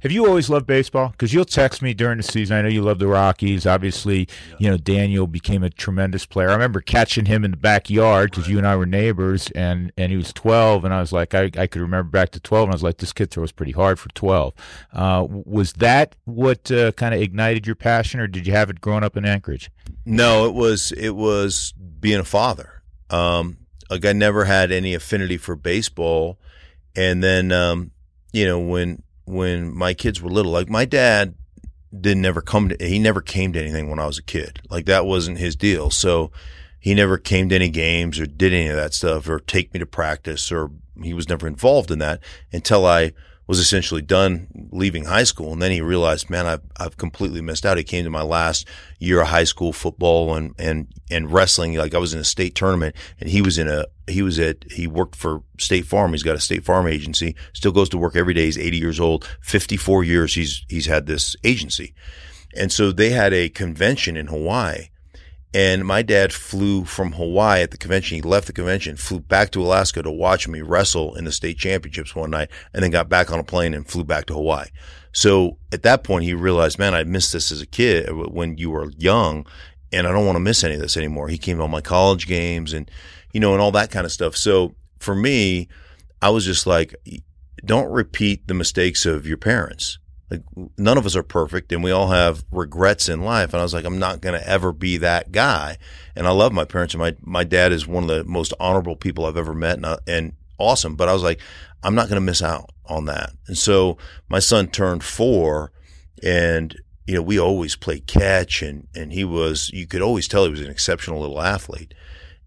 Have 0.00 0.12
you 0.12 0.26
always 0.26 0.48
loved 0.48 0.66
baseball? 0.66 1.08
Because 1.08 1.34
you'll 1.34 1.44
text 1.44 1.82
me 1.82 1.92
during 1.92 2.18
the 2.18 2.22
season. 2.22 2.56
I 2.56 2.62
know 2.62 2.68
you 2.68 2.82
love 2.82 3.00
the 3.00 3.08
Rockies. 3.08 3.66
Obviously, 3.66 4.28
you 4.58 4.70
know 4.70 4.76
Daniel 4.76 5.26
became 5.26 5.64
a 5.64 5.70
tremendous 5.70 6.26
player. 6.26 6.50
I 6.50 6.52
remember 6.52 6.80
catching 6.80 7.24
him 7.24 7.44
in 7.44 7.50
the 7.50 7.56
backyard 7.56 8.30
because 8.30 8.46
you 8.46 8.58
and 8.58 8.66
I 8.66 8.76
were 8.76 8.86
neighbors, 8.86 9.50
and 9.56 9.92
and 9.96 10.12
he 10.12 10.16
was 10.16 10.32
twelve, 10.32 10.84
and 10.84 10.94
I 10.94 11.00
was 11.00 11.12
like, 11.12 11.34
I, 11.34 11.50
I 11.58 11.66
could 11.66 11.80
remember 11.80 12.08
back 12.08 12.30
to 12.30 12.40
twelve, 12.40 12.64
and 12.64 12.72
I 12.72 12.76
was 12.76 12.84
like, 12.84 12.98
this 12.98 13.12
kid 13.12 13.32
throws 13.32 13.50
pretty 13.50 13.72
hard 13.72 13.98
for 13.98 14.08
twelve. 14.10 14.54
Uh, 14.92 15.26
was 15.28 15.72
that 15.72 16.14
what 16.24 16.70
uh, 16.70 16.92
kind 16.92 17.12
of 17.12 17.20
ignited 17.20 17.66
your 17.66 17.74
passion, 17.74 18.20
or 18.20 18.28
did 18.28 18.46
you 18.46 18.52
have 18.52 18.70
it 18.70 18.80
growing 18.80 19.02
up 19.02 19.16
in 19.16 19.24
Anchorage? 19.24 19.72
No, 20.04 20.46
it 20.46 20.54
was 20.54 20.92
it 20.92 21.16
was 21.16 21.74
being 21.98 22.20
a 22.20 22.24
father. 22.24 22.82
Um, 23.10 23.56
like 23.90 24.04
I 24.04 24.12
never 24.12 24.44
had 24.44 24.72
any 24.72 24.94
affinity 24.94 25.36
for 25.36 25.56
baseball, 25.56 26.38
and 26.94 27.22
then 27.22 27.52
um, 27.52 27.90
you 28.32 28.44
know 28.44 28.58
when 28.58 29.02
when 29.24 29.74
my 29.74 29.94
kids 29.94 30.22
were 30.22 30.30
little, 30.30 30.52
like 30.52 30.68
my 30.68 30.84
dad 30.84 31.34
didn't 32.00 32.22
never 32.22 32.40
come 32.40 32.68
to 32.68 32.76
he 32.80 32.98
never 32.98 33.20
came 33.20 33.52
to 33.52 33.60
anything 33.60 33.88
when 33.88 33.98
I 33.98 34.06
was 34.06 34.18
a 34.18 34.22
kid. 34.22 34.60
Like 34.70 34.86
that 34.86 35.06
wasn't 35.06 35.38
his 35.38 35.56
deal. 35.56 35.90
So 35.90 36.30
he 36.78 36.94
never 36.94 37.18
came 37.18 37.48
to 37.48 37.54
any 37.54 37.70
games 37.70 38.20
or 38.20 38.26
did 38.26 38.52
any 38.52 38.68
of 38.68 38.76
that 38.76 38.94
stuff 38.94 39.28
or 39.28 39.40
take 39.40 39.72
me 39.72 39.80
to 39.80 39.86
practice 39.86 40.52
or 40.52 40.70
he 41.02 41.14
was 41.14 41.28
never 41.28 41.46
involved 41.46 41.90
in 41.90 41.98
that 41.98 42.20
until 42.52 42.86
I 42.86 43.12
was 43.46 43.58
essentially 43.58 44.02
done 44.02 44.48
leaving 44.70 45.04
high 45.04 45.24
school. 45.24 45.52
And 45.52 45.62
then 45.62 45.70
he 45.70 45.80
realized, 45.80 46.28
man, 46.28 46.46
I've, 46.46 46.62
I've 46.76 46.96
completely 46.96 47.40
missed 47.40 47.64
out. 47.64 47.78
He 47.78 47.84
came 47.84 48.04
to 48.04 48.10
my 48.10 48.22
last 48.22 48.66
year 48.98 49.20
of 49.20 49.28
high 49.28 49.44
school 49.44 49.72
football 49.72 50.34
and, 50.34 50.54
and, 50.58 50.88
and 51.10 51.32
wrestling. 51.32 51.74
Like 51.74 51.94
I 51.94 51.98
was 51.98 52.12
in 52.12 52.20
a 52.20 52.24
state 52.24 52.54
tournament 52.54 52.96
and 53.20 53.30
he 53.30 53.42
was 53.42 53.58
in 53.58 53.68
a, 53.68 53.86
he 54.08 54.22
was 54.22 54.38
at, 54.38 54.64
he 54.70 54.86
worked 54.86 55.14
for 55.14 55.42
State 55.58 55.86
Farm. 55.86 56.12
He's 56.12 56.22
got 56.22 56.36
a 56.36 56.40
State 56.40 56.64
Farm 56.64 56.88
agency, 56.88 57.36
still 57.52 57.72
goes 57.72 57.88
to 57.90 57.98
work 57.98 58.16
every 58.16 58.34
day. 58.34 58.46
He's 58.46 58.58
80 58.58 58.78
years 58.78 59.00
old, 59.00 59.24
54 59.42 60.04
years. 60.04 60.34
He's, 60.34 60.64
he's 60.68 60.86
had 60.86 61.06
this 61.06 61.36
agency. 61.44 61.94
And 62.56 62.72
so 62.72 62.90
they 62.90 63.10
had 63.10 63.32
a 63.32 63.48
convention 63.48 64.16
in 64.16 64.26
Hawaii 64.28 64.88
and 65.54 65.86
my 65.86 66.02
dad 66.02 66.32
flew 66.32 66.84
from 66.84 67.12
Hawaii 67.12 67.62
at 67.62 67.70
the 67.70 67.78
convention. 67.78 68.16
He 68.16 68.22
left 68.22 68.46
the 68.46 68.52
convention, 68.52 68.96
flew 68.96 69.20
back 69.20 69.50
to 69.52 69.62
Alaska 69.62 70.02
to 70.02 70.10
watch 70.10 70.48
me 70.48 70.60
wrestle 70.60 71.14
in 71.14 71.24
the 71.24 71.32
state 71.32 71.58
championships 71.58 72.14
one 72.14 72.30
night, 72.30 72.50
and 72.74 72.82
then 72.82 72.90
got 72.90 73.08
back 73.08 73.32
on 73.32 73.38
a 73.38 73.44
plane 73.44 73.72
and 73.72 73.88
flew 73.88 74.04
back 74.04 74.26
to 74.26 74.34
Hawaii. 74.34 74.66
So 75.12 75.58
at 75.72 75.82
that 75.82 76.04
point, 76.04 76.24
he 76.24 76.34
realized, 76.34 76.78
man, 76.78 76.94
I 76.94 77.04
missed 77.04 77.32
this 77.32 77.50
as 77.50 77.62
a 77.62 77.66
kid 77.66 78.10
when 78.10 78.58
you 78.58 78.70
were 78.70 78.90
young, 78.98 79.46
and 79.92 80.06
I 80.06 80.12
don't 80.12 80.26
want 80.26 80.36
to 80.36 80.40
miss 80.40 80.62
any 80.62 80.74
of 80.74 80.80
this 80.80 80.96
anymore. 80.96 81.28
He 81.28 81.38
came 81.38 81.56
to 81.56 81.62
all 81.62 81.68
my 81.68 81.80
college 81.80 82.26
games 82.26 82.74
and, 82.74 82.90
you 83.32 83.40
know, 83.40 83.52
and 83.52 83.62
all 83.62 83.72
that 83.72 83.90
kind 83.90 84.04
of 84.04 84.12
stuff. 84.12 84.36
So 84.36 84.74
for 84.98 85.14
me, 85.14 85.68
I 86.20 86.28
was 86.28 86.44
just 86.44 86.66
like, 86.66 86.94
don't 87.64 87.90
repeat 87.90 88.46
the 88.46 88.54
mistakes 88.54 89.06
of 89.06 89.26
your 89.26 89.38
parents. 89.38 89.98
Like 90.30 90.42
none 90.76 90.98
of 90.98 91.06
us 91.06 91.14
are 91.14 91.22
perfect 91.22 91.72
and 91.72 91.84
we 91.84 91.92
all 91.92 92.08
have 92.08 92.44
regrets 92.50 93.08
in 93.08 93.22
life. 93.22 93.52
And 93.52 93.60
I 93.60 93.62
was 93.62 93.74
like, 93.74 93.84
I'm 93.84 93.98
not 93.98 94.20
going 94.20 94.38
to 94.38 94.48
ever 94.48 94.72
be 94.72 94.96
that 94.98 95.30
guy. 95.30 95.78
And 96.16 96.26
I 96.26 96.30
love 96.30 96.52
my 96.52 96.64
parents 96.64 96.94
and 96.94 97.00
my, 97.00 97.14
my 97.20 97.44
dad 97.44 97.72
is 97.72 97.86
one 97.86 98.04
of 98.04 98.08
the 98.08 98.24
most 98.24 98.52
honorable 98.58 98.96
people 98.96 99.24
I've 99.24 99.36
ever 99.36 99.54
met 99.54 99.76
and, 99.76 99.86
and 100.06 100.32
awesome. 100.58 100.96
But 100.96 101.08
I 101.08 101.12
was 101.12 101.22
like, 101.22 101.40
I'm 101.82 101.94
not 101.94 102.08
going 102.08 102.20
to 102.20 102.26
miss 102.26 102.42
out 102.42 102.70
on 102.86 103.04
that. 103.04 103.30
And 103.46 103.56
so 103.56 103.98
my 104.28 104.40
son 104.40 104.66
turned 104.68 105.04
four 105.04 105.70
and, 106.22 106.74
you 107.06 107.14
know, 107.14 107.22
we 107.22 107.38
always 107.38 107.76
played 107.76 108.08
catch 108.08 108.62
and, 108.62 108.88
and 108.96 109.12
he 109.12 109.22
was, 109.22 109.70
you 109.72 109.86
could 109.86 110.02
always 110.02 110.26
tell 110.26 110.44
he 110.44 110.50
was 110.50 110.60
an 110.60 110.70
exceptional 110.70 111.20
little 111.20 111.40
athlete. 111.40 111.94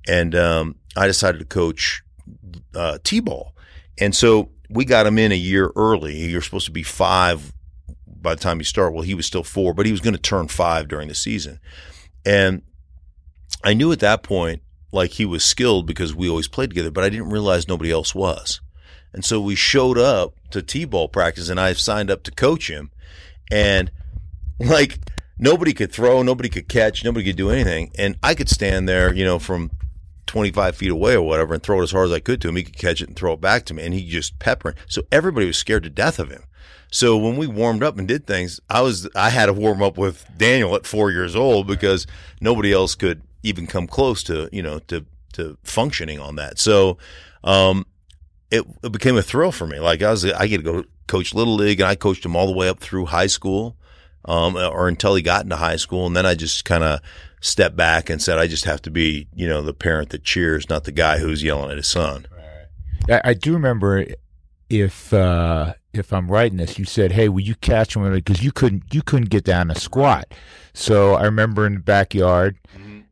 And, 0.05 0.35
um, 0.35 0.75
I 0.97 1.07
decided 1.07 1.39
to 1.39 1.45
coach, 1.45 2.03
uh, 2.75 2.97
T-ball. 3.03 3.55
And 3.99 4.13
so 4.13 4.49
we 4.69 4.85
got 4.85 5.07
him 5.07 5.17
in 5.17 5.31
a 5.31 5.35
year 5.35 5.71
early. 5.75 6.17
You're 6.17 6.41
supposed 6.41 6.65
to 6.65 6.71
be 6.71 6.83
five 6.83 7.53
by 8.21 8.35
the 8.35 8.41
time 8.41 8.59
he 8.59 8.63
started. 8.63 8.93
Well, 8.93 9.03
he 9.03 9.13
was 9.13 9.25
still 9.25 9.43
four, 9.43 9.73
but 9.73 9.85
he 9.85 9.91
was 9.91 10.01
going 10.01 10.15
to 10.15 10.21
turn 10.21 10.47
five 10.47 10.87
during 10.87 11.07
the 11.07 11.15
season. 11.15 11.59
And 12.25 12.63
I 13.63 13.73
knew 13.73 13.91
at 13.91 13.99
that 13.99 14.23
point, 14.23 14.61
like 14.91 15.11
he 15.11 15.25
was 15.25 15.43
skilled 15.43 15.85
because 15.85 16.15
we 16.15 16.29
always 16.29 16.47
played 16.47 16.69
together, 16.69 16.91
but 16.91 17.03
I 17.03 17.09
didn't 17.09 17.29
realize 17.29 17.67
nobody 17.67 17.91
else 17.91 18.15
was. 18.15 18.61
And 19.13 19.25
so 19.25 19.41
we 19.41 19.55
showed 19.55 19.97
up 19.97 20.35
to 20.51 20.61
T-ball 20.61 21.09
practice 21.09 21.49
and 21.49 21.59
I 21.59 21.73
signed 21.73 22.11
up 22.11 22.23
to 22.23 22.31
coach 22.31 22.69
him. 22.69 22.91
And 23.51 23.91
like 24.59 24.99
nobody 25.37 25.73
could 25.73 25.91
throw, 25.91 26.21
nobody 26.21 26.49
could 26.49 26.67
catch, 26.67 27.03
nobody 27.03 27.25
could 27.25 27.37
do 27.37 27.49
anything. 27.49 27.91
And 27.97 28.17
I 28.21 28.35
could 28.35 28.49
stand 28.49 28.87
there, 28.87 29.13
you 29.13 29.25
know, 29.25 29.39
from 29.39 29.71
25 30.27 30.75
feet 30.75 30.91
away 30.91 31.15
or 31.15 31.23
whatever 31.23 31.55
and 31.55 31.63
throw 31.63 31.79
it 31.79 31.83
as 31.83 31.91
hard 31.91 32.05
as 32.05 32.13
I 32.13 32.19
could 32.19 32.39
to 32.41 32.49
him. 32.49 32.55
He 32.55 32.63
could 32.63 32.77
catch 32.77 33.01
it 33.01 33.07
and 33.07 33.17
throw 33.17 33.33
it 33.33 33.41
back 33.41 33.65
to 33.65 33.73
me 33.73 33.83
and 33.83 33.93
he 33.93 34.07
just 34.07 34.37
peppering. 34.37 34.75
So 34.87 35.01
everybody 35.11 35.47
was 35.47 35.57
scared 35.57 35.83
to 35.83 35.89
death 35.89 36.19
of 36.19 36.29
him. 36.29 36.43
So 36.91 37.17
when 37.17 37.37
we 37.37 37.47
warmed 37.47 37.83
up 37.83 37.97
and 37.97 38.07
did 38.07 38.25
things, 38.25 38.59
I 38.69 38.81
was 38.81 39.07
I 39.15 39.29
had 39.29 39.45
to 39.45 39.53
warm 39.53 39.81
up 39.81 39.97
with 39.97 40.25
Daniel 40.37 40.75
at 40.75 40.85
four 40.85 41.11
years 41.11 41.35
old 41.35 41.67
because 41.67 42.07
nobody 42.41 42.73
else 42.73 42.95
could 42.95 43.21
even 43.43 43.67
come 43.67 43.87
close 43.87 44.23
to 44.23 44.49
you 44.51 44.63
know 44.63 44.79
to 44.87 45.05
to 45.33 45.57
functioning 45.63 46.19
on 46.19 46.35
that. 46.37 46.57
So 46.57 46.97
um, 47.43 47.85
it, 48.51 48.65
it 48.83 48.91
became 48.91 49.17
a 49.17 49.21
thrill 49.21 49.51
for 49.51 49.67
me. 49.67 49.79
Like 49.79 50.01
I 50.01 50.11
was 50.11 50.25
I 50.25 50.47
get 50.47 50.57
to 50.57 50.63
go 50.63 50.83
coach 51.07 51.33
little 51.33 51.55
league, 51.55 51.79
and 51.79 51.87
I 51.87 51.95
coached 51.95 52.25
him 52.25 52.35
all 52.35 52.47
the 52.47 52.57
way 52.57 52.69
up 52.69 52.79
through 52.79 53.05
high 53.05 53.27
school, 53.27 53.77
um, 54.25 54.55
or 54.55 54.87
until 54.87 55.15
he 55.15 55.21
got 55.21 55.43
into 55.43 55.57
high 55.57 55.75
school, 55.75 56.07
and 56.07 56.15
then 56.15 56.25
I 56.25 56.35
just 56.35 56.65
kind 56.65 56.83
of 56.83 57.01
stepped 57.41 57.75
back 57.75 58.09
and 58.09 58.21
said 58.21 58.37
I 58.37 58.47
just 58.47 58.65
have 58.65 58.81
to 58.83 58.91
be 58.91 59.27
you 59.35 59.47
know 59.47 59.61
the 59.61 59.73
parent 59.73 60.09
that 60.09 60.23
cheers, 60.23 60.69
not 60.69 60.85
the 60.85 60.91
guy 60.91 61.19
who's 61.19 61.43
yelling 61.43 61.69
at 61.69 61.77
his 61.77 61.87
son. 61.87 62.25
I, 63.07 63.21
I 63.25 63.33
do 63.33 63.53
remember 63.53 64.05
if 64.69 65.13
uh, 65.13 65.73
if 65.93 66.13
I'm 66.13 66.31
writing 66.31 66.57
this, 66.57 66.77
you 66.77 66.85
said, 66.85 67.13
"Hey, 67.13 67.29
will 67.29 67.41
you 67.41 67.55
catch 67.55 67.95
him?" 67.95 68.11
Because 68.11 68.43
you 68.43 68.51
couldn't 68.51 68.93
you 68.93 69.01
couldn't 69.01 69.29
get 69.29 69.43
down 69.43 69.71
a 69.71 69.75
squat. 69.75 70.33
So 70.73 71.15
I 71.15 71.23
remember 71.23 71.65
in 71.65 71.75
the 71.75 71.79
backyard. 71.79 72.57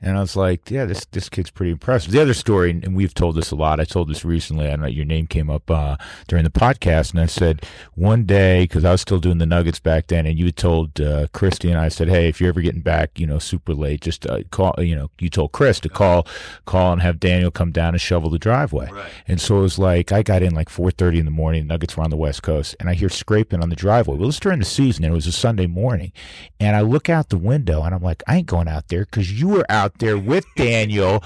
And 0.01 0.17
I 0.17 0.21
was 0.21 0.36
like, 0.36 0.69
"Yeah, 0.69 0.86
this 0.86 1.05
this 1.05 1.29
kid's 1.29 1.49
pretty 1.49 1.71
impressive." 1.71 2.12
The 2.12 2.21
other 2.21 2.33
story, 2.33 2.71
and 2.71 2.95
we've 2.95 3.13
told 3.13 3.36
this 3.36 3.51
a 3.51 3.55
lot. 3.55 3.79
I 3.79 3.83
told 3.83 4.10
this 4.10 4.23
recently. 4.23 4.69
I 4.69 4.75
know 4.75 4.88
your 4.88 5.05
name 5.05 5.27
came 5.27 5.49
up 5.49 5.69
uh, 5.69 5.97
during 6.27 6.43
the 6.43 6.49
podcast, 6.49 7.12
and 7.12 7.19
I 7.19 7.25
said 7.25 7.65
one 7.95 8.25
day 8.25 8.63
because 8.63 8.86
I 8.86 8.91
was 8.91 9.01
still 9.01 9.19
doing 9.19 9.38
the 9.38 9.45
Nuggets 9.45 9.79
back 9.79 10.07
then, 10.07 10.25
and 10.25 10.38
you 10.38 10.51
told 10.51 10.99
uh, 11.01 11.27
Christy 11.33 11.69
and 11.69 11.79
I 11.79 11.89
said, 11.89 12.10
"Hey, 12.10 12.29
if 12.29 12.39
you're 12.39 12.49
ever 12.49 12.62
getting 12.62 12.81
back, 12.81 13.19
you 13.19 13.27
know, 13.27 13.39
super 13.39 13.73
late, 13.73 14.01
just 14.01 14.25
uh, 14.27 14.43
call." 14.51 14.73
You 14.79 14.95
know, 14.95 15.12
you 15.19 15.29
told 15.29 15.51
Chris 15.51 15.79
to 15.81 15.89
call, 15.89 16.27
call, 16.65 16.93
and 16.93 17.01
have 17.01 17.19
Daniel 17.19 17.51
come 17.51 17.71
down 17.71 17.93
and 17.93 18.01
shovel 18.01 18.29
the 18.29 18.39
driveway. 18.39 18.89
Right. 18.91 19.12
And 19.27 19.41
so 19.41 19.60
it 19.60 19.62
was 19.62 19.77
like 19.77 20.12
I 20.12 20.23
got 20.23 20.41
in 20.41 20.53
like 20.53 20.69
4:30 20.69 21.19
in 21.19 21.25
the 21.25 21.31
morning. 21.31 21.67
The 21.67 21.73
Nuggets 21.73 21.97
were 21.97 22.03
on 22.03 22.10
the 22.10 22.17
West 22.17 22.43
Coast, 22.43 22.75
and 22.79 22.89
I 22.89 22.93
hear 22.93 23.10
scraping 23.10 23.62
on 23.62 23.69
the 23.69 23.75
driveway. 23.75 24.17
Well, 24.17 24.29
it's 24.29 24.39
during 24.39 24.60
the 24.60 24.65
season, 24.65 25.03
and 25.03 25.12
it 25.12 25.15
was 25.15 25.27
a 25.27 25.31
Sunday 25.31 25.67
morning, 25.67 26.12
and 26.60 26.75
I 26.75 26.81
look 26.81 27.10
out 27.10 27.29
the 27.29 27.38
window 27.38 27.57
window. 27.67 27.83
And 27.83 27.93
I'm 27.93 28.03
like, 28.03 28.23
I 28.27 28.38
ain't 28.38 28.47
going 28.47 28.67
out 28.67 28.88
there 28.88 29.05
because 29.05 29.39
you 29.39 29.47
were 29.47 29.65
out 29.69 29.87
there 29.97 30.17
with 30.17 30.45
Daniel. 30.56 31.23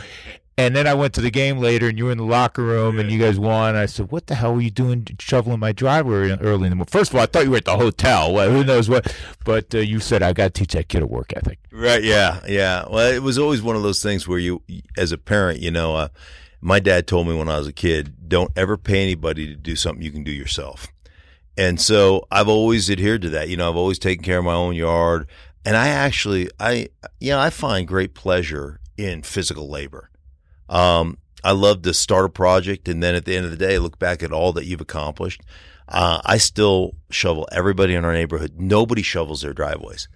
And 0.58 0.76
then 0.76 0.86
I 0.86 0.94
went 0.94 1.14
to 1.16 1.22
the 1.22 1.32
game 1.32 1.58
later, 1.58 1.88
and 1.88 1.98
you 1.98 2.06
were 2.06 2.12
in 2.12 2.18
the 2.18 2.24
locker 2.24 2.62
room, 2.62 3.00
and 3.00 3.10
you 3.10 3.18
guys 3.18 3.40
won. 3.40 3.76
I 3.76 3.86
said, 3.88 4.12
"What 4.12 4.28
the 4.28 4.36
hell 4.36 4.54
were 4.54 4.62
you 4.62 4.70
doing, 4.70 5.08
shoveling 5.18 5.60
my 5.60 5.72
driveway 5.72 6.38
early 6.40 6.66
in 6.66 6.70
the 6.70 6.76
morning?" 6.76 6.86
First 6.86 7.12
of 7.12 7.16
all, 7.16 7.24
I 7.24 7.26
thought 7.26 7.46
you 7.46 7.52
were 7.52 7.58
at 7.58 7.66
the 7.66 7.78
hotel. 7.78 8.34
Well, 8.34 8.52
who 8.52 8.64
knows 8.64 8.88
what? 8.90 9.16
But 9.44 9.74
uh, 9.74 9.80
you 9.80 10.00
said 10.00 10.22
I 10.22 10.34
got 10.34 10.54
to 10.54 10.60
teach 10.60 10.74
that 10.74 10.88
kid 10.90 11.02
a 11.02 11.08
work 11.08 11.34
ethic. 11.36 11.58
Right? 11.72 12.04
Yeah, 12.04 12.42
yeah. 12.48 12.86
Well, 12.88 13.12
it 13.12 13.24
was 13.24 13.40
always 13.40 13.64
one 13.64 13.76
of 13.76 13.82
those 13.82 14.04
things 14.04 14.28
where 14.28 14.40
you, 14.40 14.62
as 14.98 15.12
a 15.12 15.18
parent, 15.18 15.62
you 15.62 15.72
know, 15.72 15.96
uh, 15.96 16.10
my 16.60 16.80
dad 16.80 17.08
told 17.08 17.28
me 17.28 17.34
when 17.36 17.50
I 17.50 17.58
was 17.58 17.68
a 17.68 17.74
kid, 17.74 18.28
don't 18.28 18.52
ever 18.56 18.78
pay 18.78 19.02
anybody 19.02 19.48
to 19.48 19.56
do 19.56 19.76
something 19.76 20.04
you 20.04 20.12
can 20.12 20.24
do 20.24 20.32
yourself. 20.32 20.88
And 21.58 21.82
so 21.82 22.28
I've 22.30 22.48
always 22.48 22.90
adhered 22.90 23.24
to 23.24 23.30
that. 23.32 23.50
You 23.50 23.58
know, 23.58 23.70
I've 23.70 23.76
always 23.76 24.00
taken 24.00 24.24
care 24.24 24.38
of 24.38 24.46
my 24.46 24.54
own 24.54 24.76
yard. 24.76 25.28
And 25.66 25.78
I 25.78 25.90
actually, 25.90 26.50
I, 26.60 26.90
yeah, 27.20 27.40
I 27.40 27.50
find 27.50 27.88
great 27.88 28.14
pleasure 28.14 28.80
in 28.98 29.22
physical 29.22 29.70
labor. 29.70 30.10
Um, 30.70 31.18
I 31.44 31.52
love 31.52 31.82
to 31.84 31.94
start 31.94 32.26
a 32.26 32.30
project 32.30 32.88
and 32.88 33.02
then 33.02 33.16
at 33.16 33.26
the 33.26 33.36
end 33.36 33.46
of 33.46 33.52
the 33.52 33.58
day, 33.58 33.78
look 33.80 34.00
back 34.00 34.24
at 34.24 34.32
all 34.32 34.54
that 34.54 34.66
you've 34.66 34.82
accomplished. 34.82 35.42
Uh, 35.88 36.22
I 36.24 36.38
still 36.38 36.96
shovel 37.10 37.48
everybody 37.52 37.96
in 37.96 38.06
our 38.06 38.14
neighborhood. 38.14 38.54
Nobody 38.58 39.02
shovels 39.02 39.42
their 39.42 39.54
driveways. 39.54 40.08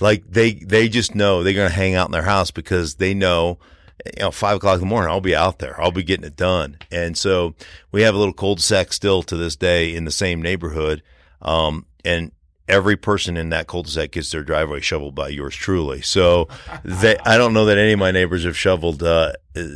Like 0.00 0.24
they, 0.28 0.52
they 0.54 0.88
just 0.88 1.14
know 1.14 1.42
they're 1.42 1.52
going 1.52 1.68
to 1.68 1.74
hang 1.74 1.94
out 1.94 2.08
in 2.08 2.12
their 2.12 2.22
house 2.22 2.50
because 2.50 2.94
they 2.94 3.14
know, 3.14 3.58
you 4.06 4.22
know, 4.22 4.30
five 4.30 4.56
o'clock 4.56 4.74
in 4.74 4.80
the 4.80 4.86
morning, 4.86 5.10
I'll 5.10 5.20
be 5.20 5.34
out 5.34 5.58
there. 5.58 5.80
I'll 5.80 5.90
be 5.90 6.04
getting 6.04 6.24
it 6.26 6.36
done. 6.36 6.78
And 6.90 7.16
so 7.16 7.54
we 7.92 8.02
have 8.02 8.14
a 8.14 8.18
little 8.18 8.32
cul-de-sac 8.32 8.92
still 8.92 9.22
to 9.24 9.36
this 9.36 9.56
day 9.56 9.94
in 9.94 10.04
the 10.04 10.10
same 10.10 10.40
neighborhood. 10.40 11.02
Um, 11.42 11.86
and 12.04 12.32
every 12.68 12.96
person 12.96 13.36
in 13.36 13.50
that 13.50 13.66
cul-de-sac 13.66 14.12
gets 14.12 14.30
their 14.30 14.42
driveway 14.42 14.80
shoveled 14.80 15.14
by 15.14 15.28
yours 15.28 15.54
truly. 15.54 16.02
So 16.02 16.48
they, 16.84 17.16
I 17.18 17.38
don't 17.38 17.54
know 17.54 17.64
that 17.64 17.78
any 17.78 17.92
of 17.92 17.98
my 17.98 18.10
neighbors 18.10 18.44
have 18.44 18.56
shoveled 18.56 19.02
uh, 19.02 19.32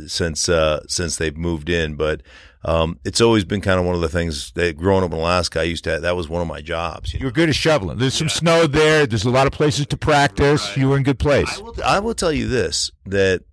since 0.07 0.47
uh, 0.49 0.83
since 0.87 1.17
they've 1.17 1.35
moved 1.35 1.69
in, 1.69 1.95
but 1.95 2.21
um, 2.65 2.99
it's 3.03 3.19
always 3.19 3.43
been 3.43 3.61
kind 3.61 3.79
of 3.79 3.85
one 3.85 3.95
of 3.95 4.01
the 4.01 4.09
things 4.09 4.51
that 4.51 4.77
growing 4.77 5.03
up 5.03 5.11
in 5.11 5.17
Alaska, 5.17 5.59
I 5.59 5.63
used 5.63 5.83
to. 5.83 5.99
That 5.99 6.15
was 6.15 6.29
one 6.29 6.41
of 6.41 6.47
my 6.47 6.61
jobs. 6.61 7.13
You, 7.13 7.25
were 7.25 7.31
good 7.31 7.49
at 7.49 7.55
shoveling. 7.55 7.97
There's 7.97 8.13
some 8.13 8.27
yeah. 8.27 8.33
snow 8.33 8.67
there. 8.67 9.05
There's 9.05 9.25
a 9.25 9.29
lot 9.29 9.47
of 9.47 9.53
places 9.53 9.87
to 9.87 9.97
practice. 9.97 10.67
Right. 10.69 10.77
You 10.77 10.89
were 10.89 10.97
in 10.97 11.03
good 11.03 11.19
place. 11.19 11.57
I 11.57 11.61
will, 11.61 11.75
I 11.83 11.99
will 11.99 12.13
tell 12.13 12.31
you 12.31 12.47
this: 12.47 12.91
that 13.05 13.43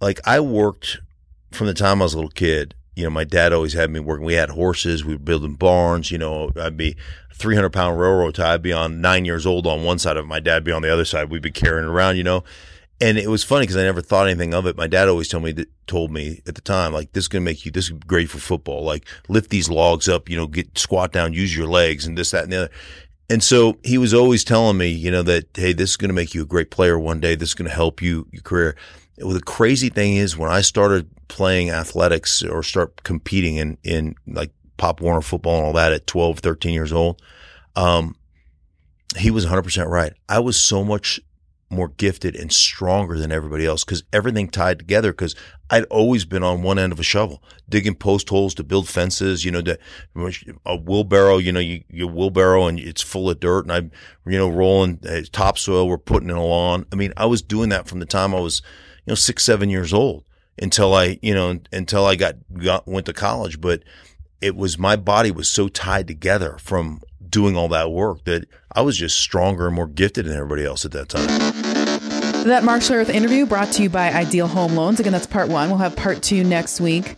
like 0.00 0.20
I 0.24 0.40
worked 0.40 1.00
from 1.50 1.66
the 1.66 1.74
time 1.74 2.00
I 2.00 2.04
was 2.04 2.14
a 2.14 2.16
little 2.16 2.30
kid 2.30 2.74
you 2.98 3.04
know, 3.04 3.10
my 3.10 3.22
dad 3.22 3.52
always 3.52 3.74
had 3.74 3.92
me 3.92 4.00
working. 4.00 4.26
We 4.26 4.34
had 4.34 4.50
horses. 4.50 5.04
We 5.04 5.14
were 5.14 5.20
building 5.20 5.54
barns. 5.54 6.10
You 6.10 6.18
know, 6.18 6.50
I'd 6.60 6.76
be 6.76 6.96
300 7.38 7.70
pound 7.70 7.98
railroad 7.98 8.34
tie. 8.34 8.54
I'd 8.54 8.62
be 8.62 8.72
on 8.72 9.00
nine 9.00 9.24
years 9.24 9.46
old 9.46 9.66
on 9.66 9.84
one 9.84 9.98
side 9.98 10.16
of 10.16 10.24
it. 10.24 10.28
My 10.28 10.40
dad 10.40 10.64
be 10.64 10.72
on 10.72 10.82
the 10.82 10.92
other 10.92 11.04
side. 11.04 11.30
We'd 11.30 11.42
be 11.42 11.50
carrying 11.50 11.86
it 11.86 11.90
around, 11.90 12.16
you 12.16 12.24
know. 12.24 12.44
And 13.00 13.16
it 13.16 13.28
was 13.28 13.44
funny 13.44 13.62
because 13.62 13.76
I 13.76 13.82
never 13.82 14.00
thought 14.00 14.26
anything 14.26 14.54
of 14.54 14.66
it. 14.66 14.76
My 14.76 14.88
dad 14.88 15.08
always 15.08 15.28
told 15.28 15.44
me 15.44 15.52
that, 15.52 15.68
told 15.86 16.10
me 16.10 16.42
at 16.46 16.56
the 16.56 16.60
time, 16.60 16.92
like, 16.92 17.12
this 17.12 17.24
is 17.24 17.28
going 17.28 17.42
to 17.42 17.44
make 17.44 17.64
you, 17.64 17.70
this 17.70 17.84
is 17.84 17.90
great 17.90 18.28
for 18.28 18.38
football. 18.38 18.82
Like, 18.82 19.06
lift 19.28 19.50
these 19.50 19.70
logs 19.70 20.08
up, 20.08 20.28
you 20.28 20.36
know, 20.36 20.48
get 20.48 20.76
squat 20.76 21.12
down, 21.12 21.32
use 21.32 21.56
your 21.56 21.68
legs 21.68 22.06
and 22.06 22.18
this, 22.18 22.32
that, 22.32 22.44
and 22.44 22.52
the 22.52 22.56
other. 22.56 22.70
And 23.30 23.42
so 23.42 23.78
he 23.84 23.98
was 23.98 24.12
always 24.12 24.42
telling 24.42 24.78
me, 24.78 24.88
you 24.88 25.10
know, 25.12 25.22
that, 25.22 25.48
hey, 25.54 25.72
this 25.72 25.90
is 25.90 25.96
going 25.96 26.08
to 26.08 26.14
make 26.14 26.34
you 26.34 26.42
a 26.42 26.46
great 26.46 26.70
player 26.70 26.98
one 26.98 27.20
day. 27.20 27.36
This 27.36 27.50
is 27.50 27.54
going 27.54 27.68
to 27.68 27.74
help 27.74 28.02
you, 28.02 28.26
your 28.32 28.42
career. 28.42 28.74
Well, 29.18 29.34
the 29.34 29.42
crazy 29.42 29.90
thing 29.90 30.16
is 30.16 30.36
when 30.36 30.50
I 30.50 30.60
started 30.60 31.08
playing 31.28 31.70
athletics 31.70 32.42
or 32.42 32.62
start 32.62 33.02
competing 33.04 33.56
in, 33.56 33.78
in 33.84 34.14
like 34.26 34.50
Pop 34.78 35.00
Warner 35.00 35.20
football 35.20 35.58
and 35.58 35.66
all 35.66 35.72
that 35.74 35.92
at 35.92 36.06
12, 36.06 36.38
13 36.38 36.72
years 36.72 36.92
old, 36.92 37.20
um, 37.76 38.16
he 39.16 39.30
was 39.30 39.46
100% 39.46 39.86
right. 39.86 40.12
I 40.28 40.38
was 40.38 40.58
so 40.58 40.84
much 40.84 41.20
more 41.70 41.88
gifted 41.88 42.34
and 42.34 42.52
stronger 42.52 43.18
than 43.18 43.30
everybody 43.30 43.66
else 43.66 43.84
because 43.84 44.02
everything 44.12 44.48
tied 44.48 44.78
together 44.78 45.12
because 45.12 45.34
I'd 45.68 45.84
always 45.84 46.24
been 46.24 46.42
on 46.42 46.62
one 46.62 46.78
end 46.78 46.92
of 46.92 47.00
a 47.00 47.02
shovel, 47.02 47.42
digging 47.68 47.94
post 47.94 48.30
holes 48.30 48.54
to 48.54 48.64
build 48.64 48.88
fences, 48.88 49.44
you 49.44 49.50
know, 49.50 49.60
to, 49.62 49.78
a 50.64 50.76
wheelbarrow, 50.76 51.36
you 51.36 51.52
know, 51.52 51.60
you, 51.60 51.84
you 51.90 52.08
wheelbarrow 52.08 52.66
and 52.66 52.78
it's 52.78 53.02
full 53.02 53.28
of 53.28 53.40
dirt 53.40 53.66
and 53.66 53.72
I'm, 53.72 53.90
you 54.26 54.38
know, 54.38 54.48
rolling 54.48 55.00
uh, 55.08 55.20
topsoil, 55.30 55.88
we're 55.88 55.98
putting 55.98 56.30
in 56.30 56.36
a 56.36 56.44
lawn. 56.44 56.86
I 56.90 56.96
mean, 56.96 57.12
I 57.16 57.26
was 57.26 57.42
doing 57.42 57.68
that 57.68 57.86
from 57.86 58.00
the 58.00 58.06
time 58.06 58.34
I 58.34 58.40
was, 58.40 58.62
you 59.04 59.10
know, 59.10 59.14
six, 59.14 59.44
seven 59.44 59.68
years 59.68 59.92
old 59.92 60.24
until 60.60 60.94
I, 60.94 61.18
you 61.20 61.34
know, 61.34 61.60
until 61.70 62.06
I 62.06 62.16
got, 62.16 62.36
got, 62.54 62.88
went 62.88 63.04
to 63.06 63.12
college. 63.12 63.60
But 63.60 63.82
it 64.40 64.56
was, 64.56 64.78
my 64.78 64.96
body 64.96 65.30
was 65.30 65.48
so 65.48 65.68
tied 65.68 66.06
together 66.06 66.56
from 66.60 67.00
doing 67.28 67.56
all 67.56 67.68
that 67.68 67.90
work 67.90 68.24
that 68.24 68.46
I 68.72 68.82
was 68.82 68.96
just 68.96 69.18
stronger 69.18 69.66
and 69.66 69.76
more 69.76 69.86
gifted 69.86 70.26
than 70.26 70.34
everybody 70.34 70.64
else 70.64 70.84
at 70.84 70.92
that 70.92 71.08
time. 71.08 71.26
That 72.44 72.64
Mark 72.64 72.82
Schlereth 72.82 73.10
interview 73.10 73.46
brought 73.46 73.72
to 73.72 73.82
you 73.82 73.90
by 73.90 74.10
Ideal 74.10 74.46
Home 74.46 74.74
Loans. 74.74 75.00
Again, 75.00 75.12
that's 75.12 75.26
part 75.26 75.48
one. 75.48 75.68
We'll 75.68 75.78
have 75.78 75.96
part 75.96 76.22
two 76.22 76.44
next 76.44 76.80
week. 76.80 77.16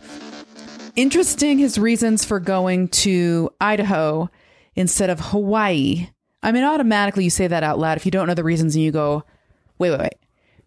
Interesting 0.95 1.57
his 1.59 1.77
reasons 1.77 2.25
for 2.25 2.39
going 2.39 2.89
to 2.89 3.49
Idaho 3.61 4.29
instead 4.75 5.09
of 5.09 5.19
Hawaii. 5.19 6.09
I 6.43 6.51
mean, 6.51 6.63
automatically 6.63 7.23
you 7.23 7.29
say 7.29 7.47
that 7.47 7.63
out 7.63 7.79
loud. 7.79 7.97
If 7.97 8.05
you 8.05 8.11
don't 8.11 8.27
know 8.27 8.33
the 8.33 8.43
reasons 8.43 8.75
and 8.75 8.83
you 8.83 8.91
go, 8.91 9.23
wait, 9.77 9.91
wait, 9.91 9.99
wait. 10.01 10.15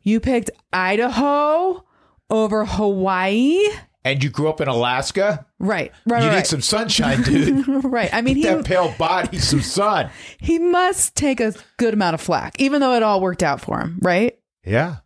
You 0.03 0.21
picked 0.21 0.51
Idaho 0.73 1.85
over 2.31 2.65
Hawaii? 2.65 3.59
And 4.05 4.23
you 4.23 4.29
grew 4.29 4.49
up 4.51 4.61
in 4.61 4.69
Alaska? 4.69 5.47
Right, 5.59 5.91
right, 6.07 6.23
You 6.23 6.29
right. 6.29 6.37
need 6.37 6.47
some 6.47 6.61
sunshine, 6.61 7.23
dude. 7.23 7.67
right. 7.85 8.11
I 8.13 8.21
mean, 8.21 8.37
he, 8.37 8.43
that 8.43 8.65
pale 8.67 8.95
body, 8.99 9.39
some 9.39 9.63
sun. 9.63 10.11
he 10.39 10.59
must 10.59 11.15
take 11.17 11.41
a 11.41 11.55
good 11.79 11.95
amount 11.95 12.13
of 12.15 12.21
flack, 12.21 12.61
even 12.61 12.81
though 12.83 12.95
it 12.95 13.03
all 13.03 13.21
worked 13.23 13.43
out 13.43 13.63
for 13.63 13.81
him, 13.81 13.99
right? 14.03 14.39
Yeah. 14.65 14.97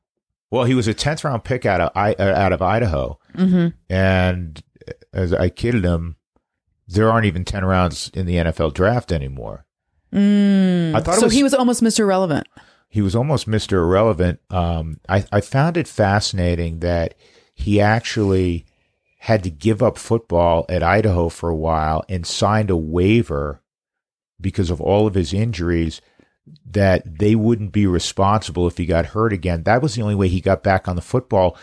Well, 0.50 0.64
he 0.64 0.74
was 0.74 0.88
a 0.88 0.94
tenth 0.94 1.22
round 1.24 1.44
pick 1.44 1.64
out 1.64 1.80
of 1.80 1.90
uh, 1.94 2.14
out 2.22 2.52
of 2.52 2.60
Idaho, 2.62 3.18
Mm-hmm. 3.36 3.68
and 3.92 4.62
as 5.12 5.32
I 5.32 5.48
kidded 5.50 5.84
him, 5.84 6.16
there 6.88 7.10
aren't 7.10 7.26
even 7.26 7.44
ten 7.44 7.64
rounds 7.64 8.10
in 8.14 8.26
the 8.26 8.34
NFL 8.36 8.72
draft 8.74 9.12
anymore. 9.12 9.64
Mm. 10.12 10.94
I 10.94 11.00
thought 11.00 11.16
it 11.18 11.20
so 11.20 11.26
was, 11.26 11.34
he 11.34 11.42
was 11.42 11.52
almost 11.54 11.82
Mr. 11.82 12.06
Relevant. 12.06 12.46
he 12.88 13.02
was 13.02 13.14
almost 13.14 13.46
Mr. 13.48 13.74
Irrelevant. 13.74 14.40
Um, 14.50 14.98
I, 15.08 15.24
I 15.30 15.40
found 15.42 15.76
it 15.76 15.86
fascinating 15.86 16.80
that 16.80 17.14
he 17.54 17.80
actually 17.80 18.64
had 19.18 19.42
to 19.42 19.50
give 19.50 19.82
up 19.82 19.98
football 19.98 20.64
at 20.68 20.82
Idaho 20.82 21.28
for 21.28 21.48
a 21.48 21.56
while 21.56 22.04
and 22.08 22.26
signed 22.26 22.70
a 22.70 22.76
waiver 22.76 23.62
because 24.40 24.70
of 24.70 24.80
all 24.80 25.06
of 25.06 25.14
his 25.14 25.32
injuries 25.32 26.00
that 26.64 27.18
they 27.18 27.34
wouldn't 27.34 27.72
be 27.72 27.86
responsible 27.86 28.66
if 28.66 28.78
he 28.78 28.86
got 28.86 29.06
hurt 29.06 29.32
again. 29.32 29.64
That 29.64 29.82
was 29.82 29.94
the 29.94 30.02
only 30.02 30.14
way 30.14 30.28
he 30.28 30.40
got 30.40 30.62
back 30.62 30.88
on 30.88 30.96
the 30.96 31.02
football 31.02 31.56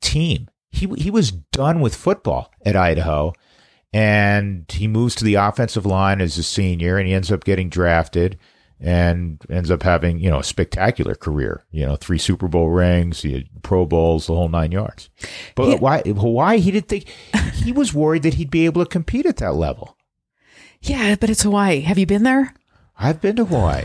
team. 0.00 0.48
He 0.70 0.86
he 0.98 1.10
was 1.10 1.32
done 1.32 1.80
with 1.80 1.94
football 1.94 2.52
at 2.64 2.76
Idaho 2.76 3.32
and 3.92 4.66
he 4.70 4.86
moves 4.86 5.14
to 5.16 5.24
the 5.24 5.36
offensive 5.36 5.86
line 5.86 6.20
as 6.20 6.36
a 6.36 6.42
senior 6.42 6.98
and 6.98 7.08
he 7.08 7.14
ends 7.14 7.32
up 7.32 7.44
getting 7.44 7.70
drafted 7.70 8.38
and 8.80 9.42
ends 9.50 9.70
up 9.70 9.82
having, 9.82 10.18
you 10.18 10.30
know, 10.30 10.38
a 10.38 10.44
spectacular 10.44 11.14
career, 11.14 11.64
you 11.70 11.84
know, 11.84 11.96
three 11.96 12.18
Super 12.18 12.46
Bowl 12.48 12.68
rings, 12.70 13.22
he 13.22 13.32
had 13.32 13.62
Pro 13.62 13.84
Bowls, 13.86 14.26
the 14.26 14.34
whole 14.34 14.48
nine 14.48 14.72
yards. 14.72 15.10
But 15.54 15.68
He- 15.70 15.76
why 15.76 16.02
Hawaii, 16.02 16.58
he 16.60 16.70
didn't 16.70 16.88
think 16.88 17.08
he 17.54 17.72
was 17.72 17.92
worried 17.92 18.22
that 18.22 18.34
he'd 18.34 18.50
be 18.50 18.64
able 18.66 18.84
to 18.84 18.88
compete 18.90 19.26
at 19.26 19.38
that 19.38 19.54
level. 19.54 19.96
Yeah, 20.80 21.16
but 21.18 21.28
it's 21.30 21.42
Hawaii. 21.42 21.80
Have 21.80 21.98
you 21.98 22.06
been 22.06 22.22
there? 22.22 22.54
I've 22.96 23.20
been 23.20 23.36
to 23.36 23.44
Hawaii. 23.44 23.84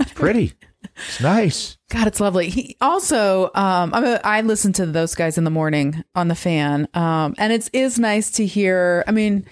It's 0.00 0.12
pretty. 0.12 0.54
It's 0.96 1.20
nice. 1.20 1.76
God, 1.90 2.06
it's 2.06 2.20
lovely. 2.20 2.48
He 2.50 2.76
also, 2.80 3.46
um, 3.54 3.92
I'm 3.94 4.04
a, 4.04 4.20
I 4.24 4.40
listen 4.42 4.72
to 4.74 4.86
those 4.86 5.14
guys 5.14 5.36
in 5.38 5.44
the 5.44 5.50
morning 5.50 6.04
on 6.14 6.28
the 6.28 6.34
fan, 6.34 6.86
um, 6.94 7.34
and 7.38 7.52
it's 7.52 7.98
nice 7.98 8.30
to 8.32 8.46
hear. 8.46 9.04
I 9.06 9.10
mean, 9.10 9.46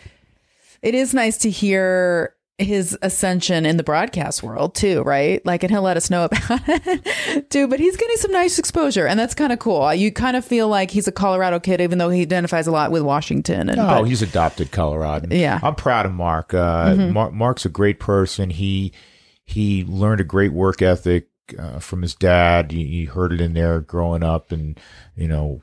it 0.82 0.94
is 0.94 1.14
nice 1.14 1.38
to 1.38 1.50
hear 1.50 2.34
his 2.58 2.96
ascension 3.02 3.66
in 3.66 3.76
the 3.76 3.82
broadcast 3.82 4.42
world 4.42 4.74
too, 4.74 5.02
right? 5.02 5.44
Like, 5.44 5.62
and 5.62 5.70
he'll 5.70 5.82
let 5.82 5.96
us 5.98 6.08
know 6.08 6.24
about 6.24 6.60
it 6.66 7.50
too. 7.50 7.68
But 7.68 7.80
he's 7.80 7.96
getting 7.96 8.16
some 8.16 8.32
nice 8.32 8.58
exposure, 8.58 9.06
and 9.06 9.20
that's 9.20 9.34
kind 9.34 9.52
of 9.52 9.58
cool. 9.58 9.92
You 9.92 10.10
kind 10.10 10.36
of 10.36 10.44
feel 10.44 10.66
like 10.68 10.90
he's 10.90 11.06
a 11.06 11.12
Colorado 11.12 11.60
kid, 11.60 11.80
even 11.82 11.98
though 11.98 12.08
he 12.08 12.22
identifies 12.22 12.66
a 12.66 12.72
lot 12.72 12.90
with 12.90 13.02
Washington. 13.02 13.68
And 13.68 13.76
No, 13.76 13.86
but- 13.86 14.04
he's 14.04 14.22
adopted 14.22 14.72
Colorado. 14.72 15.28
Yeah. 15.34 15.56
Mm-hmm. 15.56 15.66
I'm 15.66 15.74
proud 15.74 16.06
of 16.06 16.12
Mark. 16.12 16.54
Uh, 16.54 16.94
Mark. 16.94 17.32
Mark's 17.34 17.64
a 17.66 17.68
great 17.70 18.00
person. 18.00 18.50
He 18.50 18.92
he 19.44 19.84
learned 19.84 20.20
a 20.20 20.24
great 20.24 20.52
work 20.52 20.80
ethic 20.82 21.28
uh, 21.58 21.78
from 21.78 22.02
his 22.02 22.14
dad. 22.14 22.72
He, 22.72 22.84
he 22.86 23.04
heard 23.04 23.32
it 23.32 23.40
in 23.40 23.52
there 23.52 23.80
growing 23.80 24.22
up, 24.22 24.50
and 24.50 24.80
you 25.14 25.28
know, 25.28 25.60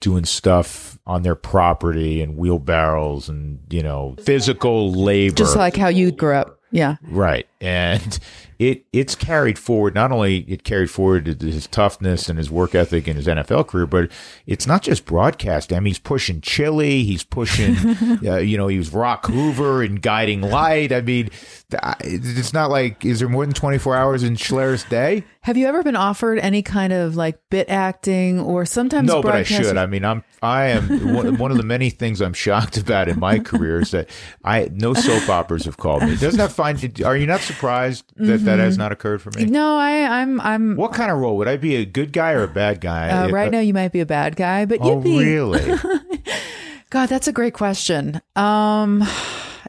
doing 0.00 0.24
stuff 0.24 0.98
on 1.06 1.22
their 1.22 1.34
property 1.34 2.22
and 2.22 2.36
wheelbarrows 2.36 3.28
and 3.28 3.60
you 3.70 3.82
know, 3.82 4.16
physical 4.22 4.92
labor. 4.92 5.36
just 5.36 5.56
like 5.56 5.76
how 5.76 5.88
you 5.88 6.10
grew 6.10 6.34
up. 6.34 6.58
Yeah. 6.70 6.96
Right. 7.02 7.46
And 7.60 8.18
it 8.60 8.84
it's 8.92 9.14
carried 9.14 9.58
forward. 9.58 9.94
Not 9.94 10.12
only 10.12 10.40
it 10.40 10.64
carried 10.64 10.90
forward 10.90 11.26
his 11.40 11.66
toughness 11.66 12.28
and 12.28 12.38
his 12.38 12.50
work 12.50 12.74
ethic 12.74 13.08
in 13.08 13.16
his 13.16 13.26
NFL 13.26 13.68
career, 13.68 13.86
but 13.86 14.10
it's 14.46 14.66
not 14.66 14.82
just 14.82 15.06
broadcast. 15.06 15.72
I 15.72 15.76
mean, 15.76 15.86
he's 15.86 15.98
pushing 15.98 16.42
Chili. 16.42 17.02
He's 17.02 17.24
pushing, 17.24 17.74
uh, 18.26 18.36
you 18.36 18.58
know, 18.58 18.68
he 18.68 18.76
was 18.76 18.92
Rock 18.92 19.26
Hoover 19.26 19.82
and 19.82 20.02
Guiding 20.02 20.42
Light. 20.42 20.92
I 20.92 21.00
mean, 21.00 21.30
it's 21.70 22.52
not 22.52 22.70
like 22.70 23.02
is 23.02 23.20
there 23.20 23.30
more 23.30 23.46
than 23.46 23.54
twenty 23.54 23.78
four 23.78 23.96
hours 23.96 24.22
in 24.22 24.36
Schler's 24.36 24.84
day? 24.84 25.24
Have 25.42 25.56
you 25.56 25.66
ever 25.66 25.82
been 25.82 25.96
offered 25.96 26.38
any 26.38 26.60
kind 26.60 26.92
of 26.92 27.16
like 27.16 27.38
bit 27.48 27.70
acting 27.70 28.40
or 28.40 28.66
sometimes 28.66 29.08
No, 29.08 29.22
but 29.22 29.34
I 29.34 29.42
should. 29.42 29.78
I 29.78 29.86
mean, 29.86 30.04
I'm 30.04 30.22
I 30.42 30.66
am 30.66 31.14
one, 31.14 31.38
one 31.38 31.50
of 31.50 31.56
the 31.56 31.62
many 31.62 31.88
things 31.88 32.20
I'm 32.20 32.34
shocked 32.34 32.76
about 32.76 33.08
in 33.08 33.18
my 33.18 33.38
career 33.38 33.80
is 33.80 33.90
that 33.92 34.10
I 34.44 34.68
no 34.70 34.92
soap 34.92 35.30
operas 35.30 35.64
have 35.64 35.78
called 35.78 36.02
me. 36.02 36.16
Doesn't 36.16 36.36
that 36.36 36.52
find? 36.52 37.00
Are 37.02 37.16
you 37.16 37.26
not 37.26 37.40
surprised 37.54 38.04
that 38.16 38.38
that 38.44 38.58
has 38.58 38.76
not 38.78 38.92
occurred 38.92 39.22
for 39.22 39.30
me? 39.32 39.44
No, 39.46 39.76
I, 39.76 40.20
I'm, 40.20 40.40
I'm. 40.40 40.76
What 40.76 40.92
kind 40.92 41.10
of 41.10 41.18
role 41.18 41.36
would 41.38 41.48
I 41.48 41.56
be? 41.56 41.76
A 41.76 41.84
good 41.84 42.12
guy 42.12 42.32
or 42.32 42.42
a 42.44 42.48
bad 42.48 42.80
guy? 42.80 43.08
Uh, 43.10 43.28
right 43.30 43.50
now, 43.50 43.60
you 43.60 43.74
might 43.74 43.92
be 43.92 44.00
a 44.00 44.06
bad 44.06 44.36
guy, 44.36 44.64
but 44.64 44.78
Oh, 44.80 44.94
you'd 44.94 45.04
be. 45.04 45.18
really? 45.18 45.74
God, 46.90 47.08
that's 47.08 47.28
a 47.28 47.32
great 47.32 47.54
question. 47.54 48.20
Um, 48.36 49.04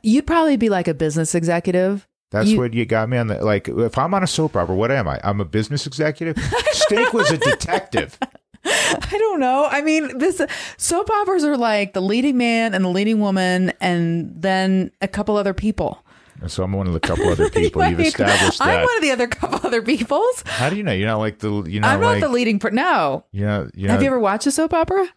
you'd 0.02 0.26
probably 0.26 0.58
be 0.58 0.70
like 0.70 0.88
a 0.88 0.94
business 0.94 1.36
executive. 1.36 2.08
That's 2.32 2.50
You- 2.50 2.60
what 2.60 2.74
you 2.74 2.86
got 2.86 3.10
me 3.10 3.18
on 3.18 3.28
the 3.28 3.44
like. 3.44 3.68
If 3.68 3.98
I'm 3.98 4.14
on 4.14 4.24
a 4.24 4.28
soap 4.28 4.56
opera, 4.56 4.76
what 4.76 4.92
am 4.92 5.08
I? 5.08 5.20
I'm 5.24 5.40
a 5.42 5.46
business 5.46 5.86
executive. 5.86 6.38
Stink 6.72 7.14
was 7.14 7.30
a 7.30 7.38
detective. 7.38 8.18
I 8.64 9.18
don't 9.18 9.40
know. 9.40 9.68
I 9.70 9.82
mean, 9.82 10.18
this 10.20 10.40
soap 10.78 11.10
operas 11.10 11.44
are 11.44 11.58
like 11.58 11.94
the 11.94 12.02
leading 12.02 12.38
man 12.38 12.74
and 12.74 12.86
the 12.86 12.90
leading 12.90 13.20
woman, 13.20 13.74
and 13.82 14.34
then 14.42 14.92
a 15.02 15.08
couple 15.08 15.36
other 15.36 15.54
people. 15.54 16.01
So 16.48 16.64
I'm 16.64 16.72
one 16.74 16.88
of 16.88 16.94
the 16.94 17.00
couple 17.00 17.28
other 17.30 17.50
people. 17.52 17.86
You've 17.86 18.00
established 18.00 18.60
I'm 18.62 18.82
one 18.84 18.96
of 18.98 19.02
the 19.02 19.12
other 19.12 19.28
couple 19.28 19.60
other 19.68 19.82
peoples. 19.82 20.44
How 20.46 20.70
do 20.70 20.76
you 20.76 20.84
know? 20.84 20.92
You're 20.92 21.08
not 21.08 21.18
like 21.20 21.40
the. 21.40 21.64
You're 21.68 21.82
not 21.82 21.94
I'm 21.96 22.02
not 22.02 22.08
like. 22.14 22.22
the 22.22 22.30
leading. 22.30 22.60
Per- 22.60 22.72
no. 22.72 23.26
you 23.32 23.46
know. 23.46 23.70
You 23.76 23.88
know. 23.88 23.94
Have 23.94 24.02
you 24.02 24.08
ever 24.08 24.20
watched 24.20 24.48
a 24.48 24.52
soap 24.52 24.74
opera? 24.74 25.08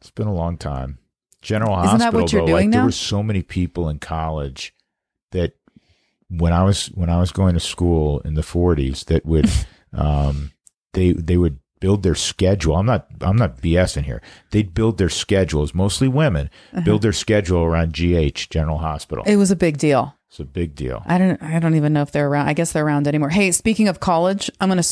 It's 0.00 0.10
been 0.10 0.26
a 0.26 0.34
long 0.34 0.56
time. 0.58 0.98
General 1.42 1.74
Hospital. 1.76 1.96
Isn't 1.96 2.12
that 2.12 2.14
what 2.20 2.32
you're 2.32 2.42
though, 2.42 2.46
doing 2.46 2.66
like 2.70 2.72
there 2.72 2.84
were 2.84 2.90
so 2.92 3.22
many 3.22 3.42
people 3.42 3.88
in 3.88 3.98
college 3.98 4.74
that 5.32 5.52
when 6.28 6.52
I 6.52 6.62
was 6.64 6.86
when 6.88 7.10
I 7.10 7.18
was 7.20 7.32
going 7.32 7.54
to 7.54 7.60
school 7.60 8.20
in 8.20 8.34
the 8.34 8.42
40s 8.42 9.04
that 9.06 9.24
would 9.26 9.48
um, 9.92 10.52
they 10.94 11.12
they 11.12 11.36
would 11.36 11.58
build 11.80 12.02
their 12.02 12.14
schedule. 12.14 12.76
I'm 12.76 12.86
not 12.86 13.06
I'm 13.20 13.36
not 13.36 13.58
BSing 13.60 14.04
here. 14.04 14.22
They'd 14.50 14.72
build 14.74 14.96
their 14.98 15.10
schedules, 15.10 15.74
mostly 15.74 16.08
women, 16.08 16.48
Uh-huh. 16.72 16.82
build 16.84 17.02
their 17.02 17.12
schedule 17.12 17.62
around 17.62 17.92
GH 17.92 18.48
General 18.50 18.78
Hospital. 18.78 19.22
It 19.26 19.36
was 19.36 19.50
a 19.50 19.56
big 19.56 19.76
deal. 19.76 20.16
It's 20.34 20.40
a 20.40 20.44
big 20.44 20.74
deal. 20.74 21.00
I 21.06 21.16
don't. 21.16 21.40
I 21.40 21.60
don't 21.60 21.76
even 21.76 21.92
know 21.92 22.02
if 22.02 22.10
they're 22.10 22.26
around. 22.26 22.48
I 22.48 22.54
guess 22.54 22.72
they're 22.72 22.84
around 22.84 23.06
anymore. 23.06 23.28
Hey, 23.28 23.52
speaking 23.52 23.86
of 23.86 24.00
college, 24.00 24.50
I'm 24.60 24.68
gonna 24.68 24.82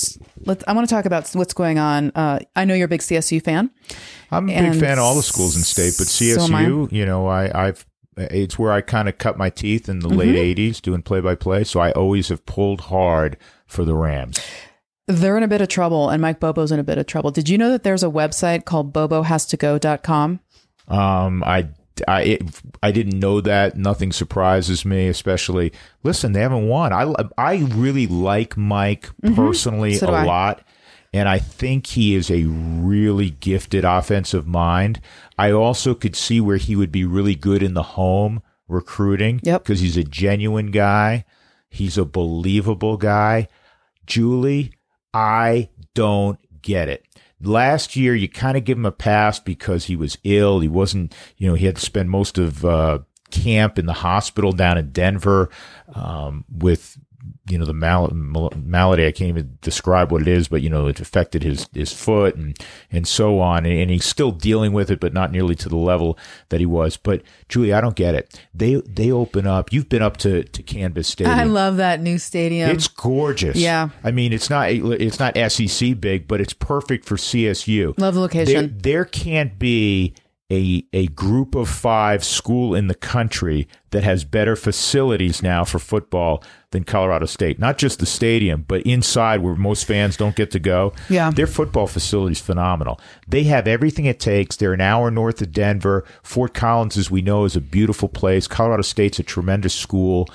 let. 0.46 0.68
I 0.68 0.72
want 0.72 0.88
to 0.88 0.94
talk 0.94 1.04
about 1.04 1.28
what's 1.32 1.52
going 1.52 1.80
on. 1.80 2.12
Uh, 2.14 2.38
I 2.54 2.64
know 2.64 2.74
you're 2.74 2.84
a 2.84 2.88
big 2.88 3.00
CSU 3.00 3.42
fan. 3.42 3.72
I'm 4.30 4.48
a 4.48 4.70
big 4.70 4.78
fan 4.78 4.98
of 4.98 5.04
all 5.04 5.16
the 5.16 5.22
schools 5.24 5.56
in 5.56 5.64
state, 5.64 5.94
but 5.98 6.06
so. 6.06 6.24
CSU, 6.24 6.92
you 6.92 7.04
know, 7.04 7.26
I, 7.26 7.66
I've 7.66 7.84
it's 8.16 8.56
where 8.56 8.70
I 8.70 8.82
kind 8.82 9.08
of 9.08 9.18
cut 9.18 9.36
my 9.36 9.50
teeth 9.50 9.88
in 9.88 9.98
the 9.98 10.08
late 10.08 10.36
'80s 10.56 10.80
doing 10.80 11.02
play-by-play. 11.02 11.64
So 11.64 11.80
I 11.80 11.90
always 11.90 12.28
have 12.28 12.46
pulled 12.46 12.82
hard 12.82 13.36
for 13.66 13.84
the 13.84 13.96
Rams. 13.96 14.38
They're 15.08 15.36
in 15.36 15.42
a 15.42 15.48
bit 15.48 15.60
of 15.60 15.66
trouble, 15.66 16.08
and 16.08 16.22
Mike 16.22 16.38
Bobo's 16.38 16.70
in 16.70 16.78
a 16.78 16.84
bit 16.84 16.98
of 16.98 17.06
trouble. 17.06 17.32
Did 17.32 17.48
you 17.48 17.58
know 17.58 17.70
that 17.70 17.82
there's 17.82 18.04
a 18.04 18.08
website 18.08 18.64
called 18.64 18.92
bobohastogo.com? 18.92 20.38
Um, 20.86 21.42
I 21.42 21.66
I 22.08 22.22
it, 22.22 22.42
I 22.82 22.90
didn't 22.92 23.18
know 23.18 23.40
that. 23.40 23.76
Nothing 23.76 24.12
surprises 24.12 24.84
me, 24.84 25.08
especially. 25.08 25.72
Listen, 26.02 26.32
they 26.32 26.40
haven't 26.40 26.68
won. 26.68 26.92
I 26.92 27.12
I 27.38 27.56
really 27.72 28.06
like 28.06 28.56
Mike 28.56 29.10
mm-hmm. 29.22 29.34
personally 29.34 29.94
So 29.94 30.08
a 30.08 30.12
I. 30.12 30.24
lot, 30.24 30.62
and 31.12 31.28
I 31.28 31.38
think 31.38 31.88
he 31.88 32.14
is 32.14 32.30
a 32.30 32.44
really 32.44 33.30
gifted 33.30 33.84
offensive 33.84 34.46
mind. 34.46 35.00
I 35.38 35.50
also 35.50 35.94
could 35.94 36.16
see 36.16 36.40
where 36.40 36.56
he 36.56 36.76
would 36.76 36.92
be 36.92 37.04
really 37.04 37.34
good 37.34 37.62
in 37.62 37.74
the 37.74 37.82
home 37.82 38.42
recruiting. 38.68 39.40
Yep. 39.42 39.64
because 39.64 39.80
he's 39.80 39.96
a 39.96 40.04
genuine 40.04 40.70
guy. 40.70 41.24
He's 41.68 41.96
a 41.96 42.04
believable 42.04 42.96
guy. 42.96 43.48
Julie, 44.06 44.72
I 45.14 45.70
don't 45.94 46.38
get 46.60 46.88
it. 46.88 47.06
Last 47.42 47.96
year, 47.96 48.14
you 48.14 48.28
kind 48.28 48.56
of 48.56 48.64
give 48.64 48.78
him 48.78 48.86
a 48.86 48.92
pass 48.92 49.40
because 49.40 49.86
he 49.86 49.96
was 49.96 50.16
ill. 50.24 50.60
He 50.60 50.68
wasn't, 50.68 51.14
you 51.36 51.48
know, 51.48 51.54
he 51.54 51.66
had 51.66 51.76
to 51.76 51.82
spend 51.82 52.08
most 52.08 52.38
of 52.38 52.64
uh, 52.64 53.00
camp 53.30 53.78
in 53.78 53.86
the 53.86 53.92
hospital 53.92 54.52
down 54.52 54.78
in 54.78 54.90
Denver 54.92 55.50
um, 55.94 56.44
with, 56.48 56.98
you 57.52 57.58
know, 57.58 57.66
the 57.66 57.74
mal- 57.74 58.10
mal- 58.14 58.52
malady. 58.56 59.06
I 59.06 59.12
can't 59.12 59.28
even 59.28 59.58
describe 59.60 60.10
what 60.10 60.22
it 60.22 60.28
is, 60.28 60.48
but 60.48 60.62
you 60.62 60.70
know, 60.70 60.86
it 60.86 61.00
affected 61.00 61.42
his 61.42 61.68
his 61.74 61.92
foot 61.92 62.34
and 62.34 62.58
and 62.90 63.06
so 63.06 63.40
on. 63.40 63.66
And, 63.66 63.78
and 63.78 63.90
he's 63.90 64.06
still 64.06 64.30
dealing 64.30 64.72
with 64.72 64.90
it, 64.90 65.00
but 65.00 65.12
not 65.12 65.30
nearly 65.30 65.54
to 65.56 65.68
the 65.68 65.76
level 65.76 66.18
that 66.48 66.60
he 66.60 66.66
was. 66.66 66.96
But 66.96 67.22
Julie, 67.48 67.74
I 67.74 67.82
don't 67.82 67.94
get 67.94 68.14
it. 68.14 68.40
They 68.54 68.76
they 68.76 69.12
open 69.12 69.46
up. 69.46 69.70
You've 69.70 69.90
been 69.90 70.02
up 70.02 70.16
to 70.18 70.44
to 70.44 70.62
Canvas 70.62 71.08
Stadium. 71.08 71.38
I 71.38 71.44
love 71.44 71.76
that 71.76 72.00
new 72.00 72.18
stadium. 72.18 72.70
It's 72.70 72.88
gorgeous. 72.88 73.56
Yeah. 73.56 73.90
I 74.02 74.10
mean, 74.10 74.32
it's 74.32 74.48
not 74.48 74.70
it's 74.70 75.18
not 75.18 75.36
SEC 75.52 76.00
big, 76.00 76.26
but 76.26 76.40
it's 76.40 76.54
perfect 76.54 77.04
for 77.04 77.16
CSU. 77.16 77.98
Love 77.98 78.14
the 78.14 78.20
location. 78.20 78.78
There, 78.80 78.94
there 78.94 79.04
can't 79.04 79.58
be 79.58 80.14
a 80.52 80.84
a 80.92 81.06
group 81.08 81.54
of 81.54 81.68
five 81.68 82.22
school 82.22 82.74
in 82.74 82.86
the 82.86 82.94
country 82.94 83.66
that 83.90 84.04
has 84.04 84.24
better 84.24 84.54
facilities 84.54 85.42
now 85.42 85.64
for 85.64 85.78
football 85.78 86.44
than 86.70 86.84
Colorado 86.84 87.26
State. 87.26 87.58
Not 87.58 87.78
just 87.78 87.98
the 87.98 88.06
stadium, 88.06 88.64
but 88.68 88.82
inside 88.82 89.40
where 89.40 89.54
most 89.54 89.84
fans 89.86 90.16
don't 90.16 90.36
get 90.36 90.50
to 90.50 90.58
go. 90.58 90.92
Yeah. 91.08 91.30
Their 91.30 91.46
football 91.46 91.86
facility 91.86 92.32
is 92.32 92.40
phenomenal. 92.40 93.00
They 93.26 93.44
have 93.44 93.66
everything 93.66 94.04
it 94.04 94.20
takes. 94.20 94.56
They're 94.56 94.74
an 94.74 94.80
hour 94.80 95.10
north 95.10 95.40
of 95.40 95.52
Denver. 95.52 96.04
Fort 96.22 96.54
Collins, 96.54 96.96
as 96.96 97.10
we 97.10 97.22
know, 97.22 97.44
is 97.44 97.56
a 97.56 97.60
beautiful 97.60 98.08
place. 98.08 98.46
Colorado 98.46 98.82
State's 98.82 99.18
a 99.18 99.22
tremendous 99.22 99.74
school. 99.74 100.28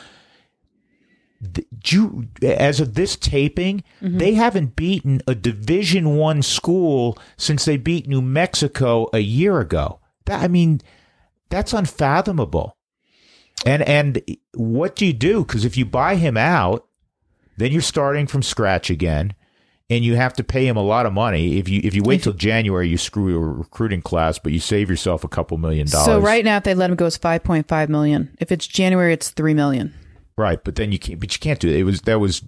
As 2.42 2.80
of 2.80 2.96
this 2.96 3.16
taping, 3.16 3.84
mm-hmm. 4.02 4.18
they 4.18 4.34
haven't 4.34 4.76
beaten 4.76 5.22
a 5.28 5.36
Division 5.36 6.16
One 6.16 6.42
school 6.42 7.18
since 7.38 7.66
they 7.66 7.78
beat 7.78 8.08
New 8.08 8.24
Mexico 8.24 9.08
a 9.14 9.20
year 9.20 9.60
ago. 9.60 10.00
That, 10.28 10.44
I 10.44 10.48
mean, 10.48 10.82
that's 11.50 11.74
unfathomable. 11.74 12.78
And 13.66 13.82
and 13.84 14.22
what 14.54 14.96
do 14.96 15.06
you 15.06 15.14
do? 15.14 15.44
Because 15.44 15.66
if 15.66 15.76
you 15.76 15.86
buy 15.86 16.16
him 16.16 16.38
out, 16.38 16.88
then 17.58 17.72
you're 17.72 17.82
starting 17.82 18.28
from 18.28 18.44
scratch 18.44 18.92
again, 18.92 19.34
and 19.90 20.06
you 20.06 20.16
have 20.16 20.34
to 20.34 20.44
pay 20.44 20.68
him 20.68 20.78
a 20.78 20.84
lot 20.84 21.08
of 21.08 21.14
money. 21.14 21.58
If 21.58 21.68
you 21.68 21.82
if 21.84 21.96
you 21.96 22.04
wait 22.04 22.22
till 22.22 22.34
January, 22.34 22.88
you 22.88 22.98
screw 22.98 23.30
your 23.30 23.52
recruiting 23.52 24.04
class, 24.04 24.38
but 24.38 24.52
you 24.52 24.60
save 24.60 24.90
yourself 24.92 25.24
a 25.24 25.28
couple 25.28 25.58
million 25.58 25.88
dollars. 25.88 26.06
so 26.06 26.20
right 26.20 26.46
now, 26.46 26.58
if 26.58 26.64
they 26.66 26.76
let 26.76 26.92
him 26.92 26.96
go, 26.96 27.08
it's 27.08 27.18
five 27.18 27.44
point 27.44 27.68
five 27.68 27.90
million. 27.90 28.36
If 28.40 28.52
it's 28.52 28.68
January, 28.68 29.12
it's 29.12 29.32
three 29.32 29.56
million. 29.56 29.94
Right, 30.38 30.64
but 30.64 30.76
then 30.76 30.92
you 30.92 31.00
can't. 31.00 31.20
But 31.20 31.34
you 31.34 31.40
can't 31.40 31.60
do 31.60 31.70
it. 31.70 31.78
It 31.78 31.84
was 31.84 32.02
that 32.02 32.20
was 32.20 32.44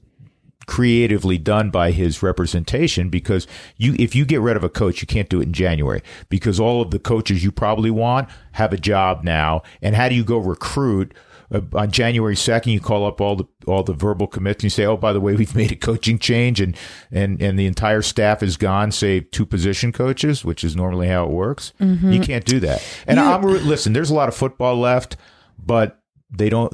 creatively 0.70 1.39
done 1.39 1.72
by 1.72 1.89
his 1.89 2.22
representation 2.22 3.09
because 3.09 3.47
you 3.78 3.95
if 3.97 4.13
you 4.13 4.24
get 4.24 4.39
rid 4.39 4.55
of 4.55 4.63
a 4.63 4.70
coach, 4.70 5.01
you 5.01 5.07
can't 5.07 5.28
do 5.28 5.39
it 5.39 5.45
in 5.47 5.51
January 5.51 6.03
because 6.30 6.59
all 6.59 6.80
of 6.80 6.91
the 6.91 6.99
coaches 6.99 7.43
you 7.43 7.51
probably 7.51 7.89
want 7.89 8.30
have 8.51 8.72
a 8.72 8.78
job 8.78 9.24
now. 9.24 9.63
And 9.82 9.95
how 9.95 10.07
do 10.07 10.13
you 10.13 10.24
go 10.24 10.38
recruit? 10.38 11.15
Uh, 11.51 11.61
on 11.74 11.89
January 11.89 12.36
second, 12.36 12.72
you 12.72 12.80
call 12.80 13.07
up 13.07 13.20
all 13.20 13.36
the 13.36 13.45
all 13.65 13.82
the 13.82 13.93
verbal 13.93 14.28
commits 14.28 14.59
and 14.59 14.65
you 14.65 14.70
say, 14.70 14.86
"Oh, 14.86 14.95
by 14.95 15.11
the 15.11 15.20
way, 15.20 15.34
we've 15.34 15.55
made 15.63 15.72
a 15.72 15.76
coaching 15.76 16.20
change 16.20 16.61
and 16.61 16.78
and 17.09 17.41
and 17.41 17.57
the 17.57 17.65
entire 17.65 18.03
staff 18.03 18.43
is 18.43 18.55
gone, 18.55 18.91
save 18.91 19.32
two 19.32 19.47
position 19.47 19.91
coaches, 19.91 20.45
which 20.45 20.63
is 20.63 20.76
normally 20.76 21.07
how 21.07 21.24
it 21.24 21.32
works." 21.32 21.74
You 22.13 22.20
can't 22.20 22.45
do 22.45 22.59
that. 22.59 22.88
And 23.07 23.20
I'm 23.20 23.41
listen. 23.41 23.93
There's 23.93 24.11
a 24.11 24.15
lot 24.15 24.30
of 24.30 24.36
football 24.36 24.78
left, 24.78 25.17
but 25.57 25.99
they 26.30 26.49
don't 26.49 26.72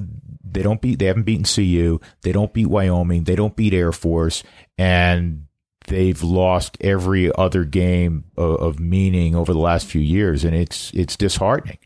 they 0.55 0.63
don't 0.63 0.81
beat 0.81 0.99
they 0.99 1.05
haven't 1.05 1.23
beaten 1.23 1.45
CU, 1.45 1.99
they 2.23 2.31
don't 2.31 2.53
beat 2.53 2.67
Wyoming, 2.67 3.25
they 3.25 3.35
don't 3.35 3.55
beat 3.55 3.73
Air 3.73 3.91
Force, 3.91 4.43
and 4.77 5.45
they've 5.87 6.23
lost 6.23 6.77
every 6.81 7.31
other 7.35 7.63
game 7.63 8.23
of, 8.37 8.55
of 8.55 8.79
meaning 8.79 9.35
over 9.35 9.53
the 9.53 9.59
last 9.59 9.85
few 9.85 10.01
years, 10.01 10.43
and 10.43 10.55
it's 10.55 10.91
it's 10.93 11.15
disheartening. 11.15 11.77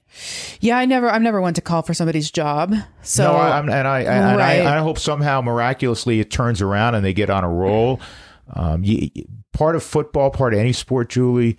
Yeah, 0.59 0.77
I 0.77 0.85
never, 0.85 1.09
I'm 1.09 1.21
never 1.21 1.39
one 1.39 1.53
to 1.53 1.61
call 1.61 1.81
for 1.83 1.93
somebody's 1.93 2.31
job. 2.31 2.73
So 3.03 3.23
no, 3.23 3.37
I, 3.37 3.57
I'm, 3.57 3.69
and 3.69 3.87
I 3.87 3.99
and 4.01 4.37
Right. 4.37 4.61
I, 4.61 4.77
I 4.77 4.79
hope 4.79 4.97
somehow 4.97 5.41
miraculously 5.41 6.19
it 6.19 6.31
turns 6.31 6.61
around 6.61 6.95
and 6.95 7.05
they 7.05 7.13
get 7.13 7.29
on 7.29 7.43
a 7.43 7.49
roll. 7.49 7.99
Um, 8.53 8.83
you, 8.83 9.09
part 9.53 9.75
of 9.75 9.83
football, 9.83 10.31
part 10.31 10.53
of 10.53 10.59
any 10.59 10.73
sport, 10.73 11.09
Julie, 11.09 11.57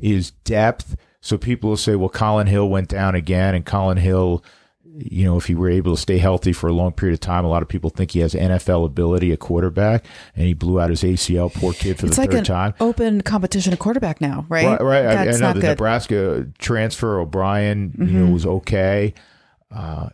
is 0.00 0.30
depth. 0.30 0.96
So 1.20 1.38
people 1.38 1.70
will 1.70 1.76
say, 1.76 1.94
"Well, 1.94 2.08
Collin 2.08 2.48
Hill 2.48 2.68
went 2.68 2.88
down 2.88 3.14
again," 3.14 3.54
and 3.54 3.64
Collin 3.64 3.98
Hill, 3.98 4.42
you 4.98 5.24
know, 5.24 5.36
if 5.36 5.46
he 5.46 5.54
were 5.54 5.70
able 5.70 5.94
to 5.94 6.00
stay 6.00 6.18
healthy 6.18 6.52
for 6.52 6.68
a 6.68 6.72
long 6.72 6.92
period 6.92 7.14
of 7.14 7.20
time, 7.20 7.44
a 7.44 7.48
lot 7.48 7.62
of 7.62 7.68
people 7.68 7.90
think 7.90 8.10
he 8.10 8.20
has 8.20 8.34
NFL 8.34 8.84
ability, 8.84 9.32
a 9.32 9.36
quarterback, 9.36 10.04
and 10.36 10.46
he 10.46 10.54
blew 10.54 10.80
out 10.80 10.90
his 10.90 11.02
ACL. 11.02 11.52
Poor 11.52 11.72
kid 11.72 11.98
for 11.98 12.06
it's 12.06 12.16
the 12.16 12.22
like 12.22 12.30
third 12.30 12.38
an 12.38 12.44
time. 12.44 12.74
open 12.80 13.20
competition 13.22 13.72
at 13.72 13.78
quarterback 13.78 14.20
now, 14.20 14.44
right? 14.48 14.66
Right, 14.66 14.80
right. 14.82 15.06
I, 15.06 15.22
I 15.22 15.24
know 15.24 15.38
not 15.38 15.54
the 15.54 15.60
good. 15.60 15.66
Mm-hmm. 15.66 15.68
Nebraska 15.70 16.48
transfer, 16.58 17.20
O'Brien, 17.20 17.94
you 17.98 18.04
know, 18.04 18.32
was 18.32 18.44
okay. 18.44 19.14
Uh, 19.70 20.10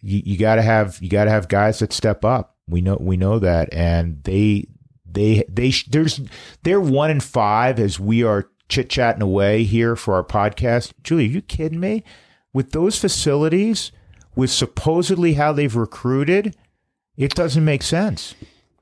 you 0.00 0.22
you 0.24 0.38
got 0.38 0.56
to 0.56 0.62
have 0.62 0.98
you 1.00 1.08
got 1.08 1.24
to 1.24 1.30
have 1.30 1.48
guys 1.48 1.78
that 1.78 1.92
step 1.92 2.24
up. 2.24 2.56
We 2.68 2.80
know 2.80 2.96
we 3.00 3.16
know 3.16 3.38
that, 3.38 3.72
and 3.72 4.22
they 4.24 4.66
they 5.04 5.44
they 5.48 5.72
there's 5.88 6.20
they're 6.62 6.80
one 6.80 7.10
in 7.10 7.20
five 7.20 7.78
as 7.78 8.00
we 8.00 8.24
are 8.24 8.50
chit 8.68 8.90
chatting 8.90 9.22
away 9.22 9.64
here 9.64 9.94
for 9.94 10.14
our 10.14 10.24
podcast. 10.24 10.92
Julie, 11.04 11.26
are 11.26 11.28
you 11.28 11.42
kidding 11.42 11.80
me? 11.80 12.02
With 12.52 12.72
those 12.72 12.98
facilities, 12.98 13.92
with 14.36 14.50
supposedly 14.50 15.34
how 15.34 15.52
they've 15.52 15.74
recruited, 15.74 16.54
it 17.16 17.34
doesn't 17.34 17.64
make 17.64 17.82
sense. 17.82 18.34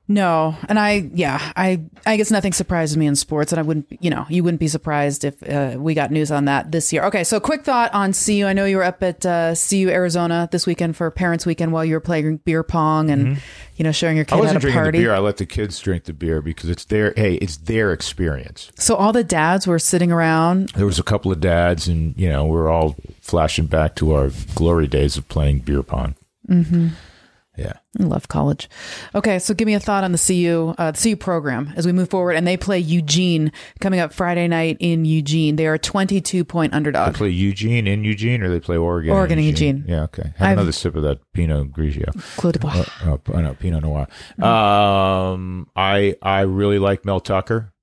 No, 0.07 0.55
and 0.69 0.77
I, 0.77 1.09
yeah, 1.13 1.51
I, 1.55 1.81
I 2.05 2.17
guess 2.17 2.29
nothing 2.29 2.53
surprises 2.53 2.95
me 2.95 3.07
in 3.07 3.15
sports, 3.15 3.51
and 3.51 3.59
I 3.59 3.63
wouldn't, 3.63 3.87
you 4.01 4.11
know, 4.11 4.27
you 4.29 4.43
wouldn't 4.43 4.59
be 4.59 4.67
surprised 4.67 5.23
if 5.23 5.41
uh, 5.49 5.77
we 5.79 5.95
got 5.95 6.11
news 6.11 6.29
on 6.29 6.45
that 6.45 6.71
this 6.71 6.93
year. 6.93 7.03
Okay, 7.05 7.23
so 7.23 7.39
quick 7.39 7.63
thought 7.63 7.91
on 7.93 8.13
CU. 8.13 8.45
I 8.45 8.53
know 8.53 8.65
you 8.65 8.77
were 8.77 8.83
up 8.83 9.01
at 9.01 9.25
uh, 9.25 9.55
CU 9.55 9.89
Arizona 9.89 10.47
this 10.51 10.67
weekend 10.67 10.95
for 10.95 11.09
Parents 11.09 11.45
Weekend 11.45 11.71
while 11.71 11.83
you 11.83 11.95
were 11.95 11.99
playing 11.99 12.37
beer 12.37 12.61
pong 12.61 13.09
and, 13.09 13.41
you 13.77 13.83
know, 13.83 13.91
showing 13.91 14.15
your 14.17 14.25
Mm-hmm. 14.25 14.35
I 14.35 14.39
wasn't 14.39 14.61
drinking 14.61 14.81
party. 14.81 14.97
the 14.97 15.03
beer. 15.03 15.13
I 15.13 15.19
let 15.19 15.37
the 15.37 15.45
kids 15.45 15.79
drink 15.79 16.05
the 16.05 16.13
beer 16.13 16.41
because 16.41 16.69
it's 16.69 16.85
their 16.85 17.13
hey, 17.15 17.35
it's 17.35 17.57
their 17.57 17.91
experience. 17.93 18.71
So 18.77 18.95
all 18.95 19.13
the 19.13 19.23
dads 19.23 19.67
were 19.67 19.79
sitting 19.79 20.11
around. 20.11 20.69
there 20.69 20.85
was 20.85 20.99
a 20.99 21.03
couple 21.03 21.31
of 21.31 21.39
dads 21.39 21.87
and 21.87 22.17
you 22.17 22.29
know 22.29 22.45
we're 22.45 22.69
all 22.69 22.95
flashing 23.21 23.65
back 23.67 23.95
to 23.95 24.13
our 24.13 24.31
glory 24.55 24.87
days 24.87 25.17
of 25.17 25.27
playing 25.29 25.59
beer 25.59 25.83
pong 25.83 26.15
mm-hmm. 26.49 26.89
Yeah 27.57 27.73
I 27.99 28.03
love 28.03 28.27
college. 28.27 28.69
Okay, 29.15 29.39
so 29.39 29.53
give 29.53 29.65
me 29.65 29.73
a 29.73 29.79
thought 29.79 30.03
on 30.03 30.11
the 30.11 30.17
CU, 30.17 30.73
uh, 30.77 30.91
the 30.91 31.01
CU 31.01 31.15
program 31.15 31.71
as 31.77 31.85
we 31.85 31.93
move 31.93 32.09
forward, 32.09 32.33
and 32.33 32.45
they 32.45 32.57
play 32.57 32.77
Eugene 32.77 33.53
coming 33.79 34.01
up 34.01 34.11
Friday 34.11 34.47
night 34.49 34.75
in 34.81 35.05
Eugene. 35.05 35.55
They 35.55 35.65
are 35.65 35.75
a 35.75 35.79
twenty-two 35.79 36.43
point 36.43 36.73
they 36.73 36.77
underdog. 36.77 37.15
play 37.15 37.29
eugene 37.29 37.87
in 37.87 38.03
eugene 38.03 38.43
or 38.43 38.49
they 38.49 38.59
play 38.59 38.75
oregon 38.77 39.11
Oregon 39.13 39.37
and 39.39 39.47
Eugene. 39.47 39.85
yeah 39.87 40.03
okay 40.03 40.33
have 40.37 40.47
I've- 40.49 40.53
another 40.53 40.71
sip 40.73 40.95
of 40.95 41.03
that 41.03 41.19
pinot 41.33 41.71
grigio 41.71 42.11
Clos 42.37 42.51
du 42.53 42.59
Bois. 42.59 42.83
oh, 43.05 43.19
oh, 43.33 43.41
no, 43.41 43.53
pinot 43.53 43.81
noir 43.83 44.07
um 44.43 45.67
i 45.75 46.15
i 46.21 46.41
really 46.41 46.79
like 46.79 47.05
mel 47.05 47.19
tucker 47.19 47.73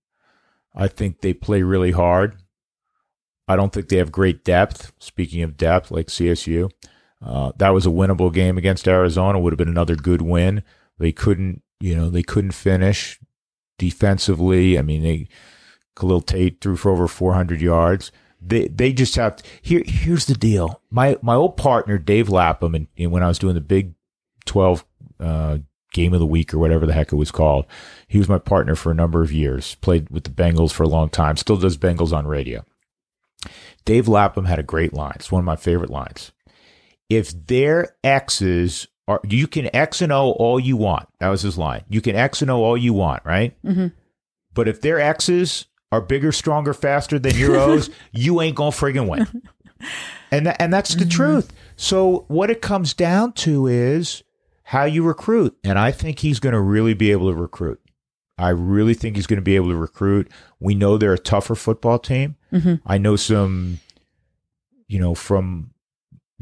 i 0.74 0.88
think 0.88 1.20
they 1.20 1.32
play 1.34 1.62
really 1.62 1.90
hard 1.92 2.36
i 3.48 3.56
don't 3.56 3.72
think 3.72 3.88
they 3.88 3.96
have 3.96 4.12
great 4.12 4.44
depth 4.44 4.92
speaking 4.98 5.42
of 5.42 5.56
depth 5.56 5.90
like 5.90 6.06
csu 6.08 6.70
Uh, 7.24 7.52
that 7.56 7.70
was 7.70 7.86
a 7.86 7.90
winnable 7.90 8.32
game 8.32 8.58
against 8.58 8.88
Arizona. 8.88 9.38
Would 9.38 9.52
have 9.52 9.58
been 9.58 9.68
another 9.68 9.96
good 9.96 10.22
win. 10.22 10.62
They 10.98 11.12
couldn't, 11.12 11.62
you 11.80 11.94
know, 11.94 12.10
they 12.10 12.22
couldn't 12.22 12.52
finish 12.52 13.20
defensively. 13.78 14.78
I 14.78 14.82
mean, 14.82 15.02
they 15.02 15.28
Khalil 15.96 16.20
Tate 16.20 16.60
threw 16.60 16.76
for 16.76 16.90
over 16.90 17.08
400 17.08 17.60
yards. 17.60 18.12
They 18.40 18.66
they 18.68 18.92
just 18.92 19.14
have 19.16 19.36
to, 19.36 19.44
here. 19.60 19.82
Here's 19.86 20.26
the 20.26 20.34
deal. 20.34 20.80
My 20.90 21.16
my 21.22 21.34
old 21.34 21.56
partner 21.56 21.98
Dave 21.98 22.28
Lapham, 22.28 22.74
and, 22.74 22.88
and 22.98 23.12
when 23.12 23.22
I 23.22 23.28
was 23.28 23.38
doing 23.38 23.54
the 23.54 23.60
Big 23.60 23.94
12 24.46 24.84
uh, 25.20 25.58
game 25.92 26.12
of 26.12 26.18
the 26.18 26.26
week 26.26 26.52
or 26.52 26.58
whatever 26.58 26.86
the 26.86 26.92
heck 26.92 27.12
it 27.12 27.16
was 27.16 27.30
called, 27.30 27.66
he 28.08 28.18
was 28.18 28.28
my 28.28 28.38
partner 28.38 28.74
for 28.74 28.90
a 28.90 28.96
number 28.96 29.22
of 29.22 29.32
years. 29.32 29.76
Played 29.76 30.10
with 30.10 30.24
the 30.24 30.30
Bengals 30.30 30.72
for 30.72 30.82
a 30.82 30.88
long 30.88 31.08
time. 31.08 31.36
Still 31.36 31.56
does 31.56 31.78
Bengals 31.78 32.12
on 32.12 32.26
radio. 32.26 32.64
Dave 33.84 34.08
Lapham 34.08 34.46
had 34.46 34.58
a 34.58 34.64
great 34.64 34.92
line. 34.92 35.14
It's 35.16 35.32
one 35.32 35.40
of 35.40 35.46
my 35.46 35.56
favorite 35.56 35.90
lines. 35.90 36.32
If 37.09 37.46
their 37.46 37.96
X's 38.05 38.86
are, 39.09 39.20
you 39.24 39.46
can 39.46 39.74
X 39.74 40.00
and 40.00 40.12
O 40.12 40.30
all 40.32 40.59
you 40.61 40.76
want. 40.76 41.09
That 41.20 41.28
was 41.28 41.42
his 41.42 41.59
line. 41.59 41.84
You 41.88 42.00
can 42.00 42.16
X 42.16 42.42
and 42.42 42.50
O 42.50 42.62
all 42.62 42.76
you 42.76 42.92
want, 42.92 43.22
right? 43.24 43.57
Mm-hmm. 43.64 43.88
But 44.55 44.68
if 44.68 44.80
their 44.80 45.00
X's 45.00 45.66
are 45.90 46.00
bigger, 46.00 46.32
stronger, 46.32 46.72
faster 46.74 47.18
than 47.18 47.36
your 47.36 47.57
O's, 47.57 47.90
you 48.12 48.40
ain't 48.40 48.57
gonna 48.57 48.70
friggin' 48.70 49.09
win. 49.09 49.42
And 50.30 50.46
tha- 50.46 50.62
and 50.62 50.72
that's 50.72 50.94
the 50.94 51.05
truth. 51.05 51.53
So 51.76 52.24
what 52.28 52.50
it 52.50 52.62
comes 52.62 52.94
down 52.94 53.32
to 53.34 53.66
is 53.66 54.22
how 54.62 54.84
you 54.84 55.03
recruit. 55.03 55.55
And 55.62 55.78
I 55.78 55.90
think 55.90 56.20
he's 56.20 56.40
going 56.40 56.55
to 56.55 56.61
really 56.61 56.94
be 56.94 57.12
able 57.12 57.28
to 57.30 57.36
recruit. 57.36 57.78
I 58.38 58.48
really 58.48 58.94
think 58.94 59.16
he's 59.16 59.26
going 59.26 59.36
to 59.36 59.42
be 59.42 59.57
able 59.57 59.68
to 59.68 59.76
recruit. 59.76 60.30
We 60.59 60.74
know 60.74 60.96
they're 60.96 61.12
a 61.12 61.18
tougher 61.18 61.55
football 61.55 61.98
team. 61.98 62.36
I 62.86 62.96
know 62.96 63.16
some, 63.16 63.80
you 64.88 64.98
know, 64.98 65.14
from, 65.14 65.74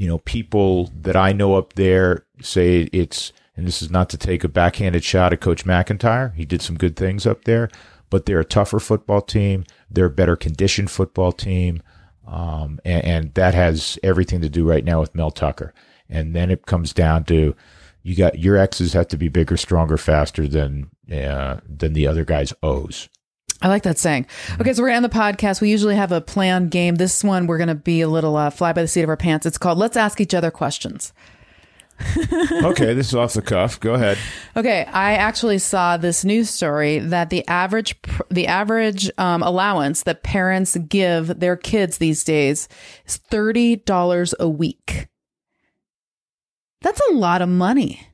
you 0.01 0.07
know, 0.07 0.17
people 0.17 0.91
that 0.99 1.15
I 1.15 1.35
know 1.35 1.57
up 1.57 1.75
there 1.75 2.25
say 2.41 2.89
it's, 2.91 3.35
and 3.55 3.67
this 3.67 3.83
is 3.83 3.91
not 3.91 4.09
to 4.09 4.17
take 4.17 4.43
a 4.43 4.49
backhanded 4.49 5.05
shot 5.05 5.35
at 5.35 5.43
Coach 5.43 5.67
MacIntyre. 5.67 6.33
He 6.35 6.47
did 6.47 6.63
some 6.63 6.79
good 6.79 6.97
things 6.97 7.27
up 7.27 7.45
there, 7.45 7.69
but 8.09 8.25
they're 8.25 8.41
a 8.41 8.45
tougher 8.47 8.81
football 8.81 9.21
team. 9.21 9.67
They're 9.91 10.07
a 10.07 10.11
better 10.11 10.37
conditioned 10.37 10.91
football 10.91 11.33
team. 11.33 11.83
Um, 12.27 12.81
and, 12.83 13.05
and 13.05 13.35
that 13.35 13.53
has 13.53 13.99
everything 14.03 14.41
to 14.41 14.49
do 14.49 14.67
right 14.67 14.87
now 14.87 15.01
with 15.01 15.15
Mel 15.15 15.31
Tucker. 15.31 15.75
And 16.09 16.35
then 16.35 16.51
it 16.51 16.65
comes 16.65 16.95
down 16.95 17.25
to 17.25 17.55
you 18.03 18.17
got 18.17 18.39
your 18.39 18.57
X's 18.57 18.95
have 18.95 19.09
to 19.09 19.19
be 19.19 19.29
bigger, 19.29 19.59
stronger, 19.59 19.99
faster 19.99 20.49
than 20.49 20.89
uh, 21.13 21.61
than 21.69 21.93
the 21.93 22.07
other 22.07 22.25
guy's 22.25 22.55
O's. 22.63 23.11
I 23.63 23.69
like 23.69 23.83
that 23.83 23.99
saying. 23.99 24.27
Okay, 24.61 24.73
so 24.73 24.83
we're 24.83 24.89
gonna 24.89 24.97
end 24.97 25.05
the 25.05 25.09
podcast. 25.11 25.61
We 25.61 25.71
usually 25.71 25.97
have 25.97 26.13
a 26.13 26.21
planned 26.21 26.71
game. 26.71 26.95
This 26.95 27.23
one 27.23 27.47
we're 27.47 27.59
gonna 27.59 27.75
be 27.75 28.01
a 28.01 28.09
little 28.09 28.37
uh, 28.37 28.51
fly 28.51 28.73
by 28.73 28.83
the 28.83 28.89
seat 28.89 29.03
of 29.03 29.11
our 29.11 29.17
pants. 29.17 29.45
It's 29.45 29.59
called 29.59 29.79
"Let's 29.79 29.97
Ask 29.97 30.21
Each 30.21 30.35
Other 30.35 30.51
Questions." 30.51 31.13
okay, 32.63 32.95
this 32.95 33.09
is 33.09 33.15
off 33.15 33.35
the 33.35 33.43
cuff. 33.43 33.79
Go 33.79 33.93
ahead. 33.93 34.17
Okay, 34.57 34.85
I 34.85 35.15
actually 35.15 35.59
saw 35.59 35.99
this 35.99 36.25
news 36.25 36.49
story 36.49 36.99
that 36.99 37.29
the 37.29 37.47
average 37.47 38.01
pr- 38.01 38.23
the 38.31 38.47
average 38.47 39.11
um, 39.19 39.43
allowance 39.43 40.05
that 40.05 40.23
parents 40.23 40.77
give 40.77 41.41
their 41.41 41.57
kids 41.57 41.99
these 41.99 42.25
days 42.25 42.69
is 43.07 43.19
thirty 43.19 43.77
dollars 43.77 44.35
a 44.41 44.49
week. 44.49 45.09
That's 46.81 47.01
a 47.11 47.13
lot 47.13 47.43
of 47.43 47.51
money. 47.51 48.09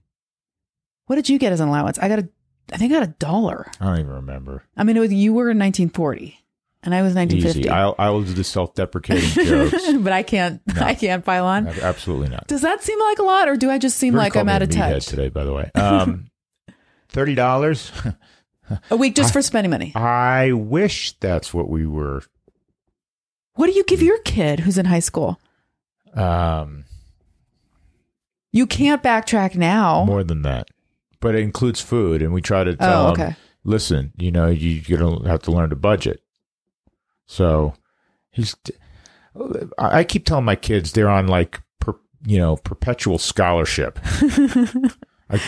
What 1.07 1.16
did 1.16 1.28
you 1.28 1.38
get 1.38 1.53
as 1.53 1.61
an 1.61 1.68
allowance? 1.68 1.99
I 2.01 2.09
got 2.09 2.18
a, 2.18 2.28
I 2.72 2.76
think 2.78 2.92
I 2.92 2.96
got 3.00 3.08
a 3.08 3.12
dollar. 3.18 3.70
I 3.80 3.84
don't 3.86 4.00
even 4.00 4.12
remember. 4.12 4.64
I 4.76 4.84
mean, 4.84 4.96
it 4.96 5.00
was 5.00 5.12
you 5.12 5.32
were 5.32 5.50
in 5.50 5.58
1940, 5.58 6.38
and 6.82 6.94
I 6.94 7.02
was 7.02 7.14
1950. 7.14 7.60
Easy. 7.60 7.68
I'll, 7.70 7.94
I 7.98 8.10
will 8.10 8.22
do 8.22 8.32
the 8.32 8.42
self-deprecating 8.44 9.28
jokes. 9.44 9.92
but 9.98 10.12
I 10.12 10.22
can't, 10.22 10.60
I 10.80 10.94
can't 10.94 11.24
pile 11.24 11.46
on. 11.46 11.68
Absolutely 11.68 12.28
not. 12.28 12.46
Does 12.48 12.62
that 12.62 12.82
seem 12.82 12.98
like 13.00 13.18
a 13.18 13.22
lot, 13.22 13.48
or 13.48 13.56
do 13.56 13.70
I 13.70 13.78
just 13.78 13.96
seem 13.98 14.14
like 14.14 14.36
I'm 14.36 14.48
out 14.48 14.62
of 14.62 14.70
touch? 14.70 15.06
today. 15.06 15.28
By 15.28 15.44
the 15.44 15.52
way, 15.52 15.70
um, 15.76 16.26
thirty 17.08 17.34
dollars. 17.36 17.92
A 18.90 18.96
week 18.96 19.14
just 19.14 19.32
for 19.32 19.42
spending 19.42 19.70
money. 19.70 19.92
I 19.94 20.50
wish 20.50 21.12
that's 21.20 21.54
what 21.54 21.68
we 21.68 21.86
were. 21.86 22.22
What 23.54 23.66
do 23.68 23.72
you 23.74 23.84
give 23.84 24.02
your 24.02 24.18
kid 24.22 24.58
who's 24.60 24.76
in 24.76 24.86
high 24.86 24.98
school? 24.98 25.38
Um, 26.14 26.84
You 28.52 28.66
can't 28.66 29.02
backtrack 29.04 29.54
now. 29.54 30.04
more 30.04 30.24
than 30.24 30.42
that, 30.42 30.68
but 31.26 31.34
it 31.34 31.40
includes 31.42 31.80
food, 31.80 32.22
and 32.22 32.32
we 32.32 32.40
try 32.40 32.62
to 32.62 32.76
tell 32.76 33.06
Oh, 33.08 33.14
them, 33.14 33.20
okay. 33.26 33.36
listen, 33.64 34.12
you 34.16 34.30
know, 34.30 34.46
you, 34.46 34.80
you're 34.86 35.00
gonna 35.00 35.28
have 35.28 35.42
to 35.42 35.50
learn 35.50 35.70
to 35.70 35.76
budget. 35.76 36.22
So 37.26 37.74
he's. 38.30 38.54
I 39.76 40.04
keep 40.04 40.24
telling 40.24 40.44
my 40.44 40.54
kids 40.54 40.92
they're 40.92 41.08
on 41.10 41.26
like, 41.26 41.60
per, 41.80 41.96
you 42.24 42.38
know, 42.38 42.56
perpetual 42.56 43.18
scholarship. 43.18 43.98
I, 45.28 45.40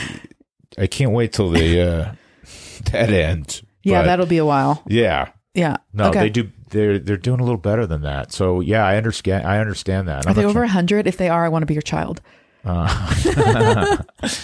I 0.77 0.87
can't 0.89 1.13
wait 1.13 1.33
till 1.33 1.51
the 1.51 1.81
uh, 1.81 2.13
that 2.91 3.11
ends. 3.11 3.63
yeah, 3.85 4.01
But, 4.03 4.07
that'll 4.07 4.27
be 4.27 4.39
a 4.39 4.45
while. 4.45 4.83
yeah. 4.89 5.31
Yeah. 5.55 5.77
No, 5.93 6.09
okay. 6.09 6.21
they 6.21 6.31
do. 6.31 6.51
They're 6.71 6.99
they're 6.99 7.17
doing 7.17 7.39
a 7.41 7.45
little 7.45 7.57
better 7.61 7.87
than 7.87 8.03
that. 8.03 8.33
So 8.33 8.61
yeah, 8.61 8.85
I 8.85 8.97
understand. 8.97 9.47
I 9.47 9.59
understand 9.61 10.09
that. 10.09 10.27
Are 10.27 10.31
I'm 10.31 10.35
they 10.35 10.45
over 10.45 10.61
100? 10.61 11.07
If 11.07 11.17
they 11.17 11.29
are, 11.29 11.45
I 11.45 11.49
want 11.49 11.63
to 11.63 11.67
be 11.67 11.75
your 11.75 11.83
child. 11.83 12.21
sure- 12.65 14.05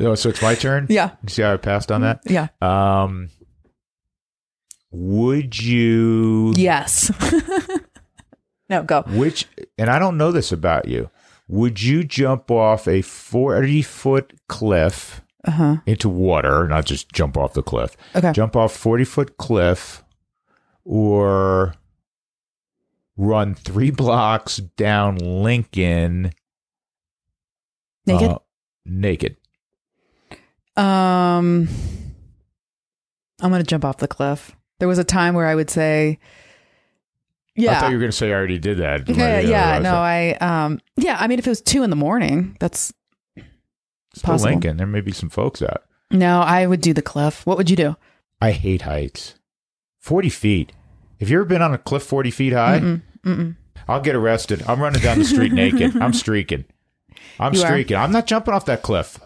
oh, 0.00 0.14
so 0.14 0.28
it's 0.30 0.42
my 0.42 0.54
turn. 0.54 0.86
Yeah. 0.88 1.12
You 1.22 1.28
see 1.28 1.42
how 1.42 1.52
I 1.54 1.56
passed 1.56 1.90
on 1.92 2.00
that? 2.02 2.20
Yeah. 2.26 2.48
Um, 2.60 3.30
would 4.90 5.60
you? 5.60 6.52
Yes. 6.56 7.10
no, 8.70 8.82
go. 8.82 9.02
Which, 9.08 9.46
and 9.76 9.90
I 9.90 9.98
don't 9.98 10.16
know 10.16 10.32
this 10.32 10.52
about 10.52 10.88
you. 10.88 11.10
Would 11.48 11.82
you 11.82 12.04
jump 12.04 12.50
off 12.50 12.86
a 12.86 13.02
forty 13.02 13.80
foot 13.82 14.34
cliff 14.48 15.22
Uh 15.44 15.50
huh. 15.50 15.76
into 15.86 16.08
water, 16.08 16.66
not 16.68 16.84
just 16.84 17.10
jump 17.12 17.36
off 17.36 17.54
the 17.54 17.62
cliff? 17.62 17.96
Okay. 18.14 18.32
Jump 18.32 18.54
off 18.56 18.72
forty 18.74 19.04
foot 19.04 19.36
cliff, 19.38 20.02
or 20.84 21.74
run 23.16 23.54
three 23.54 23.90
blocks 23.90 24.58
down 24.58 25.16
Lincoln 25.16 26.32
Naked. 28.06 28.28
uh, 28.30 28.38
naked. 28.84 29.36
Um, 30.78 31.68
I'm 33.40 33.50
gonna 33.50 33.62
jump 33.62 33.84
off 33.84 33.98
the 33.98 34.08
cliff. 34.08 34.54
There 34.78 34.88
was 34.88 34.98
a 34.98 35.04
time 35.04 35.34
where 35.34 35.46
I 35.46 35.54
would 35.54 35.70
say, 35.70 36.18
"Yeah, 37.56 37.72
I 37.72 37.80
thought 37.80 37.88
you 37.90 37.96
were 37.96 38.00
going 38.00 38.10
to 38.12 38.16
say 38.16 38.30
I 38.30 38.34
already 38.34 38.58
did 38.58 38.78
that. 38.78 39.08
yeah, 39.08 39.40
yeah." 39.40 39.78
No, 39.80 39.94
I 39.96 40.36
um, 40.40 40.80
yeah. 40.96 41.16
I 41.18 41.26
mean, 41.26 41.38
if 41.38 41.46
it 41.46 41.50
was 41.50 41.60
two 41.60 41.82
in 41.82 41.90
the 41.90 41.96
morning, 41.96 42.56
that's 42.60 42.92
still 44.14 44.22
possible. 44.24 44.50
Lincoln. 44.52 44.76
There 44.76 44.86
may 44.86 45.00
be 45.00 45.12
some 45.12 45.30
folks 45.30 45.62
out. 45.62 45.82
no. 46.10 46.40
I 46.40 46.66
would 46.66 46.80
do 46.80 46.92
the 46.94 47.02
cliff. 47.02 47.44
What 47.46 47.56
would 47.58 47.68
you 47.70 47.76
do? 47.76 47.96
I 48.40 48.52
hate 48.52 48.82
heights. 48.82 49.34
Forty 49.98 50.28
feet. 50.30 50.72
Have 51.18 51.28
you 51.28 51.38
ever 51.38 51.44
been 51.44 51.62
on 51.62 51.74
a 51.74 51.78
cliff 51.78 52.04
forty 52.04 52.30
feet 52.30 52.52
high? 52.52 52.78
Mm-mm, 52.78 53.02
mm-mm. 53.24 53.56
I'll 53.88 54.00
get 54.00 54.14
arrested. 54.14 54.62
I'm 54.68 54.80
running 54.80 55.02
down 55.02 55.18
the 55.18 55.24
street 55.24 55.52
naked. 55.52 55.96
I'm 56.00 56.12
streaking. 56.12 56.64
I'm 57.40 57.52
You 57.54 57.62
are? 57.62 57.66
streaking. 57.66 57.96
I'm 57.96 58.12
not 58.12 58.26
jumping 58.26 58.54
off 58.54 58.64
that 58.66 58.82
cliff. 58.82 59.18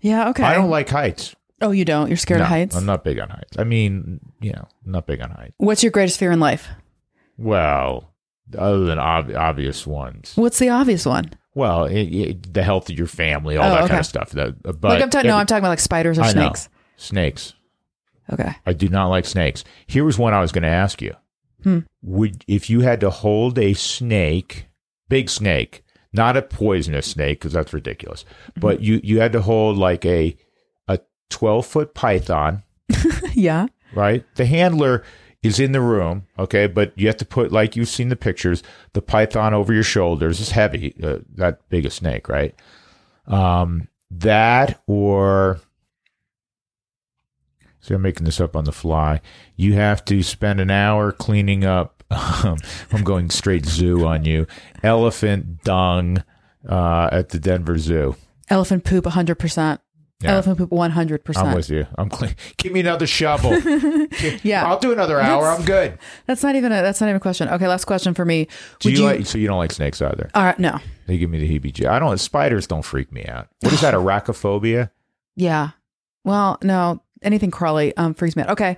Yeah. 0.00 0.28
Okay. 0.30 0.42
I 0.42 0.54
don't 0.54 0.70
like 0.70 0.88
heights. 0.88 1.34
Oh, 1.60 1.70
you 1.70 1.84
don't. 1.84 2.08
You're 2.08 2.16
scared 2.16 2.38
No, 2.40 2.44
of 2.44 2.48
heights. 2.50 2.76
I'm 2.76 2.84
not 2.86 3.04
big 3.04 3.18
on 3.18 3.30
heights. 3.30 3.56
I 3.58 3.64
mean, 3.64 4.20
you 4.40 4.52
know, 4.52 4.66
I'm 4.84 4.92
not 4.92 5.06
big 5.06 5.20
on 5.20 5.30
heights. 5.30 5.54
What's 5.58 5.82
your 5.82 5.92
greatest 5.92 6.18
fear 6.18 6.32
in 6.32 6.40
life? 6.40 6.68
Well, 7.38 8.12
other 8.56 8.84
than 8.84 8.98
ob- 8.98 9.32
obvious 9.34 9.86
ones. 9.86 10.32
What's 10.36 10.58
the 10.58 10.68
obvious 10.68 11.06
one? 11.06 11.30
Well, 11.54 11.84
it, 11.84 12.02
it, 12.02 12.52
the 12.54 12.62
health 12.64 12.90
of 12.90 12.98
your 12.98 13.06
family, 13.06 13.56
all 13.56 13.66
Oh, 13.66 13.70
that 13.74 13.78
okay. 13.84 13.88
kind 13.90 14.00
of 14.00 14.06
stuff. 14.06 14.30
That, 14.30 14.48
uh, 14.64 14.72
but 14.72 14.88
like 14.90 15.02
I'm 15.02 15.10
talking. 15.10 15.28
No, 15.28 15.36
I'm 15.36 15.46
talking 15.46 15.60
about 15.62 15.70
like 15.70 15.80
spiders 15.80 16.18
or 16.18 16.22
I 16.22 16.26
know. 16.26 16.32
snakes. 16.32 16.68
snakes. 16.96 17.54
Okay. 18.32 18.52
I 18.66 18.72
do 18.72 18.88
not 18.88 19.08
like 19.08 19.24
snakes. 19.24 19.64
Here 19.86 20.04
was 20.04 20.18
one 20.18 20.34
I 20.34 20.40
was 20.40 20.50
going 20.50 20.62
to 20.62 20.68
ask 20.68 21.00
you. 21.00 21.14
Hmm. 21.62 21.80
Would 22.02 22.44
if 22.48 22.68
you 22.68 22.80
had 22.80 23.00
to 23.00 23.10
hold 23.10 23.58
a 23.58 23.74
snake, 23.74 24.66
big 25.08 25.30
snake, 25.30 25.83
not 26.14 26.36
a 26.36 26.42
poisonous 26.42 27.08
snake 27.08 27.40
because 27.40 27.52
that's 27.52 27.72
ridiculous, 27.72 28.24
but 28.56 28.80
you 28.80 29.00
you 29.02 29.20
had 29.20 29.32
to 29.32 29.42
hold 29.42 29.76
like 29.76 30.04
a 30.06 30.36
a 30.88 31.00
twelve 31.28 31.66
foot 31.66 31.94
python, 31.94 32.62
yeah. 33.34 33.66
right? 33.94 34.24
The 34.36 34.46
handler 34.46 35.04
is 35.42 35.60
in 35.60 35.72
the 35.72 35.80
room, 35.80 36.26
okay, 36.38 36.66
but 36.66 36.92
you 36.96 37.06
have 37.06 37.18
to 37.18 37.26
put 37.26 37.52
like 37.52 37.76
you've 37.76 37.88
seen 37.88 38.08
the 38.08 38.16
pictures, 38.16 38.62
the 38.94 39.02
python 39.02 39.52
over 39.52 39.74
your 39.74 39.82
shoulders 39.82 40.40
is 40.40 40.50
heavy, 40.52 40.94
uh, 41.02 41.18
that 41.34 41.68
big 41.68 41.84
a 41.84 41.90
snake, 41.90 42.28
right? 42.28 42.54
Um, 43.26 43.88
that 44.10 44.82
or 44.86 45.60
so 47.84 47.96
I'm 47.96 48.02
making 48.02 48.24
this 48.24 48.40
up 48.40 48.56
on 48.56 48.64
the 48.64 48.72
fly. 48.72 49.20
You 49.56 49.74
have 49.74 50.02
to 50.06 50.22
spend 50.22 50.58
an 50.58 50.70
hour 50.70 51.12
cleaning 51.12 51.64
up. 51.66 51.93
Um, 52.10 52.58
I'm 52.92 53.02
going 53.02 53.30
straight 53.30 53.66
zoo 53.66 54.06
on 54.06 54.24
you. 54.24 54.46
Elephant 54.82 55.62
dung 55.64 56.22
uh, 56.68 57.08
at 57.10 57.30
the 57.30 57.38
Denver 57.38 57.78
Zoo. 57.78 58.16
Elephant 58.48 58.84
poop 58.84 59.04
100%. 59.04 59.78
Yeah. 60.20 60.32
Elephant 60.32 60.58
poop 60.58 60.70
100%. 60.70 61.36
I'm 61.36 61.54
with 61.54 61.70
you. 61.70 61.86
I'm 61.98 62.08
clean. 62.08 62.34
Give 62.56 62.72
me 62.72 62.80
another 62.80 63.06
shovel. 63.06 63.58
Yeah. 64.42 64.64
I'll 64.66 64.78
do 64.78 64.92
another 64.92 65.20
hour. 65.20 65.46
I'm 65.46 65.64
good. 65.64 65.98
That's 66.26 66.42
not 66.42 66.54
even 66.54 66.70
a 66.70 66.82
that's 66.82 67.00
not 67.00 67.08
even 67.08 67.16
a 67.16 67.20
question. 67.20 67.48
Okay, 67.48 67.66
last 67.66 67.84
question 67.84 68.14
for 68.14 68.24
me. 68.24 68.46
Do 68.78 68.88
Would 68.88 68.98
you, 68.98 69.04
like? 69.04 69.26
So 69.26 69.38
you 69.38 69.48
don't 69.48 69.58
like 69.58 69.72
snakes 69.72 70.00
either? 70.00 70.30
All 70.34 70.44
right, 70.44 70.58
no. 70.58 70.78
They 71.06 71.18
give 71.18 71.28
me 71.30 71.38
the 71.40 71.48
heebie-jeebies. 71.48 71.88
I 71.88 71.98
don't. 71.98 72.16
Spiders 72.18 72.66
don't 72.66 72.82
freak 72.82 73.10
me 73.12 73.24
out. 73.26 73.48
What 73.60 73.72
is 73.72 73.80
that? 73.80 73.92
Arachophobia? 73.94 74.90
Yeah. 75.36 75.70
Well, 76.22 76.58
no. 76.62 77.02
Anything 77.22 77.50
crawly 77.50 77.94
um 77.96 78.14
freaks 78.14 78.36
me 78.36 78.44
out. 78.44 78.50
Okay. 78.50 78.76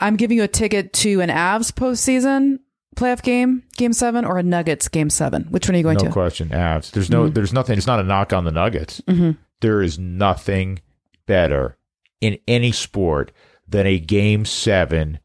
I'm 0.00 0.16
giving 0.16 0.36
you 0.36 0.44
a 0.44 0.48
ticket 0.48 0.92
to 0.94 1.20
an 1.20 1.30
Avs 1.30 1.72
postseason 1.72 2.60
playoff 2.96 3.22
game, 3.22 3.62
game 3.76 3.92
seven, 3.92 4.24
or 4.24 4.38
a 4.38 4.42
Nuggets 4.42 4.88
game 4.88 5.10
seven. 5.10 5.44
Which 5.50 5.68
one 5.68 5.74
are 5.74 5.78
you 5.78 5.84
going 5.84 5.94
no 5.94 6.00
to? 6.00 6.06
No 6.06 6.12
question. 6.12 6.48
Avs. 6.48 6.90
There's 6.90 7.10
no. 7.10 7.28
There's 7.28 7.52
nothing. 7.52 7.76
It's 7.78 7.86
not 7.86 8.00
a 8.00 8.02
knock 8.02 8.32
on 8.32 8.44
the 8.44 8.50
Nuggets. 8.50 9.00
Mhm. 9.02 9.36
There 9.60 9.82
is 9.82 9.98
nothing 9.98 10.80
better 11.26 11.76
in 12.20 12.38
any 12.48 12.72
sport 12.72 13.32
than 13.68 13.86
a 13.86 13.98
game 13.98 14.44
seven 14.44 15.18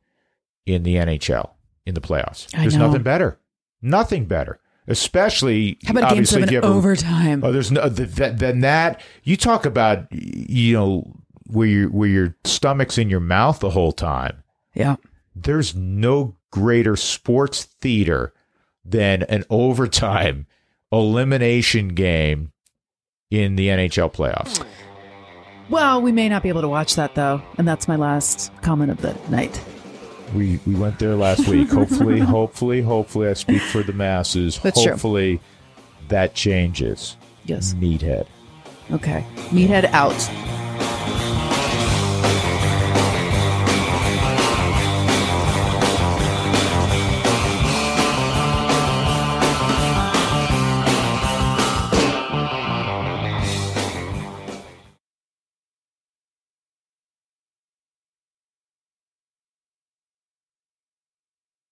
in 0.66 0.84
the 0.84 0.96
NHL 0.96 1.52
in 1.86 1.96
the 1.96 2.02
playoffs. 2.02 2.48
I 2.56 2.62
There's 2.62 2.76
nothing 2.76 3.04
better. 3.04 3.40
Nothing 3.82 4.26
better. 4.26 4.60
especially 4.88 5.78
How 5.86 5.92
about 5.96 6.14
game 6.14 6.26
seven 6.26 6.54
overtime? 6.64 7.44
Oh, 7.44 7.52
there's 7.52 7.72
no 7.72 7.88
th- 7.90 8.16
th- 8.16 8.38
then 8.38 8.62
that 8.62 9.00
you 9.24 9.38
talk 9.38 9.66
about 9.66 10.08
you 10.12 10.74
know 10.74 11.14
where 11.48 11.68
your 11.68 11.90
where 11.90 12.10
your 12.10 12.36
stomach's 12.46 12.98
in 12.98 13.10
your 13.10 13.20
mouth 13.20 13.60
the 13.60 13.70
whole 13.70 13.92
time. 13.92 14.44
yeah. 14.74 14.96
There's 15.36 15.76
no 15.76 16.36
greater 16.52 16.96
sports 16.96 17.64
theater 17.64 18.34
than 18.84 19.24
an 19.24 19.44
overtime 19.50 20.48
elimination 20.92 21.90
game 21.90 22.52
in 23.30 23.56
the 23.56 23.70
NHL 23.70 24.14
playoffs. 24.14 24.66
Well, 25.70 26.02
we 26.02 26.12
may 26.12 26.28
not 26.28 26.44
be 26.44 26.50
able 26.50 26.62
to 26.62 26.70
watch 26.70 26.96
that 26.96 27.16
though, 27.16 27.42
and 27.58 27.66
that's 27.68 27.88
my 27.88 27.96
last 27.96 28.52
comment 28.62 28.92
of 28.92 29.02
the 29.02 29.16
night. 29.30 29.64
We 30.36 30.60
we 30.66 30.76
went 30.76 31.00
there 31.00 31.16
last 31.16 31.48
week. 31.48 31.70
Hopefully, 31.72 32.20
hopefully, 32.20 32.82
hopefully, 32.82 33.28
I 33.30 33.34
speak 33.34 33.62
for 33.62 33.84
the 33.84 33.94
masses. 33.94 34.60
That's 34.60 34.82
true. 34.82 34.92
hopefully, 34.92 35.42
that 36.10 36.36
changes. 36.36 37.16
Yes. 37.46 37.74
Meathead. 37.74 38.28
Okay. 38.92 39.26
Meathead 39.50 39.86
out. 39.86 40.14